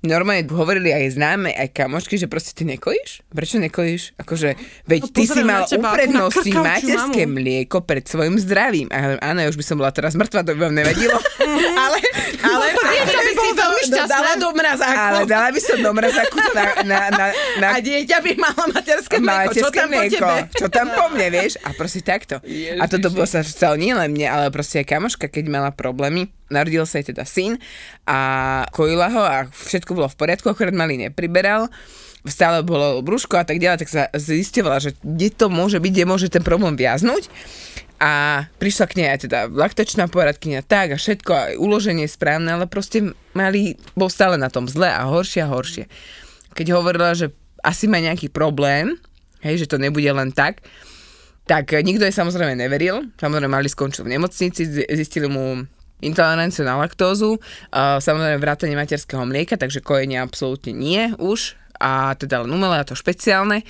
normálne 0.07 0.47
hovorili 0.47 0.89
aj 0.89 1.13
známe, 1.13 1.51
aj 1.51 1.69
kamošky, 1.73 2.15
že 2.15 2.25
proste 2.25 2.51
ty 2.51 2.65
nekojíš? 2.65 3.27
Prečo 3.29 3.59
nekojíš? 3.59 4.17
Akože, 4.17 4.55
veď 4.85 5.01
No, 5.03 5.11
ty 5.11 5.23
si 5.23 5.43
mal 5.43 5.63
krkavčiu 5.63 6.57
materské 6.57 7.23
mamu. 7.25 7.35
mlieko 7.35 7.83
pred 7.83 8.03
svojim 8.03 8.39
zdravím. 8.39 8.87
A 8.89 9.19
áno, 9.21 9.39
ja 9.39 9.49
už 9.49 9.55
by 9.55 9.65
som 9.65 9.77
bola 9.77 9.91
teraz 9.91 10.15
mŕtva, 10.15 10.41
to 10.41 10.55
by 10.55 10.65
vám 10.65 10.75
nevadilo. 10.75 11.19
ale, 11.77 11.99
ale, 12.41 12.65
to 12.77 12.83
dieťa 12.87 13.19
by 13.19 13.33
bolo 13.33 13.53
veľmi 13.53 13.83
šťastné. 13.85 14.09
Dala 14.09 14.33
do 14.35 14.49
mrazáku. 14.53 14.97
ale 14.97 15.21
dala 15.25 15.49
by 15.51 15.61
som 15.61 15.77
do 15.77 15.91
mrazáku 15.91 16.37
na, 16.47 16.65
na, 16.83 16.99
na, 17.11 17.27
na 17.59 17.67
A 17.75 17.79
dieťa 17.79 18.19
by 18.21 18.33
malo 18.37 18.63
materské 18.71 19.17
mlieko. 19.19 19.53
Čo 19.53 19.69
tam 19.69 19.87
po 19.87 19.99
mlieko. 19.99 20.15
tebe? 20.17 20.37
Čo 20.53 20.67
tam 20.69 20.87
po 20.89 21.05
mne, 21.11 21.27
vieš? 21.29 21.53
A 21.61 21.69
proste 21.73 22.01
takto. 22.01 22.39
A 22.77 22.85
toto 22.87 23.11
bolo 23.11 23.27
sa 23.27 23.43
stalo 23.43 23.75
nie 23.75 23.91
len 23.91 24.09
mne, 24.09 24.27
ale 24.27 24.45
proste 24.49 24.79
aj 24.79 24.87
kamoška, 24.89 25.27
keď 25.27 25.45
mala 25.47 25.71
problémy, 25.71 26.31
narodil 26.53 26.87
sa 26.87 27.03
jej 27.03 27.11
teda 27.11 27.27
syn 27.27 27.59
a 28.07 28.19
kojila 28.71 29.09
ho 29.11 29.23
a 29.23 29.37
všetko 29.51 29.95
bolo 29.97 30.09
v 30.11 30.19
poriadku, 30.19 30.47
akorát 30.51 30.75
malý 30.75 30.99
nepriberal 30.99 31.71
stále 32.27 32.67
bolo 32.67 33.01
brúško 33.07 33.39
a 33.39 33.47
tak 33.47 33.63
ďalej, 33.63 33.87
tak 33.87 33.91
sa 33.91 34.03
zistovala, 34.15 34.83
že 34.83 34.99
kde 35.01 35.31
to 35.31 35.47
môže 35.47 35.79
byť, 35.79 35.93
kde 35.95 36.11
môže 36.11 36.27
ten 36.27 36.43
problém 36.43 36.75
viaznuť. 36.75 37.31
A 37.97 38.45
prišla 38.61 38.85
k 38.93 38.97
nej 39.01 39.09
aj 39.09 39.25
teda 39.25 39.49
laktačná 39.49 40.05
poradkynia, 40.13 40.61
tak 40.61 40.93
a 40.93 41.01
všetko, 41.01 41.33
aj 41.33 41.55
uloženie 41.57 42.05
správne, 42.05 42.53
ale 42.53 42.69
proste 42.69 43.17
malý 43.33 43.81
bol 43.97 44.13
stále 44.13 44.37
na 44.37 44.53
tom 44.53 44.69
zle 44.69 44.93
a 44.93 45.09
horšie 45.09 45.41
a 45.41 45.49
horšie. 45.49 45.89
Keď 46.53 46.77
hovorila, 46.77 47.17
že 47.17 47.33
asi 47.65 47.89
má 47.89 47.97
nejaký 47.97 48.29
problém, 48.29 49.01
hej, 49.41 49.65
že 49.65 49.71
to 49.71 49.81
nebude 49.81 50.09
len 50.13 50.29
tak, 50.29 50.61
tak 51.49 51.73
nikto 51.73 52.05
jej 52.05 52.13
samozrejme 52.13 52.59
neveril. 52.59 53.07
Samozrejme, 53.17 53.49
mali 53.49 53.71
skončil 53.71 54.05
v 54.05 54.19
nemocnici, 54.19 54.67
zi- 54.67 54.89
zistili 54.93 55.31
mu 55.31 55.65
intoleranciu 56.05 56.65
na 56.65 56.77
laktózu, 56.77 57.41
samozrejme 57.75 58.41
vrátanie 58.43 58.77
materského 58.77 59.25
mlieka, 59.25 59.57
takže 59.57 59.81
kojenie 59.81 60.21
absolútne 60.21 60.77
nie 60.77 61.13
už, 61.17 61.57
a 61.81 62.17
teda 62.17 62.45
len 62.45 62.53
umelé 62.53 62.81
a 62.81 62.89
to 62.89 62.97
špeciálne. 62.97 63.65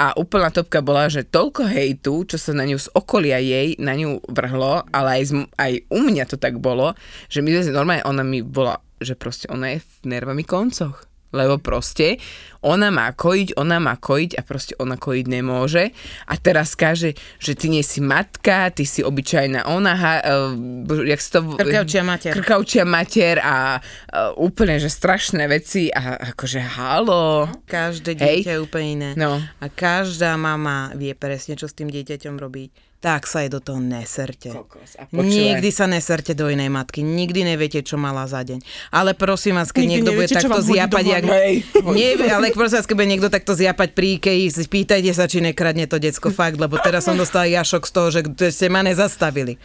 A 0.00 0.16
úplná 0.16 0.48
topka 0.48 0.80
bola, 0.80 1.06
že 1.12 1.22
toľko 1.22 1.68
hejtu, 1.68 2.24
čo 2.24 2.40
sa 2.40 2.56
na 2.56 2.64
ňu 2.64 2.80
z 2.80 2.88
okolia 2.96 3.38
jej 3.38 3.76
na 3.76 3.92
ňu 3.92 4.24
vrhlo, 4.24 4.88
ale 4.88 5.20
aj, 5.20 5.22
z, 5.28 5.32
aj 5.60 5.72
u 5.92 5.98
mňa 6.00 6.24
to 6.26 6.40
tak 6.40 6.58
bolo, 6.58 6.96
že 7.28 7.44
my 7.44 7.52
sme 7.60 7.76
normálne, 7.76 8.02
ona 8.08 8.24
mi 8.24 8.40
bola, 8.40 8.80
že 8.98 9.14
proste 9.14 9.52
ona 9.52 9.76
je 9.76 9.84
v 9.84 10.16
nervami 10.16 10.48
koncoch 10.48 11.12
lebo 11.32 11.56
proste 11.58 12.20
ona 12.62 12.94
má 12.94 13.10
kojiť, 13.10 13.58
ona 13.58 13.82
má 13.82 13.98
kojiť 13.98 14.38
a 14.38 14.42
proste 14.46 14.74
ona 14.78 14.94
kojiť 14.94 15.26
nemôže 15.26 15.90
a 16.26 16.34
teraz 16.38 16.78
kaže, 16.78 17.18
že 17.42 17.52
ty 17.58 17.66
nie 17.68 17.82
si 17.82 17.98
matka, 17.98 18.70
ty 18.70 18.86
si 18.86 19.02
obyčajná 19.02 19.66
ona, 19.66 19.92
ha, 19.98 20.12
uh, 20.22 21.02
jak 21.02 21.20
to... 21.20 21.58
Krkavčia 21.58 22.02
mater. 22.06 22.32
Krkavčia 22.32 22.84
mater 22.86 23.42
a 23.42 23.82
uh, 23.82 24.32
úplne, 24.38 24.78
že 24.78 24.88
strašné 24.88 25.50
veci 25.50 25.90
a 25.90 26.32
akože 26.32 26.62
halo. 26.78 27.50
Každé 27.66 28.14
Hej. 28.16 28.46
dieťa 28.46 28.52
je 28.54 28.60
úplne 28.62 28.88
iné. 28.94 29.10
No. 29.18 29.42
A 29.42 29.66
každá 29.66 30.38
mama 30.38 30.94
vie 30.94 31.12
presne, 31.18 31.58
čo 31.58 31.66
s 31.66 31.74
tým 31.74 31.90
dieťaťom 31.90 32.38
robiť. 32.38 32.94
Tak 33.02 33.26
sa 33.26 33.42
jej 33.42 33.50
do 33.50 33.58
toho 33.58 33.82
neserte. 33.82 34.54
Kokos. 34.54 34.94
Nikdy 35.10 35.74
sa 35.74 35.90
neserte 35.90 36.38
do 36.38 36.46
inej 36.46 36.70
matky. 36.70 37.02
Nikdy 37.02 37.42
neviete, 37.42 37.82
čo 37.82 37.98
mala 37.98 38.30
za 38.30 38.46
deň. 38.46 38.62
Ale 38.94 39.18
prosím 39.18 39.58
vás, 39.58 39.74
keď 39.74 39.82
Nikdy 39.82 39.94
niekto 39.98 40.10
bude 40.14 40.30
neviete, 40.30 40.38
čo 40.38 40.46
takto 40.46 40.62
zjapať, 40.62 41.04
jak... 41.10 41.24
Hej. 41.26 41.54
Nie, 41.98 42.14
ale 42.30 42.51
prosím 42.52 42.78
vás, 42.78 42.86
bude 42.86 43.08
niekto 43.08 43.32
takto 43.32 43.56
zjapať 43.56 43.96
pri 43.96 44.20
Ikei, 44.20 44.46
spýtajte 44.46 45.10
sa, 45.16 45.24
či 45.24 45.40
nekradne 45.40 45.88
to 45.88 45.96
decko 45.96 46.28
fakt, 46.28 46.60
lebo 46.60 46.76
teraz 46.78 47.08
som 47.08 47.16
dostala 47.16 47.48
jašok 47.48 47.82
z 47.88 47.92
toho, 47.92 48.08
že 48.12 48.20
ste 48.52 48.68
ma 48.68 48.84
nezastavili. 48.84 49.56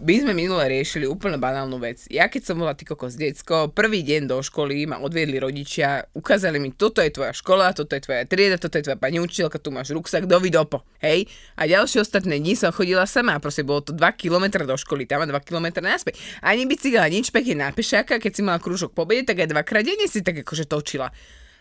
My 0.00 0.24
sme 0.24 0.32
minule 0.32 0.64
riešili 0.66 1.04
úplne 1.04 1.36
banálnu 1.36 1.76
vec. 1.76 2.08
Ja 2.08 2.32
keď 2.32 2.42
som 2.50 2.56
bola 2.58 2.72
ty 2.72 2.88
kokos 2.88 3.20
decko, 3.20 3.68
prvý 3.68 4.00
deň 4.00 4.26
do 4.26 4.40
školy 4.40 4.88
ma 4.88 4.98
odviedli 4.98 5.36
rodičia, 5.36 6.08
ukázali 6.16 6.56
mi, 6.56 6.72
toto 6.72 7.04
je 7.04 7.12
tvoja 7.12 7.36
škola, 7.36 7.76
toto 7.76 7.92
je 7.92 8.02
tvoja 8.02 8.24
trieda, 8.24 8.56
toto 8.56 8.80
je 8.80 8.88
tvoja 8.88 8.98
pani 8.98 9.20
učiteľka, 9.20 9.60
tu 9.60 9.68
máš 9.70 9.92
ruksak, 9.92 10.24
dovidopo. 10.24 10.82
Hej? 11.04 11.28
A 11.60 11.68
ďalšie 11.68 12.00
ostatné 12.00 12.40
dni 12.40 12.56
som 12.56 12.72
chodila 12.72 13.04
sama, 13.04 13.36
proste 13.38 13.62
bolo 13.62 13.84
to 13.84 13.92
2 13.92 14.00
km 14.16 14.64
do 14.64 14.76
školy, 14.80 15.04
tam 15.04 15.22
a 15.22 15.28
2 15.28 15.36
km 15.44 15.84
naspäť. 15.84 16.16
Ani 16.40 16.64
bicykel, 16.64 17.04
nič 17.12 17.28
pekne 17.28 17.68
na 17.68 17.68
pešáka, 17.70 18.16
keď 18.16 18.32
si 18.32 18.40
mala 18.40 18.58
krúžok 18.62 18.96
po 18.96 19.04
obede, 19.04 19.28
tak 19.28 19.44
aj 19.44 19.52
dvakrát 19.52 19.84
denne 19.84 20.06
si 20.08 20.24
tak 20.24 20.40
akože 20.40 20.64
točila. 20.64 21.12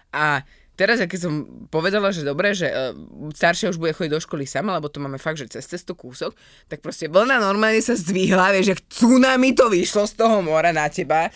A 0.09 0.41
teraz, 0.80 1.03
keď 1.03 1.19
som 1.27 1.34
povedala, 1.67 2.15
že 2.15 2.23
dobre, 2.23 2.55
že 2.55 2.71
uh, 2.71 2.95
staršia 3.36 3.75
už 3.75 3.77
bude 3.84 3.91
chodiť 3.91 4.15
do 4.15 4.23
školy 4.23 4.47
sama, 4.47 4.80
lebo 4.80 4.88
to 4.88 5.03
máme 5.03 5.19
fakt, 5.19 5.43
že 5.43 5.51
cez 5.51 5.67
cestu 5.67 5.91
kúsok, 5.91 6.32
tak 6.71 6.80
proste 6.80 7.11
vlna 7.11 7.43
normálne 7.43 7.84
sa 7.84 7.99
zdvihla, 7.99 8.55
vieš, 8.55 8.71
že 8.71 8.75
tsunami 8.88 9.51
to 9.51 9.67
vyšlo 9.67 10.07
z 10.07 10.15
toho 10.15 10.39
mora 10.39 10.71
na 10.71 10.88
teba. 10.88 11.27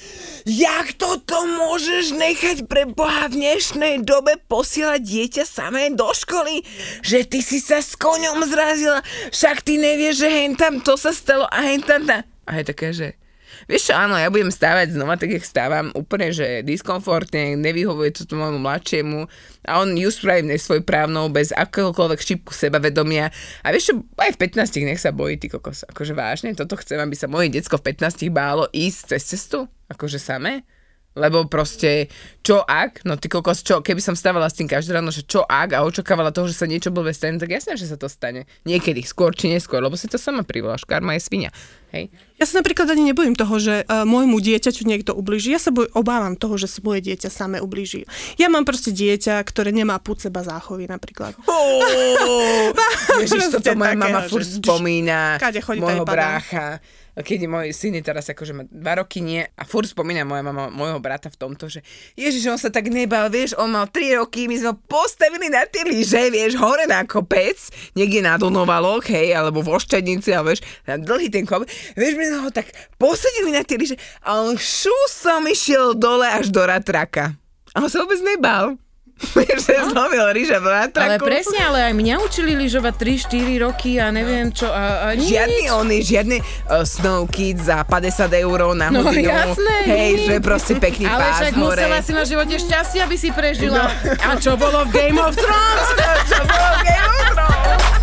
Jak 0.48 0.96
toto 0.96 1.44
môžeš 1.44 2.16
nechať 2.16 2.58
pre 2.72 2.88
Boha 2.88 3.28
v 3.28 3.44
dnešnej 3.44 4.08
dobe 4.08 4.40
posielať 4.48 5.04
dieťa 5.04 5.44
samé 5.44 5.92
do 5.92 6.08
školy? 6.16 6.64
Že 7.04 7.20
ty 7.28 7.40
si 7.44 7.60
sa 7.60 7.84
s 7.84 8.00
koňom 8.00 8.48
zrazila, 8.48 9.04
však 9.36 9.68
ty 9.68 9.76
nevieš, 9.76 10.24
že 10.24 10.30
hen 10.32 10.56
tam 10.56 10.80
to 10.80 10.96
sa 10.96 11.12
stalo 11.12 11.44
a 11.52 11.60
hen 11.60 11.84
tam 11.84 12.08
tá. 12.08 12.24
A 12.48 12.60
je 12.60 12.64
také, 12.64 12.96
že 12.96 13.08
Vieš 13.66 13.92
čo, 13.92 13.94
áno, 13.96 14.20
ja 14.20 14.28
budem 14.28 14.52
stávať 14.52 14.96
znova 14.96 15.16
tak, 15.16 15.32
jak 15.32 15.46
stávam, 15.48 15.90
úplne, 15.96 16.36
že 16.36 16.62
diskomfortne, 16.68 17.56
nevyhovuje 17.56 18.12
to 18.12 18.28
tomu 18.28 18.48
môjmu 18.48 18.60
mladšiemu 18.60 19.20
a 19.64 19.80
on 19.80 19.96
ju 19.96 20.10
spraví 20.12 20.44
nesvojprávnou, 20.44 21.32
bez 21.32 21.56
akéhokoľvek 21.56 22.20
šípku 22.20 22.52
sebavedomia. 22.52 23.32
A 23.64 23.72
vieš 23.72 23.92
čo, 23.92 23.94
aj 24.20 24.36
v 24.36 24.42
15 24.60 24.84
nech 24.84 25.00
sa 25.00 25.16
bojí, 25.16 25.40
ty 25.40 25.48
kokos. 25.48 25.88
Akože 25.88 26.12
vážne, 26.12 26.52
toto 26.52 26.76
chcem, 26.76 27.00
aby 27.00 27.16
sa 27.16 27.32
moje 27.32 27.48
decko 27.54 27.80
v 27.80 27.96
15 27.96 28.28
bálo 28.30 28.68
ísť 28.76 29.16
cez 29.16 29.24
cestu? 29.32 29.72
Akože 29.88 30.20
samé? 30.20 30.68
Lebo 31.14 31.46
proste, 31.46 32.10
čo 32.42 32.66
ak, 32.66 33.06
no 33.06 33.22
ty 33.22 33.30
kokos, 33.30 33.62
čo, 33.62 33.86
keby 33.86 34.02
som 34.02 34.18
stávala 34.18 34.50
s 34.50 34.58
tým 34.58 34.66
každé 34.66 34.98
ráno, 34.98 35.14
že 35.14 35.22
čo 35.22 35.46
ak 35.46 35.78
a 35.78 35.86
očakávala 35.86 36.34
toho, 36.34 36.50
že 36.50 36.58
sa 36.58 36.66
niečo 36.66 36.90
blbé 36.90 37.14
stane, 37.14 37.38
tak 37.38 37.54
jasné, 37.54 37.78
že 37.78 37.86
sa 37.86 38.02
to 38.02 38.10
stane. 38.10 38.50
Niekedy, 38.66 39.06
skôr 39.06 39.30
či 39.30 39.54
neskôr, 39.54 39.78
lebo 39.78 39.94
si 39.94 40.10
to 40.10 40.18
sama 40.18 40.42
privoláš, 40.42 40.90
karma 40.90 41.14
je 41.14 41.22
svinia. 41.22 41.54
Hej? 41.94 42.10
Ja 42.42 42.50
sa 42.50 42.60
napríklad 42.60 42.90
ani 42.90 43.14
nebojím 43.14 43.38
toho, 43.38 43.56
že 43.62 43.86
uh, 43.86 44.02
môjmu 44.04 44.42
dieťaťu 44.42 44.84
niekto 44.84 45.14
ublíži. 45.14 45.54
Ja 45.54 45.62
sa 45.62 45.70
boj, 45.70 45.94
obávam 45.94 46.34
toho, 46.34 46.58
že 46.58 46.66
sa 46.66 46.82
moje 46.82 47.06
dieťa 47.06 47.30
samé 47.30 47.62
ublíži. 47.62 48.10
Ja 48.42 48.50
mám 48.50 48.66
proste 48.66 48.90
dieťa, 48.90 49.38
ktoré 49.46 49.70
nemá 49.70 50.02
púd 50.02 50.18
seba 50.18 50.42
záchovy 50.42 50.90
napríklad. 50.90 51.38
Oh, 51.46 52.74
Ježiš, 53.22 53.54
toto 53.62 53.78
moja 53.78 53.94
mama 53.94 54.26
furt 54.26 54.50
spomína. 54.50 55.38
kade 55.38 55.62
chodí, 55.62 55.80
môjho 55.86 56.04
brácha. 56.04 56.82
Keď 57.14 57.46
môj 57.46 57.78
syn 57.78 58.02
je 58.02 58.10
teraz 58.10 58.26
akože 58.26 58.58
má 58.58 58.66
dva 58.66 59.06
roky 59.06 59.22
nie 59.22 59.46
a 59.46 59.62
furt 59.70 59.86
spomína 59.86 60.26
moja 60.26 60.42
mama 60.42 60.74
môjho 60.74 60.98
brata 60.98 61.30
v 61.30 61.38
tomto, 61.38 61.70
že 61.70 61.86
Ježiš, 62.18 62.50
on 62.50 62.58
sa 62.58 62.74
tak 62.74 62.90
nebal, 62.90 63.30
vieš, 63.30 63.54
on 63.62 63.70
mal 63.70 63.86
3 63.86 64.18
roky, 64.18 64.50
my 64.50 64.58
sme 64.58 64.74
ho 64.74 64.78
postavili 64.90 65.46
na 65.46 65.62
tie 65.70 65.86
lyže, 65.86 66.34
vieš, 66.34 66.58
hore 66.58 66.90
na 66.90 67.06
kopec, 67.06 67.54
niekde 67.94 68.26
na 68.26 68.42
Donovaloch, 68.42 69.06
hej, 69.06 69.30
alebo 69.38 69.62
v 69.62 69.78
Ošťadnici, 69.78 70.34
alebo 70.34 70.58
vieš, 70.58 70.66
na 70.90 70.98
dlhý 70.98 71.30
ten 71.30 71.46
kopec, 71.46 71.70
vieš, 71.92 72.14
my 72.14 72.26
sme 72.26 72.40
ho 72.40 72.50
tak 72.50 72.68
posadili 72.96 73.50
na 73.50 73.62
tie 73.62 73.76
lyže 73.76 73.96
a 74.20 74.40
on 74.40 74.54
šusom 74.54 75.44
išiel 75.46 75.92
dole 75.94 76.26
až 76.26 76.48
do 76.48 76.62
Ratraka. 76.62 77.36
A 77.72 77.80
on 77.80 77.88
sa 77.88 78.00
vôbec 78.00 78.20
nebal. 78.20 78.76
Že 79.64 79.94
zlomil 79.94 80.26
ryža 80.28 80.58
v 80.58 80.68
Ratraku. 80.68 81.06
Ale 81.06 81.22
presne, 81.22 81.62
ale 81.62 81.80
aj 81.86 81.94
mňa 81.94 82.16
učili 82.20 82.58
lyžovať 82.58 82.94
3-4 83.30 83.64
roky 83.64 83.92
a 83.96 84.10
neviem 84.10 84.50
čo. 84.50 84.66
A, 84.66 84.84
a 85.06 85.08
nič. 85.14 85.30
Žiadny 85.30 85.64
ony, 85.72 85.98
žiadny 86.02 86.38
uh, 86.42 86.82
Snow 86.84 87.24
Kids 87.26 87.66
za 87.66 87.82
50 87.84 88.10
eur 88.36 88.74
na 88.74 88.90
No, 88.90 89.06
hodinu. 89.06 89.30
jasné, 89.30 89.76
Hej, 89.86 90.12
nič. 90.12 90.26
že 90.26 90.36
proste 90.40 90.74
pekný 90.76 91.06
Ale 91.06 91.24
pás 91.24 91.34
však 91.40 91.54
hore. 91.56 91.82
musela 91.86 92.00
si 92.00 92.12
na 92.12 92.24
živote 92.26 92.56
šťastie, 92.58 93.00
aby 93.00 93.16
si 93.16 93.30
prežila. 93.30 93.86
A 94.20 94.34
čo 94.36 94.58
bolo 94.58 94.82
v 94.84 94.92
Game 94.92 95.18
of 95.18 95.32
Thrones? 95.32 95.88
Čo 96.28 96.40
bolo 96.44 96.70
Game 96.82 97.06
of 97.06 97.26
Thrones? 97.30 98.03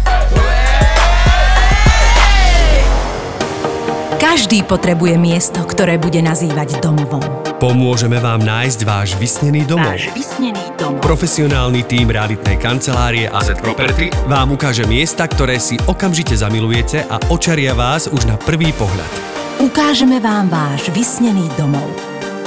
Každý 4.21 4.68
potrebuje 4.68 5.16
miesto, 5.16 5.64
ktoré 5.64 5.97
bude 5.97 6.21
nazývať 6.21 6.77
domovom. 6.85 7.25
Pomôžeme 7.57 8.21
vám 8.21 8.45
nájsť 8.45 8.81
váš 8.85 9.16
vysnený 9.16 9.64
domov. 9.64 9.97
Váš 9.97 10.12
vysnený 10.12 10.61
domov. 10.77 11.01
Profesionálny 11.01 11.89
tím 11.89 12.12
realitnej 12.12 12.61
kancelárie 12.61 13.33
AZ 13.33 13.57
Property 13.57 14.12
vám 14.29 14.53
ukáže 14.53 14.85
miesta, 14.85 15.25
ktoré 15.25 15.57
si 15.57 15.81
okamžite 15.89 16.37
zamilujete 16.37 17.09
a 17.09 17.16
očaria 17.33 17.73
vás 17.73 18.12
už 18.12 18.29
na 18.29 18.37
prvý 18.37 18.77
pohľad. 18.77 19.09
Ukážeme 19.57 20.21
vám 20.21 20.53
váš 20.53 20.93
vysnený 20.93 21.49
domov. 21.57 21.89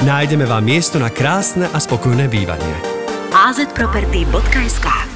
Nájdeme 0.06 0.46
vám 0.46 0.62
miesto 0.62 1.02
na 1.02 1.10
krásne 1.10 1.66
a 1.74 1.82
spokojné 1.82 2.30
bývanie. 2.30 2.76
azproperty.sk 3.34 5.13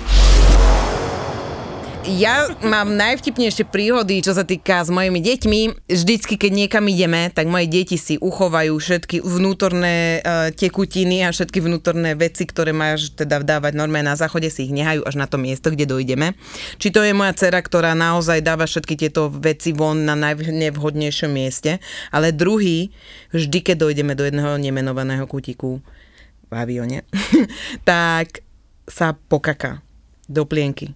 Ja 2.07 2.47
mám 2.63 2.95
najvtipnejšie 2.95 3.67
príhody, 3.67 4.23
čo 4.23 4.31
sa 4.31 4.47
týka 4.47 4.79
s 4.79 4.87
mojimi 4.87 5.19
deťmi. 5.19 5.91
Vždycky, 5.91 6.39
keď 6.39 6.51
niekam 6.55 6.87
ideme, 6.87 7.27
tak 7.27 7.51
moje 7.51 7.67
deti 7.67 7.99
si 7.99 8.15
uchovajú 8.15 8.79
všetky 8.79 9.19
vnútorné 9.19 10.23
uh, 10.23 10.47
tekutiny 10.55 11.27
a 11.27 11.35
všetky 11.35 11.59
vnútorné 11.59 12.15
veci, 12.15 12.47
ktoré 12.47 12.71
máš 12.71 13.11
teda 13.11 13.43
vdávať 13.43 13.75
normálne 13.75 14.07
na 14.07 14.15
záchode, 14.15 14.47
si 14.47 14.71
ich 14.71 14.71
nehajú 14.71 15.03
až 15.03 15.19
na 15.19 15.27
to 15.27 15.35
miesto, 15.35 15.67
kde 15.67 15.83
dojdeme. 15.83 16.31
Či 16.79 16.95
to 16.95 17.03
je 17.03 17.11
moja 17.11 17.35
dcera, 17.35 17.59
ktorá 17.59 17.91
naozaj 17.91 18.39
dáva 18.39 18.63
všetky 18.63 18.95
tieto 18.95 19.27
veci 19.27 19.75
von 19.75 20.07
na 20.07 20.15
najnevhodnejšom 20.15 21.27
mieste, 21.27 21.83
ale 22.15 22.31
druhý, 22.31 22.87
vždy, 23.35 23.59
keď 23.67 23.83
dojdeme 23.83 24.15
do 24.15 24.23
jedného 24.23 24.55
nemenovaného 24.55 25.27
kutiku, 25.27 25.83
v 26.47 26.53
avione, 26.55 27.03
tak 27.83 28.47
sa 28.87 29.11
pokaká 29.11 29.83
do 30.31 30.47
plienky. 30.47 30.95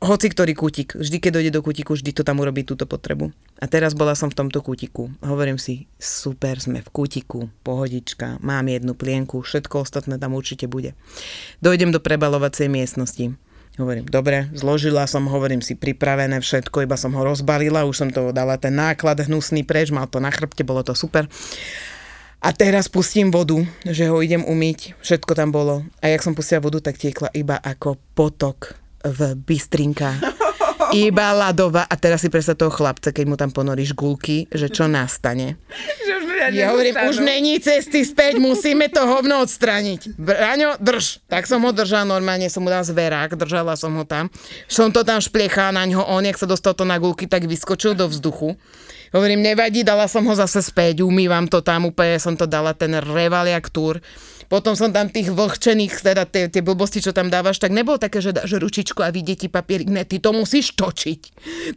Hoci 0.00 0.32
ktorý 0.32 0.56
kútik, 0.56 0.96
vždy 0.96 1.20
keď 1.20 1.30
dojde 1.36 1.52
do 1.52 1.60
kútiku, 1.60 1.92
vždy 1.92 2.16
to 2.16 2.24
tam 2.24 2.40
urobí 2.40 2.64
túto 2.64 2.88
potrebu. 2.88 3.36
A 3.60 3.68
teraz 3.68 3.92
bola 3.92 4.16
som 4.16 4.32
v 4.32 4.38
tomto 4.40 4.64
kútiku. 4.64 5.12
Hovorím 5.20 5.60
si, 5.60 5.92
super, 6.00 6.56
sme 6.56 6.80
v 6.80 6.88
kútiku, 6.88 7.52
pohodička, 7.60 8.40
mám 8.40 8.64
jednu 8.72 8.96
plienku, 8.96 9.44
všetko 9.44 9.84
ostatné 9.84 10.16
tam 10.16 10.32
určite 10.32 10.64
bude. 10.72 10.96
Dojdem 11.60 11.92
do 11.92 12.00
prebalovacej 12.00 12.72
miestnosti. 12.72 13.36
Hovorím, 13.76 14.08
dobre, 14.08 14.48
zložila 14.56 15.04
som, 15.04 15.28
hovorím 15.28 15.60
si, 15.60 15.76
pripravené 15.76 16.40
všetko, 16.40 16.88
iba 16.88 16.96
som 16.96 17.12
ho 17.12 17.20
rozbalila, 17.20 17.84
už 17.84 17.96
som 18.00 18.08
to 18.08 18.32
dala 18.32 18.56
ten 18.56 18.72
náklad 18.72 19.20
hnusný 19.28 19.68
preč, 19.68 19.92
mal 19.92 20.08
to 20.08 20.16
na 20.16 20.32
chrbte, 20.32 20.64
bolo 20.64 20.80
to 20.80 20.96
super. 20.96 21.28
A 22.40 22.56
teraz 22.56 22.88
pustím 22.88 23.28
vodu, 23.28 23.60
že 23.84 24.08
ho 24.08 24.24
idem 24.24 24.40
umyť, 24.48 24.96
všetko 25.04 25.36
tam 25.36 25.52
bolo. 25.52 25.84
A 26.00 26.08
jak 26.08 26.24
som 26.24 26.32
pustila 26.32 26.64
vodu, 26.64 26.80
tak 26.80 26.96
tiekla 26.96 27.28
iba 27.36 27.60
ako 27.60 28.00
potok 28.16 28.80
v 29.04 29.34
bystrinkách. 29.36 30.20
Iba 30.90 31.36
ľadová. 31.36 31.86
A 31.86 31.94
teraz 31.94 32.24
si 32.24 32.32
predstav 32.32 32.58
toho 32.58 32.72
chlapca, 32.72 33.14
keď 33.14 33.24
mu 33.28 33.36
tam 33.38 33.54
ponoríš 33.54 33.94
gulky, 33.94 34.50
že 34.50 34.72
čo 34.72 34.90
nastane. 34.90 35.60
Že 36.02 36.12
už 36.18 36.24
ľudia 36.26 36.46
Ja 36.50 36.74
hovorím, 36.74 36.96
už 37.06 37.16
není 37.22 37.60
cesty 37.62 38.02
späť, 38.02 38.40
musíme 38.42 38.90
to 38.90 39.04
hovno 39.04 39.44
odstrániť. 39.44 40.18
Braňo, 40.18 40.80
drž. 40.82 41.22
Tak 41.30 41.46
som 41.46 41.62
ho 41.62 41.70
držala 41.70 42.08
normálne, 42.08 42.50
som 42.50 42.64
mu 42.64 42.72
dal 42.72 42.82
zverák, 42.82 43.38
držala 43.38 43.78
som 43.78 43.94
ho 43.94 44.04
tam. 44.08 44.32
Som 44.66 44.90
to 44.90 45.06
tam 45.06 45.22
špliechala 45.22 45.76
na 45.76 45.84
ňo, 45.86 46.02
on, 46.02 46.26
jak 46.26 46.40
sa 46.40 46.48
dostal 46.48 46.74
to 46.74 46.82
na 46.82 46.98
gulky, 46.98 47.30
tak 47.30 47.46
vyskočil 47.46 47.94
do 47.94 48.10
vzduchu. 48.10 48.58
Hovorím, 49.10 49.42
nevadí, 49.42 49.82
dala 49.82 50.06
som 50.06 50.22
ho 50.22 50.34
zase 50.38 50.62
späť, 50.62 51.02
umývam 51.02 51.50
to 51.50 51.58
tam, 51.66 51.90
úplne 51.90 52.18
som 52.22 52.38
to 52.38 52.46
dala, 52.46 52.74
ten 52.78 52.94
revaliak 52.94 53.66
túr. 53.66 53.98
Potom 54.50 54.74
som 54.74 54.90
tam 54.90 55.06
tých 55.06 55.30
vlhčených, 55.30 56.02
teda 56.02 56.26
tie, 56.26 56.50
tie 56.50 56.58
blbosti, 56.58 56.98
čo 56.98 57.14
tam 57.14 57.30
dávaš, 57.30 57.62
tak 57.62 57.70
nebolo 57.70 58.02
také, 58.02 58.18
že 58.18 58.34
dáš 58.34 58.58
ručičku 58.58 58.98
a 58.98 59.14
vidie 59.14 59.38
ti 59.38 59.46
papierik. 59.46 59.86
Ne, 59.86 60.02
ty 60.02 60.18
to 60.18 60.34
musíš 60.34 60.74
točiť. 60.74 61.20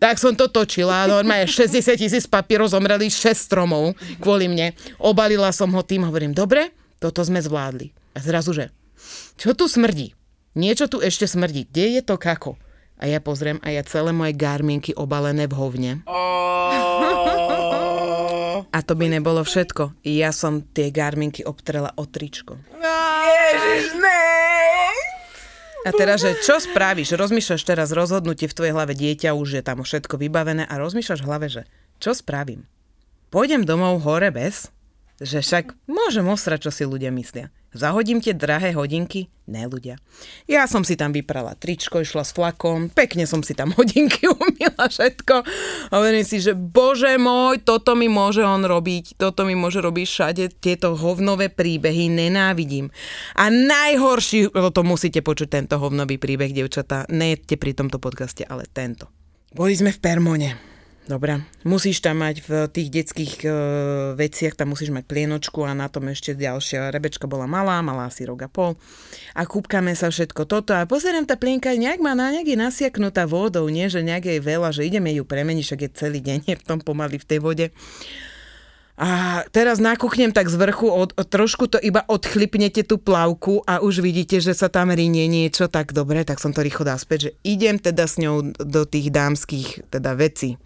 Tak 0.02 0.18
som 0.18 0.34
to 0.34 0.50
točila, 0.50 1.06
normálne 1.06 1.46
60 1.46 1.70
tisíc 2.02 2.26
papierov 2.26 2.74
zomreli 2.74 3.14
6 3.14 3.30
stromov 3.38 3.94
kvôli 4.18 4.50
mne. 4.50 4.74
Obalila 4.98 5.54
som 5.54 5.70
ho 5.70 5.86
tým, 5.86 6.10
hovorím, 6.10 6.34
dobre, 6.34 6.74
toto 6.98 7.22
sme 7.22 7.38
zvládli. 7.46 7.94
A 8.18 8.26
zrazu, 8.26 8.58
že 8.58 8.74
čo 9.38 9.54
tu 9.54 9.70
smrdí? 9.70 10.18
Niečo 10.58 10.90
tu 10.90 10.98
ešte 10.98 11.30
smrdí. 11.30 11.70
Kde 11.70 11.98
je 11.98 12.02
to 12.02 12.18
kako? 12.18 12.58
A 12.98 13.06
ja 13.06 13.22
pozriem 13.22 13.62
a 13.62 13.70
ja 13.70 13.86
celé 13.86 14.14
moje 14.14 14.34
garminky 14.34 14.98
obalené 14.98 15.46
v 15.46 15.54
hovne. 15.58 15.92
A 18.74 18.82
to 18.82 18.98
by 18.98 19.06
nebolo 19.06 19.46
všetko. 19.46 20.02
Ja 20.02 20.34
som 20.34 20.66
tie 20.66 20.90
garminky 20.90 21.46
obtrela 21.46 21.94
o 21.94 22.10
tričko. 22.10 22.58
Ježiš, 22.74 23.94
ne! 24.02 24.26
A 25.84 25.94
teraz, 25.94 26.26
že 26.26 26.34
čo 26.42 26.58
spravíš? 26.58 27.14
Rozmýšľaš 27.14 27.62
teraz 27.62 27.94
rozhodnutie 27.94 28.50
v 28.50 28.56
tvojej 28.56 28.74
hlave 28.74 28.98
dieťa, 28.98 29.38
už 29.38 29.60
je 29.60 29.64
tam 29.64 29.84
všetko 29.84 30.16
vybavené 30.18 30.66
a 30.66 30.74
rozmýšľaš 30.82 31.22
v 31.22 31.28
hlave, 31.28 31.48
že 31.52 31.62
čo 32.02 32.18
spravím? 32.18 32.66
Pôjdem 33.30 33.62
domov 33.68 34.02
hore 34.02 34.32
bez? 34.34 34.74
Že 35.24 35.40
však 35.40 35.66
môžem 35.88 36.28
osrať, 36.28 36.68
čo 36.68 36.72
si 36.76 36.84
ľudia 36.84 37.08
myslia. 37.16 37.48
Zahodím 37.74 38.22
tie 38.22 38.38
drahé 38.38 38.78
hodinky? 38.78 39.34
Ne, 39.50 39.66
ľudia. 39.66 39.98
Ja 40.46 40.70
som 40.70 40.86
si 40.86 40.94
tam 40.94 41.10
vyprala 41.10 41.58
tričko, 41.58 42.06
išla 42.06 42.22
s 42.22 42.36
flakom, 42.36 42.94
pekne 42.94 43.26
som 43.26 43.42
si 43.42 43.58
tam 43.58 43.74
hodinky 43.80 44.30
umila 44.30 44.86
všetko. 44.86 45.42
Hovorím 45.90 46.22
si, 46.22 46.38
že 46.38 46.54
bože 46.54 47.18
môj, 47.18 47.66
toto 47.66 47.98
mi 47.98 48.06
môže 48.06 48.46
on 48.46 48.62
robiť, 48.62 49.18
toto 49.18 49.48
mi 49.48 49.58
môže 49.58 49.82
robiť 49.82 50.06
všade, 50.06 50.44
tieto 50.62 50.94
hovnové 50.94 51.50
príbehy 51.50 52.14
nenávidím. 52.14 52.94
A 53.34 53.50
najhorší, 53.50 54.54
to 54.54 54.82
musíte 54.86 55.26
počuť, 55.26 55.48
tento 55.50 55.76
hovnový 55.82 56.22
príbeh, 56.22 56.54
devčatá, 56.54 57.10
nejete 57.10 57.58
pri 57.58 57.74
tomto 57.74 57.98
podcaste, 57.98 58.46
ale 58.46 58.70
tento. 58.70 59.10
Boli 59.50 59.74
sme 59.74 59.90
v 59.90 60.00
Permone. 60.04 60.73
Dobre, 61.04 61.44
musíš 61.68 62.00
tam 62.00 62.24
mať 62.24 62.48
v 62.48 62.52
tých 62.72 62.88
detských 62.88 63.34
e, 63.44 63.48
veciach, 64.16 64.56
tam 64.56 64.72
musíš 64.72 64.88
mať 64.96 65.04
plienočku 65.04 65.60
a 65.68 65.76
na 65.76 65.92
tom 65.92 66.08
ešte 66.08 66.32
ďalšia. 66.32 66.96
Rebečka 66.96 67.28
bola 67.28 67.44
malá, 67.44 67.84
malá 67.84 68.08
asi 68.08 68.24
rok 68.24 68.48
a 68.48 68.50
pol. 68.50 68.80
A 69.36 69.44
kúpkame 69.44 69.92
sa 70.00 70.08
všetko 70.08 70.48
toto 70.48 70.72
a 70.72 70.88
pozerám, 70.88 71.28
tá 71.28 71.36
plienka 71.36 71.76
nejak 71.76 72.00
má 72.00 72.16
na 72.16 72.32
nejak 72.32 72.48
je 72.48 72.56
nasiaknutá 72.56 73.28
vodou, 73.28 73.68
nie, 73.68 73.92
že 73.92 74.00
nejak 74.00 74.32
je 74.32 74.40
veľa, 74.40 74.72
že 74.72 74.88
ideme 74.88 75.12
ju 75.12 75.28
premeniť, 75.28 75.64
však 75.68 75.82
je 75.84 75.90
celý 75.92 76.20
deň 76.24 76.38
je 76.48 76.56
v 76.64 76.68
tom 76.72 76.80
pomaly 76.80 77.20
v 77.20 77.28
tej 77.28 77.40
vode. 77.44 77.66
A 78.94 79.42
teraz 79.50 79.82
nakúchnem 79.82 80.30
tak 80.30 80.54
z 80.54 80.56
vrchu, 80.62 80.86
trošku 81.18 81.66
to 81.66 81.82
iba 81.82 82.06
odchlipnete 82.06 82.86
tú 82.86 83.02
plavku 83.02 83.66
a 83.66 83.82
už 83.82 84.06
vidíte, 84.06 84.38
že 84.38 84.54
sa 84.54 84.70
tam 84.70 84.94
rinie 84.94 85.26
niečo, 85.26 85.66
tak 85.66 85.98
dobre, 85.98 86.22
tak 86.22 86.38
som 86.38 86.54
to 86.54 86.62
rýchlo 86.62 86.86
dal 86.86 87.02
späť, 87.02 87.30
že 87.30 87.32
idem 87.42 87.82
teda 87.82 88.06
s 88.06 88.22
ňou 88.22 88.54
do 88.54 88.82
tých 88.86 89.10
dámskych 89.10 89.90
teda 89.90 90.14
vecí. 90.14 90.62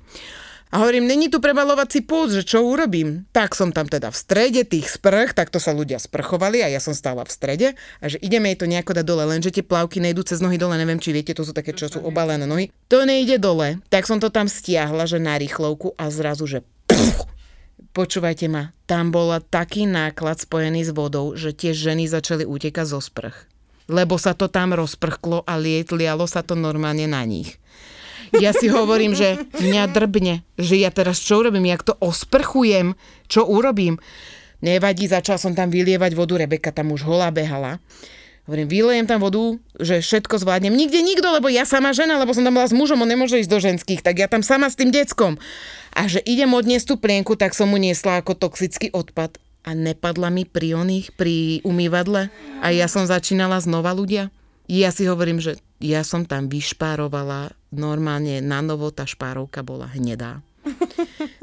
A 0.67 0.84
hovorím, 0.84 1.07
není 1.07 1.32
tu 1.32 1.39
prebalovací 1.39 2.03
pult, 2.03 2.36
že 2.36 2.43
čo 2.43 2.59
urobím? 2.59 3.23
Tak 3.32 3.55
som 3.55 3.71
tam 3.71 3.88
teda 3.88 4.11
v 4.11 4.19
strede 4.19 4.67
tých 4.67 4.99
sprch, 4.99 5.32
takto 5.32 5.63
sa 5.63 5.71
ľudia 5.71 5.95
sprchovali 5.95 6.59
a 6.59 6.67
ja 6.67 6.84
som 6.84 6.91
stála 6.91 7.23
v 7.23 7.32
strede 7.32 7.67
a 8.03 8.11
že 8.11 8.19
ideme 8.19 8.51
jej 8.51 8.59
to 8.59 8.67
nejako 8.67 8.91
dať 8.91 9.05
dole, 9.07 9.23
lenže 9.23 9.55
tie 9.55 9.63
plavky 9.63 10.03
nejdú 10.03 10.28
cez 10.28 10.43
nohy 10.43 10.59
dole, 10.59 10.75
neviem, 10.75 10.99
či 10.99 11.15
viete, 11.15 11.32
to 11.32 11.47
sú 11.47 11.55
také, 11.55 11.71
čo 11.71 11.88
sú 11.88 12.03
obalené 12.03 12.43
nohy. 12.43 12.67
To 12.91 13.07
nejde 13.07 13.39
dole, 13.39 13.80
tak 13.88 14.03
som 14.03 14.19
to 14.19 14.28
tam 14.28 14.51
stiahla, 14.51 15.07
že 15.07 15.23
na 15.23 15.39
rýchlovku 15.39 15.95
a 15.95 16.11
zrazu, 16.11 16.43
že 16.43 16.59
Počúvajte 17.98 18.45
ma, 18.45 18.70
tam 18.86 19.10
bola 19.10 19.41
taký 19.41 19.89
náklad 19.89 20.38
spojený 20.38 20.86
s 20.86 20.93
vodou, 20.93 21.34
že 21.34 21.50
tie 21.50 21.74
ženy 21.74 22.06
začali 22.06 22.45
utekať 22.45 22.86
zo 22.86 23.02
sprch. 23.02 23.50
Lebo 23.89 24.22
sa 24.22 24.38
to 24.38 24.45
tam 24.45 24.78
rozprchlo 24.78 25.41
a 25.41 25.58
liet, 25.58 25.89
lialo 25.89 26.30
sa 26.30 26.45
to 26.45 26.54
normálne 26.54 27.10
na 27.10 27.26
nich. 27.26 27.58
Ja 28.38 28.54
si 28.54 28.70
hovorím, 28.70 29.18
že 29.18 29.41
mňa 29.50 29.89
drbne, 29.89 30.45
že 30.62 30.78
ja 30.78 30.93
teraz 30.93 31.18
čo 31.18 31.41
urobím, 31.41 31.74
jak 31.74 31.82
to 31.82 31.98
osprchujem, 31.98 32.93
čo 33.26 33.50
urobím. 33.50 33.98
Nevadí, 34.62 35.10
začal 35.10 35.41
som 35.41 35.58
tam 35.58 35.74
vylievať 35.74 36.14
vodu, 36.14 36.38
Rebeka 36.38 36.70
tam 36.70 36.93
už 36.93 37.02
holá 37.02 37.34
behala. 37.34 37.82
Hovorím, 38.48 38.72
vylejem 38.72 39.06
tam 39.12 39.20
vodu, 39.20 39.60
že 39.76 40.00
všetko 40.00 40.39
zvládnem. 40.39 40.72
Nikde 40.72 41.04
nikto, 41.04 41.28
lebo 41.36 41.52
ja 41.52 41.68
sama 41.68 41.91
žena, 41.91 42.16
lebo 42.16 42.32
som 42.32 42.48
tam 42.48 42.56
bola 42.56 42.72
s 42.72 42.72
mužom, 42.72 43.04
on 43.04 43.12
nemôže 43.12 43.43
ísť 43.43 43.52
do 43.52 43.60
ženských, 43.60 44.00
tak 44.00 44.24
ja 44.24 44.32
tam 44.32 44.39
sama 44.39 44.72
s 44.72 44.80
tým 44.80 44.88
deckom. 44.88 45.36
A 45.91 46.08
že 46.08 46.24
idem 46.24 46.56
odniesť 46.56 46.88
tú 46.88 46.95
plienku, 46.95 47.36
tak 47.36 47.52
som 47.52 47.68
mu 47.68 47.76
niesla 47.76 48.24
ako 48.24 48.39
toxický 48.39 48.88
odpad 48.95 49.36
a 49.68 49.76
nepadla 49.76 50.32
mi 50.32 50.48
pri 50.48 50.80
oných, 50.80 51.12
pri 51.20 51.60
umývadle 51.68 52.32
a 52.64 52.68
ja 52.72 52.88
som 52.88 53.04
začínala 53.04 53.60
znova 53.60 53.91
ľudia. 53.91 54.32
Ja 54.72 54.95
si 54.95 55.04
hovorím, 55.12 55.43
že 55.43 55.60
ja 55.84 56.08
som 56.08 56.24
tam 56.24 56.48
vyšpárovala, 56.48 57.52
normálne 57.76 58.39
na 58.39 58.64
novo 58.64 58.95
tá 58.95 59.04
špárovka 59.04 59.60
bola 59.60 59.91
hnedá. 59.91 60.39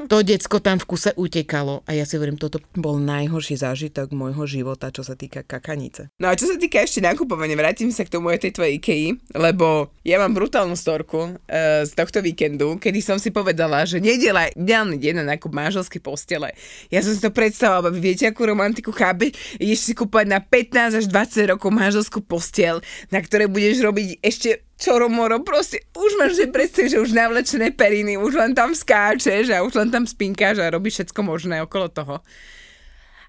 To 0.05 0.21
decko 0.21 0.61
tam 0.61 0.77
v 0.77 0.85
kuse 0.85 1.17
utekalo 1.17 1.81
a 1.89 1.97
ja 1.97 2.05
si 2.05 2.13
hovorím, 2.13 2.37
toto 2.37 2.61
bol 2.77 3.01
najhorší 3.01 3.57
zážitok 3.57 4.13
môjho 4.13 4.45
života, 4.45 4.93
čo 4.93 5.01
sa 5.01 5.17
týka 5.17 5.41
kakanice. 5.41 6.13
No 6.21 6.29
a 6.29 6.37
čo 6.37 6.45
sa 6.45 6.61
týka 6.61 6.77
ešte 6.77 7.01
nakupovania, 7.01 7.57
vrátim 7.57 7.89
sa 7.89 8.05
k 8.05 8.13
tomu 8.13 8.29
aj 8.29 8.45
tej 8.45 8.53
tvojej 8.53 8.77
Ikei, 8.77 9.17
lebo 9.33 9.89
ja 10.05 10.21
mám 10.21 10.37
brutálnu 10.37 10.77
storku 10.77 11.33
uh, 11.33 11.81
z 11.81 11.91
tohto 11.97 12.21
víkendu, 12.21 12.77
kedy 12.77 13.01
som 13.01 13.17
si 13.17 13.33
povedala, 13.33 13.81
že 13.89 13.97
nedela 13.97 14.45
ideálny 14.53 15.01
deň 15.01 15.13
na 15.25 15.25
nákup 15.33 15.49
manželskej 15.49 16.01
postele. 16.05 16.53
Ja 16.93 17.01
som 17.01 17.09
si 17.09 17.21
to 17.25 17.33
predstavovala, 17.33 17.89
vy 17.89 18.13
viete, 18.13 18.29
akú 18.29 18.45
romantiku 18.45 18.93
chápe, 18.93 19.33
ideš 19.57 19.89
si 19.89 19.93
kúpať 19.97 20.29
na 20.29 20.37
15 20.37 21.01
až 21.01 21.05
20 21.09 21.51
rokov 21.57 21.73
manželskú 21.73 22.21
postel, 22.21 22.77
na 23.09 23.25
ktorej 23.25 23.49
budeš 23.49 23.81
robiť 23.81 24.21
ešte 24.21 24.61
čoromoro, 24.75 25.41
proste 25.41 25.83
už 25.95 26.11
máš 26.19 26.35
že 26.35 26.47
predstav, 26.51 26.85
že 26.91 26.99
už 26.99 27.15
navlečené 27.15 27.71
periny, 27.71 28.19
už 28.19 28.35
len 28.35 28.51
tam 28.51 28.75
skáčeš 28.75 29.51
a 29.55 29.63
už 29.63 29.73
len 29.79 29.89
tam 29.91 30.03
spinkáš 30.03 30.59
a 30.59 30.71
robíš 30.71 31.01
všetko 31.01 31.21
možné 31.23 31.63
okolo 31.63 31.87
toho. 31.89 32.15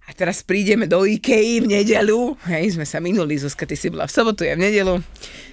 A 0.06 0.14
teraz 0.14 0.46
prídeme 0.46 0.86
do 0.86 1.02
Ikei 1.02 1.58
v 1.58 1.66
nedelu. 1.66 2.38
Hej, 2.46 2.78
sme 2.78 2.86
sa 2.86 3.02
minuli, 3.02 3.34
Zuzka, 3.42 3.66
ty 3.66 3.74
si 3.74 3.90
bola 3.90 4.06
v 4.06 4.14
sobotu, 4.14 4.46
ja 4.46 4.54
v 4.54 4.62
nedelu. 4.70 5.02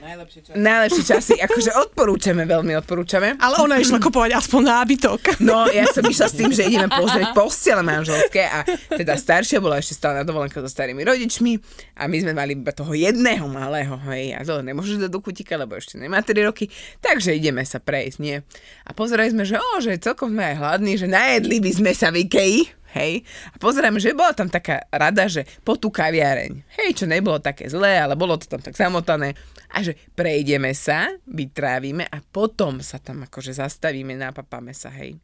Najlepšie 0.04 0.40
časy. 0.46 0.58
Najlepšie 0.62 1.04
časy, 1.10 1.34
akože 1.42 1.72
odporúčame, 1.74 2.46
veľmi 2.46 2.78
odporúčame. 2.78 3.34
Ale 3.42 3.66
ona 3.66 3.82
išla 3.82 3.98
kupovať 3.98 4.38
aspoň 4.38 4.62
nábytok. 4.62 5.42
No, 5.42 5.66
ja 5.74 5.90
som 5.90 6.06
išla 6.06 6.28
s 6.30 6.38
tým, 6.38 6.54
že 6.54 6.70
ideme 6.70 6.86
pozrieť 6.86 7.34
postele 7.34 7.82
manželské 7.82 8.46
a 8.46 8.62
teda 8.94 9.18
staršia 9.18 9.58
bola 9.58 9.82
ešte 9.82 9.98
stále 9.98 10.22
na 10.22 10.24
dovolenke 10.28 10.62
so 10.62 10.70
starými 10.70 11.02
rodičmi 11.02 11.58
a 11.98 12.06
my 12.06 12.18
sme 12.22 12.38
mali 12.38 12.54
iba 12.54 12.70
toho 12.76 12.94
jedného 12.94 13.50
malého, 13.50 13.98
hej, 14.14 14.38
a 14.38 14.46
to 14.46 14.62
nemôžeš 14.62 15.08
dať 15.08 15.10
do 15.10 15.18
kutika, 15.24 15.58
lebo 15.58 15.82
ešte 15.82 15.98
nemá 15.98 16.22
3 16.22 16.36
roky, 16.46 16.70
takže 17.02 17.34
ideme 17.34 17.66
sa 17.66 17.82
prejsť, 17.82 18.18
nie? 18.22 18.38
A 18.86 18.94
pozerali 18.94 19.34
sme, 19.34 19.50
že 19.50 19.58
o, 19.58 19.82
že 19.82 19.98
celkom 19.98 20.30
sme 20.30 20.54
aj 20.54 20.56
hladní, 20.62 20.94
že 21.00 21.10
najedli 21.10 21.58
by 21.58 21.72
sme 21.74 21.92
sa 21.98 22.14
v 22.14 22.28
Ikei, 22.28 22.70
hej, 22.94 23.26
a 23.52 23.56
pozerám, 23.58 23.98
že 23.98 24.14
bola 24.14 24.32
tam 24.32 24.48
taká 24.48 24.86
rada, 24.94 25.26
že 25.26 25.44
po 25.66 25.76
tú 25.76 25.90
kaviareň, 25.90 26.64
hej, 26.80 26.90
čo 26.94 27.06
nebolo 27.10 27.42
také 27.42 27.68
zlé, 27.68 27.98
ale 27.98 28.14
bolo 28.14 28.38
to 28.38 28.46
tam 28.46 28.62
tak 28.62 28.78
zamotané, 28.78 29.34
a 29.74 29.82
že 29.82 29.98
prejdeme 30.14 30.70
sa, 30.78 31.10
vytrávime 31.26 32.06
a 32.06 32.22
potom 32.22 32.80
sa 32.86 33.02
tam 33.02 33.26
akože 33.26 33.58
zastavíme, 33.58 34.14
napapáme 34.14 34.72
sa, 34.72 34.94
hej. 34.94 35.18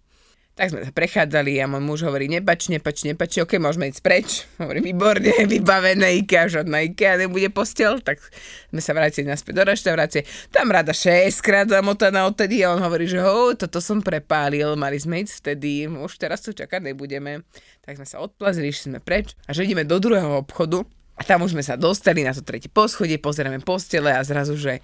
Tak 0.59 0.75
sme 0.75 0.83
sa 0.83 0.91
prechádzali 0.91 1.55
a 1.63 1.71
môj 1.71 1.79
muž 1.79 1.99
hovorí, 2.03 2.27
nepač, 2.27 2.67
nepač, 2.67 3.07
nepač, 3.07 3.39
ok, 3.39 3.63
môžeme 3.63 3.87
ísť 3.95 4.03
preč. 4.03 4.43
Hovorím, 4.59 4.91
výborne, 4.91 5.31
vybavené 5.55 6.19
IKEA, 6.19 6.51
žiadna 6.51 6.83
IKEA 6.83 7.15
nebude 7.15 7.47
postel. 7.47 8.03
Tak 8.03 8.19
sme 8.67 8.83
sa 8.83 8.91
vrátili 8.91 9.31
naspäť 9.31 9.55
do 9.55 9.63
reštaurácie. 9.63 10.27
Tam 10.51 10.67
rada 10.67 10.91
6 10.91 11.31
krát 11.39 11.71
zamotaná 11.71 12.27
odtedy 12.27 12.59
a 12.67 12.75
on 12.75 12.83
hovorí, 12.83 13.07
že 13.07 13.23
ho, 13.23 13.55
toto 13.55 13.79
som 13.79 14.03
prepálil, 14.03 14.75
mali 14.75 14.99
sme 14.99 15.23
ísť 15.23 15.39
vtedy, 15.39 15.87
už 15.87 16.19
teraz 16.19 16.43
tu 16.43 16.51
čakať 16.51 16.91
nebudeme. 16.91 17.47
Tak 17.87 17.95
sme 17.95 18.03
sa 18.03 18.19
odplazili, 18.19 18.75
išli 18.75 18.91
sme 18.91 18.99
preč 18.99 19.39
a 19.47 19.55
že 19.55 19.63
ideme 19.63 19.87
do 19.87 19.95
druhého 19.95 20.43
obchodu. 20.43 20.83
A 21.15 21.23
tam 21.23 21.39
už 21.47 21.55
sme 21.55 21.63
sa 21.63 21.79
dostali 21.79 22.27
na 22.27 22.35
to 22.35 22.43
tretie 22.43 22.67
poschodie, 22.67 23.15
pozeráme 23.15 23.63
postele 23.63 24.11
a 24.11 24.19
zrazu, 24.27 24.59
že 24.59 24.83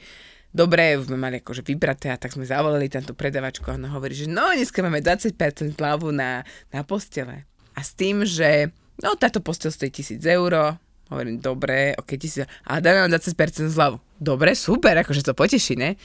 dobre, 0.55 0.95
sme 1.03 1.19
mali 1.19 1.43
akože 1.43 1.67
vybraté 1.67 2.07
a 2.07 2.17
tak 2.17 2.31
sme 2.31 2.47
zavolali 2.47 2.87
tento 2.87 3.11
predavačku 3.11 3.67
a 3.67 3.75
ona 3.75 3.91
hovorí, 3.91 4.15
že 4.15 4.31
no 4.31 4.55
dneska 4.55 4.79
máme 4.79 5.03
20% 5.03 5.35
zľavu 5.75 6.15
na, 6.15 6.47
na 6.71 6.81
postele. 6.87 7.43
A 7.75 7.83
s 7.83 7.91
tým, 7.91 8.23
že 8.23 8.71
no 9.03 9.19
táto 9.19 9.43
postel 9.43 9.75
stojí 9.75 9.91
1000 9.91 10.23
eur, 10.23 10.79
hovorím, 11.11 11.43
dobre, 11.43 11.91
ok, 11.99 12.15
1000 12.15 12.47
a 12.47 12.71
dáme 12.79 13.03
vám 13.03 13.11
20% 13.19 13.67
zľavu. 13.67 13.99
Dobre, 14.15 14.55
super, 14.55 14.95
akože 15.03 15.27
to 15.27 15.35
poteší, 15.35 15.75
ne? 15.75 15.99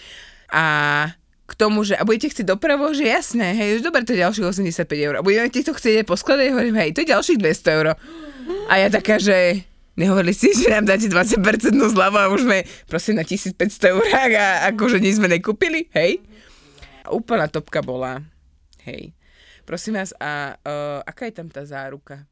A 0.51 0.64
k 1.46 1.53
tomu, 1.55 1.86
že 1.86 1.94
a 1.94 2.03
budete 2.03 2.30
chcieť 2.30 2.46
dopravu, 2.46 2.90
že 2.94 3.07
jasné, 3.07 3.55
hej, 3.55 3.78
už 3.78 3.82
dobre, 3.86 4.03
to 4.03 4.14
je 4.14 4.22
ďalších 4.22 4.46
85 4.46 4.86
eur. 4.86 5.14
A 5.18 5.26
budeme 5.26 5.46
ti 5.51 5.62
to 5.62 5.74
chcieť 5.74 6.03
aj 6.03 6.07
poskladať, 6.07 6.46
hovorím, 6.51 6.76
hej, 6.78 6.90
to 6.94 7.03
je 7.03 7.11
ďalších 7.11 7.38
200 7.38 7.76
eur. 7.78 7.86
A 8.66 8.72
ja 8.78 8.86
taká, 8.90 9.18
že 9.18 9.62
nehovorili 10.01 10.32
si, 10.32 10.48
že 10.57 10.72
nám 10.72 10.88
dáte 10.88 11.12
20% 11.12 11.44
zľavu 11.76 12.16
a 12.16 12.32
už 12.32 12.48
sme 12.48 12.64
proste 12.88 13.12
na 13.12 13.20
1500 13.20 13.92
eur 13.92 14.05
a 14.16 14.72
akože 14.72 14.96
nič 14.96 15.20
sme 15.20 15.28
nekúpili, 15.28 15.92
hej. 15.92 16.24
A 17.05 17.12
úplná 17.12 17.44
topka 17.53 17.84
bola, 17.84 18.24
hej. 18.88 19.12
Prosím 19.68 20.01
vás, 20.01 20.16
a 20.16 20.57
uh, 20.57 21.05
aká 21.05 21.28
je 21.28 21.34
tam 21.36 21.53
tá 21.53 21.62
záruka? 21.68 22.24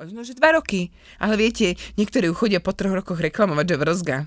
No, 0.00 0.24
že 0.24 0.32
dva 0.32 0.56
roky. 0.56 0.88
Ale 1.20 1.36
viete, 1.36 1.76
niektorí 2.00 2.30
ju 2.30 2.34
chodia 2.38 2.62
po 2.62 2.72
troch 2.72 2.94
rokoch 2.94 3.20
reklamovať, 3.20 3.66
že 3.68 3.76
vrzga. 3.76 4.18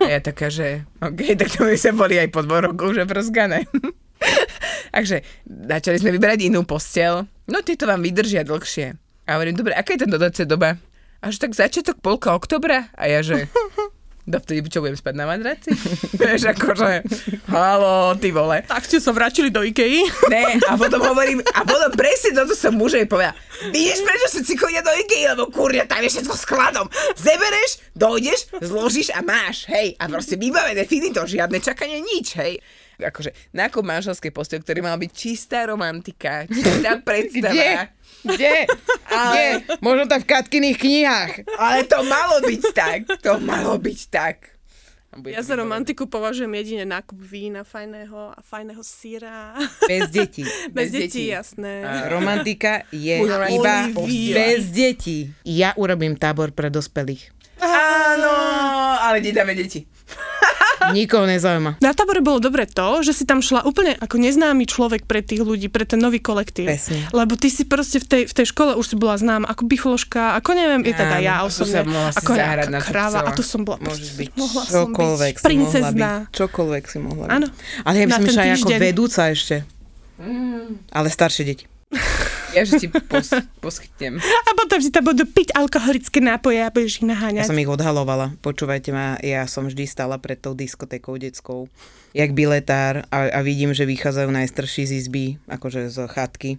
A 0.00 0.08
ja 0.08 0.20
taká, 0.24 0.48
že 0.48 0.88
OK, 1.04 1.36
tak 1.36 1.52
to 1.52 1.68
by 1.68 1.76
sa 1.76 1.92
boli 1.92 2.16
aj 2.16 2.32
po 2.32 2.40
dvoch 2.40 2.64
rokoch, 2.72 2.96
že 2.96 3.04
vrzgané. 3.04 3.68
Takže 4.96 5.20
začali 5.44 6.00
sme 6.00 6.16
vyberať 6.16 6.48
inú 6.48 6.64
postel. 6.64 7.28
No 7.44 7.60
tieto 7.60 7.84
vám 7.84 8.00
vydržia 8.00 8.40
dlhšie. 8.40 8.96
A 9.28 9.36
hovorím, 9.36 9.58
dobre, 9.58 9.76
aká 9.76 9.98
je 9.98 10.06
tá 10.06 10.08
dodacia 10.08 10.48
doba? 10.48 10.80
Až 11.26 11.42
tak 11.42 11.58
začiatok 11.58 11.98
polka 11.98 12.38
oktobra? 12.38 12.86
A 12.94 13.10
ja, 13.10 13.18
že 13.18 13.50
dovtedy 14.30 14.62
čo 14.70 14.78
budem 14.78 14.94
spať 14.94 15.14
na 15.18 15.26
madraci? 15.26 15.74
Vieš, 16.22 16.54
akože, 16.54 17.02
halo, 17.50 18.14
ty 18.14 18.30
vole. 18.30 18.62
Tak 18.62 18.86
ste 18.86 19.02
sa 19.02 19.10
vrátili 19.10 19.50
do 19.50 19.66
Ikei. 19.66 20.06
Ne, 20.30 20.62
a 20.70 20.78
potom 20.78 21.02
hovorím, 21.02 21.42
a 21.42 21.66
potom 21.66 21.90
presne 21.98 22.30
toto 22.30 22.54
som 22.54 22.78
mužovi 22.78 23.10
povedal. 23.10 23.34
Vidíš, 23.74 24.06
prečo 24.06 24.26
sa 24.38 24.40
cikovia 24.46 24.86
do 24.86 24.94
Ikei, 24.94 25.26
lebo 25.26 25.50
kurňa, 25.50 25.90
tam 25.90 26.06
je 26.06 26.14
všetko 26.14 26.34
skladom. 26.38 26.86
Zebereš, 27.18 27.82
dojdeš, 27.98 28.54
zložíš 28.62 29.10
a 29.10 29.18
máš, 29.26 29.66
hej. 29.66 29.98
A 29.98 30.06
proste 30.06 30.38
vybavené, 30.38 30.86
finito, 30.86 31.26
žiadne 31.26 31.58
čakanie, 31.58 31.98
nič, 32.06 32.38
hej. 32.38 32.62
Akože, 33.02 33.34
nákup 33.50 33.82
manželskej 33.82 34.30
postel, 34.30 34.62
ktorý 34.62 34.86
mal 34.86 34.94
byť 34.94 35.10
čistá 35.10 35.66
romantika, 35.66 36.46
čistá 36.46 37.02
predstava. 37.02 37.50
Kde? 37.50 37.95
Kde? 38.24 38.66
Kde? 39.06 39.46
Možno 39.80 40.06
tam 40.06 40.20
v 40.22 40.28
Katkyných 40.28 40.78
knihách. 40.78 41.32
Ale 41.58 41.84
to 41.84 42.00
malo 42.04 42.40
byť 42.40 42.62
tak, 42.72 43.00
to 43.20 43.36
malo 43.42 43.76
byť 43.76 44.00
tak. 44.08 44.36
Ja 45.24 45.40
to 45.40 45.48
za 45.48 45.56
romantiku 45.56 46.04
považujem 46.04 46.52
jedine 46.60 46.84
nákup 46.84 47.16
vína 47.16 47.64
fajného 47.64 48.36
a 48.36 48.40
fajného 48.44 48.84
síra. 48.84 49.56
Bez 49.88 50.12
detí. 50.12 50.44
Bez, 50.68 50.72
Bez 50.72 50.88
detí, 50.92 51.32
jasné. 51.32 51.88
A 51.88 52.12
romantika 52.12 52.84
je 52.92 53.16
Olivia. 53.24 53.48
iba 53.48 53.74
Olivia. 53.96 54.36
bez 54.36 54.68
detí. 54.68 55.32
Ja 55.40 55.72
urobím 55.80 56.20
tábor 56.20 56.52
pre 56.52 56.68
dospelých. 56.68 57.32
Áno, 57.64 58.28
ale 59.00 59.24
nedáme 59.24 59.56
deti. 59.56 59.88
Nikoho 60.92 61.24
nezaujíma. 61.26 61.82
Na 61.82 61.90
tábore 61.96 62.20
bolo 62.20 62.38
dobre 62.38 62.68
to, 62.68 63.02
že 63.02 63.12
si 63.16 63.24
tam 63.24 63.40
šla 63.40 63.64
úplne 63.64 63.96
ako 63.98 64.20
neznámy 64.20 64.68
človek 64.68 65.08
pre 65.08 65.24
tých 65.24 65.42
ľudí, 65.42 65.72
pre 65.72 65.88
ten 65.88 65.98
nový 65.98 66.20
kolektív. 66.22 66.68
Presne. 66.68 67.08
Lebo 67.10 67.34
ty 67.34 67.48
si 67.48 67.64
proste 67.66 67.98
v 68.02 68.06
tej, 68.06 68.22
v 68.28 68.34
tej 68.36 68.46
škole 68.52 68.76
už 68.76 68.86
si 68.92 68.96
bola 68.98 69.16
známa 69.18 69.48
ako 69.50 69.62
bifloška, 69.66 70.38
ako 70.38 70.50
neviem, 70.54 70.82
je 70.86 70.94
teda 70.94 71.16
ja 71.22 71.42
osobne, 71.42 71.82
ako 72.12 72.30
nejaká 72.36 72.66
to 72.68 72.80
kráva. 72.86 73.18
A 73.26 73.30
tu 73.34 73.42
som 73.42 73.64
bola 73.64 73.80
proste, 73.80 74.12
byť 74.14 74.30
mohla 74.36 74.62
som 74.66 74.92
čokoľvek. 74.92 75.34
byť 75.40 75.44
princezná. 75.44 76.12
byť. 76.28 76.34
Čokoľvek 76.36 76.84
si 76.86 76.98
mohla 77.00 77.24
byť. 77.26 77.34
Áno. 77.34 77.46
Ale 77.82 77.94
ja 77.98 78.06
ten 78.06 78.28
že 78.28 78.40
aj 78.42 78.50
ako 78.60 78.70
vedúca 78.76 79.22
ešte. 79.32 79.56
Ale 80.92 81.08
staršie 81.08 81.42
deti. 81.44 81.64
Ja, 82.56 82.64
že 82.64 82.80
ti 82.80 82.88
pos, 82.88 83.28
poskytnem. 83.60 84.16
A 84.16 84.50
potom 84.56 84.80
si 84.80 84.88
tam 84.88 85.04
budú 85.04 85.28
piť 85.28 85.52
alkoholické 85.52 86.24
nápoje 86.24 86.64
a 86.64 86.72
budeš 86.72 86.98
ich 86.98 87.04
Ja 87.04 87.12
naháňať. 87.12 87.44
som 87.44 87.60
ich 87.60 87.68
odhalovala. 87.68 88.32
Počúvajte 88.40 88.96
ma, 88.96 89.20
ja 89.20 89.44
som 89.44 89.68
vždy 89.68 89.84
stála 89.84 90.16
pred 90.16 90.40
tou 90.40 90.56
diskotékou 90.56 91.20
detskou, 91.20 91.68
jak 92.16 92.32
biletár 92.32 93.04
a, 93.12 93.28
a 93.28 93.44
vidím, 93.44 93.76
že 93.76 93.84
vychádzajú 93.84 94.32
najstarší 94.32 94.88
z 94.88 94.92
izby, 95.04 95.24
akože 95.52 95.92
z 95.92 96.08
chatky. 96.08 96.56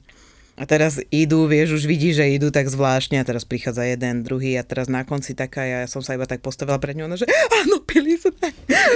A 0.57 0.65
teraz 0.65 0.97
idú, 1.13 1.45
vieš, 1.45 1.77
už 1.77 1.83
vidí, 1.85 2.17
že 2.17 2.25
idú 2.33 2.49
tak 2.49 2.65
zvláštne 2.65 3.21
a 3.21 3.27
teraz 3.29 3.45
prichádza 3.45 3.85
jeden, 3.85 4.25
druhý 4.25 4.57
a 4.57 4.65
teraz 4.65 4.89
na 4.89 5.05
konci 5.05 5.37
taká, 5.37 5.61
ja 5.61 5.79
som 5.85 6.01
sa 6.01 6.17
iba 6.17 6.25
tak 6.25 6.41
postavila 6.41 6.81
pred 6.81 6.97
ňou, 6.97 7.13
že 7.13 7.29
áno, 7.61 7.77
pili 7.85 8.17
sme, 8.17 8.49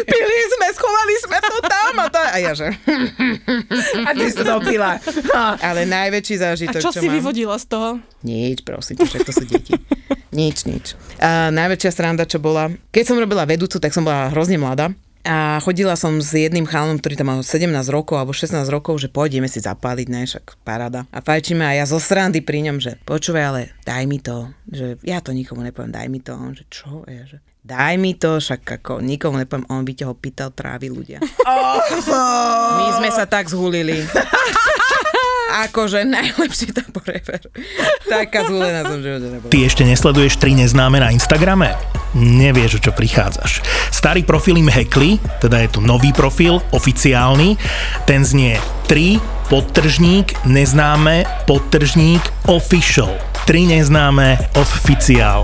pili 0.09 0.38
sme, 0.49 0.66
schovali 0.74 1.16
sme 1.22 1.38
to 1.38 1.57
tam 1.62 1.93
a 2.01 2.05
tá. 2.09 2.24
A 2.34 2.41
ja, 2.41 2.57
že 2.57 2.66
A 4.01 4.09
ty 4.18 4.26
si 4.26 4.41
to 4.41 4.41
dopila. 4.41 4.97
Ha. 5.38 5.62
ale 5.62 5.86
najväčší 5.86 6.36
A 6.41 6.41
zážitok, 6.49 6.82
čo 6.82 6.89
si 6.97 7.05
mám. 7.05 7.14
vyvodila 7.22 7.53
z 7.62 7.66
toho? 7.70 7.89
Nič, 8.26 8.66
prosím, 8.66 8.97
však 8.97 9.22
to 9.22 9.30
sú 9.30 9.45
deti. 9.45 9.78
nič, 10.34 10.66
nič. 10.66 10.97
A 11.22 11.53
najväčšia 11.53 11.91
sranda, 11.93 12.26
čo 12.26 12.41
bola, 12.41 12.74
keď 12.89 13.03
som 13.05 13.22
robila 13.22 13.45
vedúcu, 13.45 13.78
tak 13.78 13.93
som 13.93 14.01
bola 14.01 14.34
hrozne 14.34 14.57
mladá. 14.57 14.89
A 15.22 15.61
chodila 15.61 15.93
som 15.93 16.17
s 16.17 16.34
jedným 16.34 16.65
chalom, 16.65 16.97
ktorý 16.97 17.13
tam 17.13 17.30
mal 17.30 17.39
17 17.45 17.69
rokov 17.93 18.17
alebo 18.17 18.34
16 18.34 18.57
rokov, 18.74 18.97
že 18.97 19.07
pôjdeme 19.07 19.45
si 19.45 19.61
zapáliť, 19.61 20.07
ne, 20.09 20.26
však 20.26 20.57
paráda. 20.65 21.05
A 21.13 21.22
fajčíme 21.22 21.61
a 21.61 21.78
ja 21.78 21.86
zo 21.86 22.01
srandy 22.01 22.41
pri 22.41 22.65
ňom, 22.69 22.82
že 22.82 22.97
počúvaj, 23.05 23.43
ale 23.45 23.61
daj 23.86 24.03
mi 24.09 24.17
to, 24.17 24.49
že 24.65 24.97
ja 25.05 25.22
to 25.22 25.30
nikomu 25.34 25.61
nepoviem, 25.61 25.93
daj 25.93 26.07
mi 26.09 26.19
to. 26.26 26.34
A 26.34 26.41
On, 26.41 26.53
že 26.57 26.65
čo? 26.74 27.05
A 27.05 27.09
ja, 27.13 27.24
že 27.30 27.38
daj 27.61 27.95
mi 28.01 28.17
to, 28.17 28.41
však 28.41 28.82
ako 28.82 29.05
nikomu 29.05 29.38
nepoviem, 29.38 29.69
on 29.69 29.86
by 29.86 29.93
ťa 29.93 30.05
ho 30.09 30.15
pýtal 30.17 30.49
trávy 30.49 30.89
ľudia. 30.89 31.22
My 32.82 32.88
sme 32.97 33.09
sa 33.13 33.30
tak 33.30 33.45
zhulili. 33.45 34.01
akože 35.67 36.07
najlepšie 36.07 36.71
tábor 36.71 37.03
ever. 37.11 37.41
Taká 38.07 38.47
zúlená 38.47 38.87
som 38.87 39.03
živote 39.03 39.27
nebola. 39.27 39.51
Ty 39.51 39.57
ešte 39.67 39.83
nesleduješ 39.83 40.39
tri 40.39 40.55
neznáme 40.55 41.03
na 41.03 41.11
Instagrame? 41.11 41.75
Nevieš, 42.15 42.79
o 42.79 42.83
čo 42.83 42.91
prichádzaš. 42.91 43.63
Starý 43.91 44.23
profil 44.23 44.59
im 44.59 44.71
hackli, 44.71 45.19
teda 45.39 45.63
je 45.63 45.69
tu 45.75 45.79
nový 45.83 46.11
profil, 46.11 46.59
oficiálny. 46.71 47.55
Ten 48.07 48.23
znie 48.23 48.59
3 48.87 49.19
podtržník 49.51 50.47
neznáme 50.47 51.27
podtržník 51.47 52.23
official. 52.47 53.11
3 53.47 53.79
neznáme 53.79 54.39
oficiál. 54.55 55.43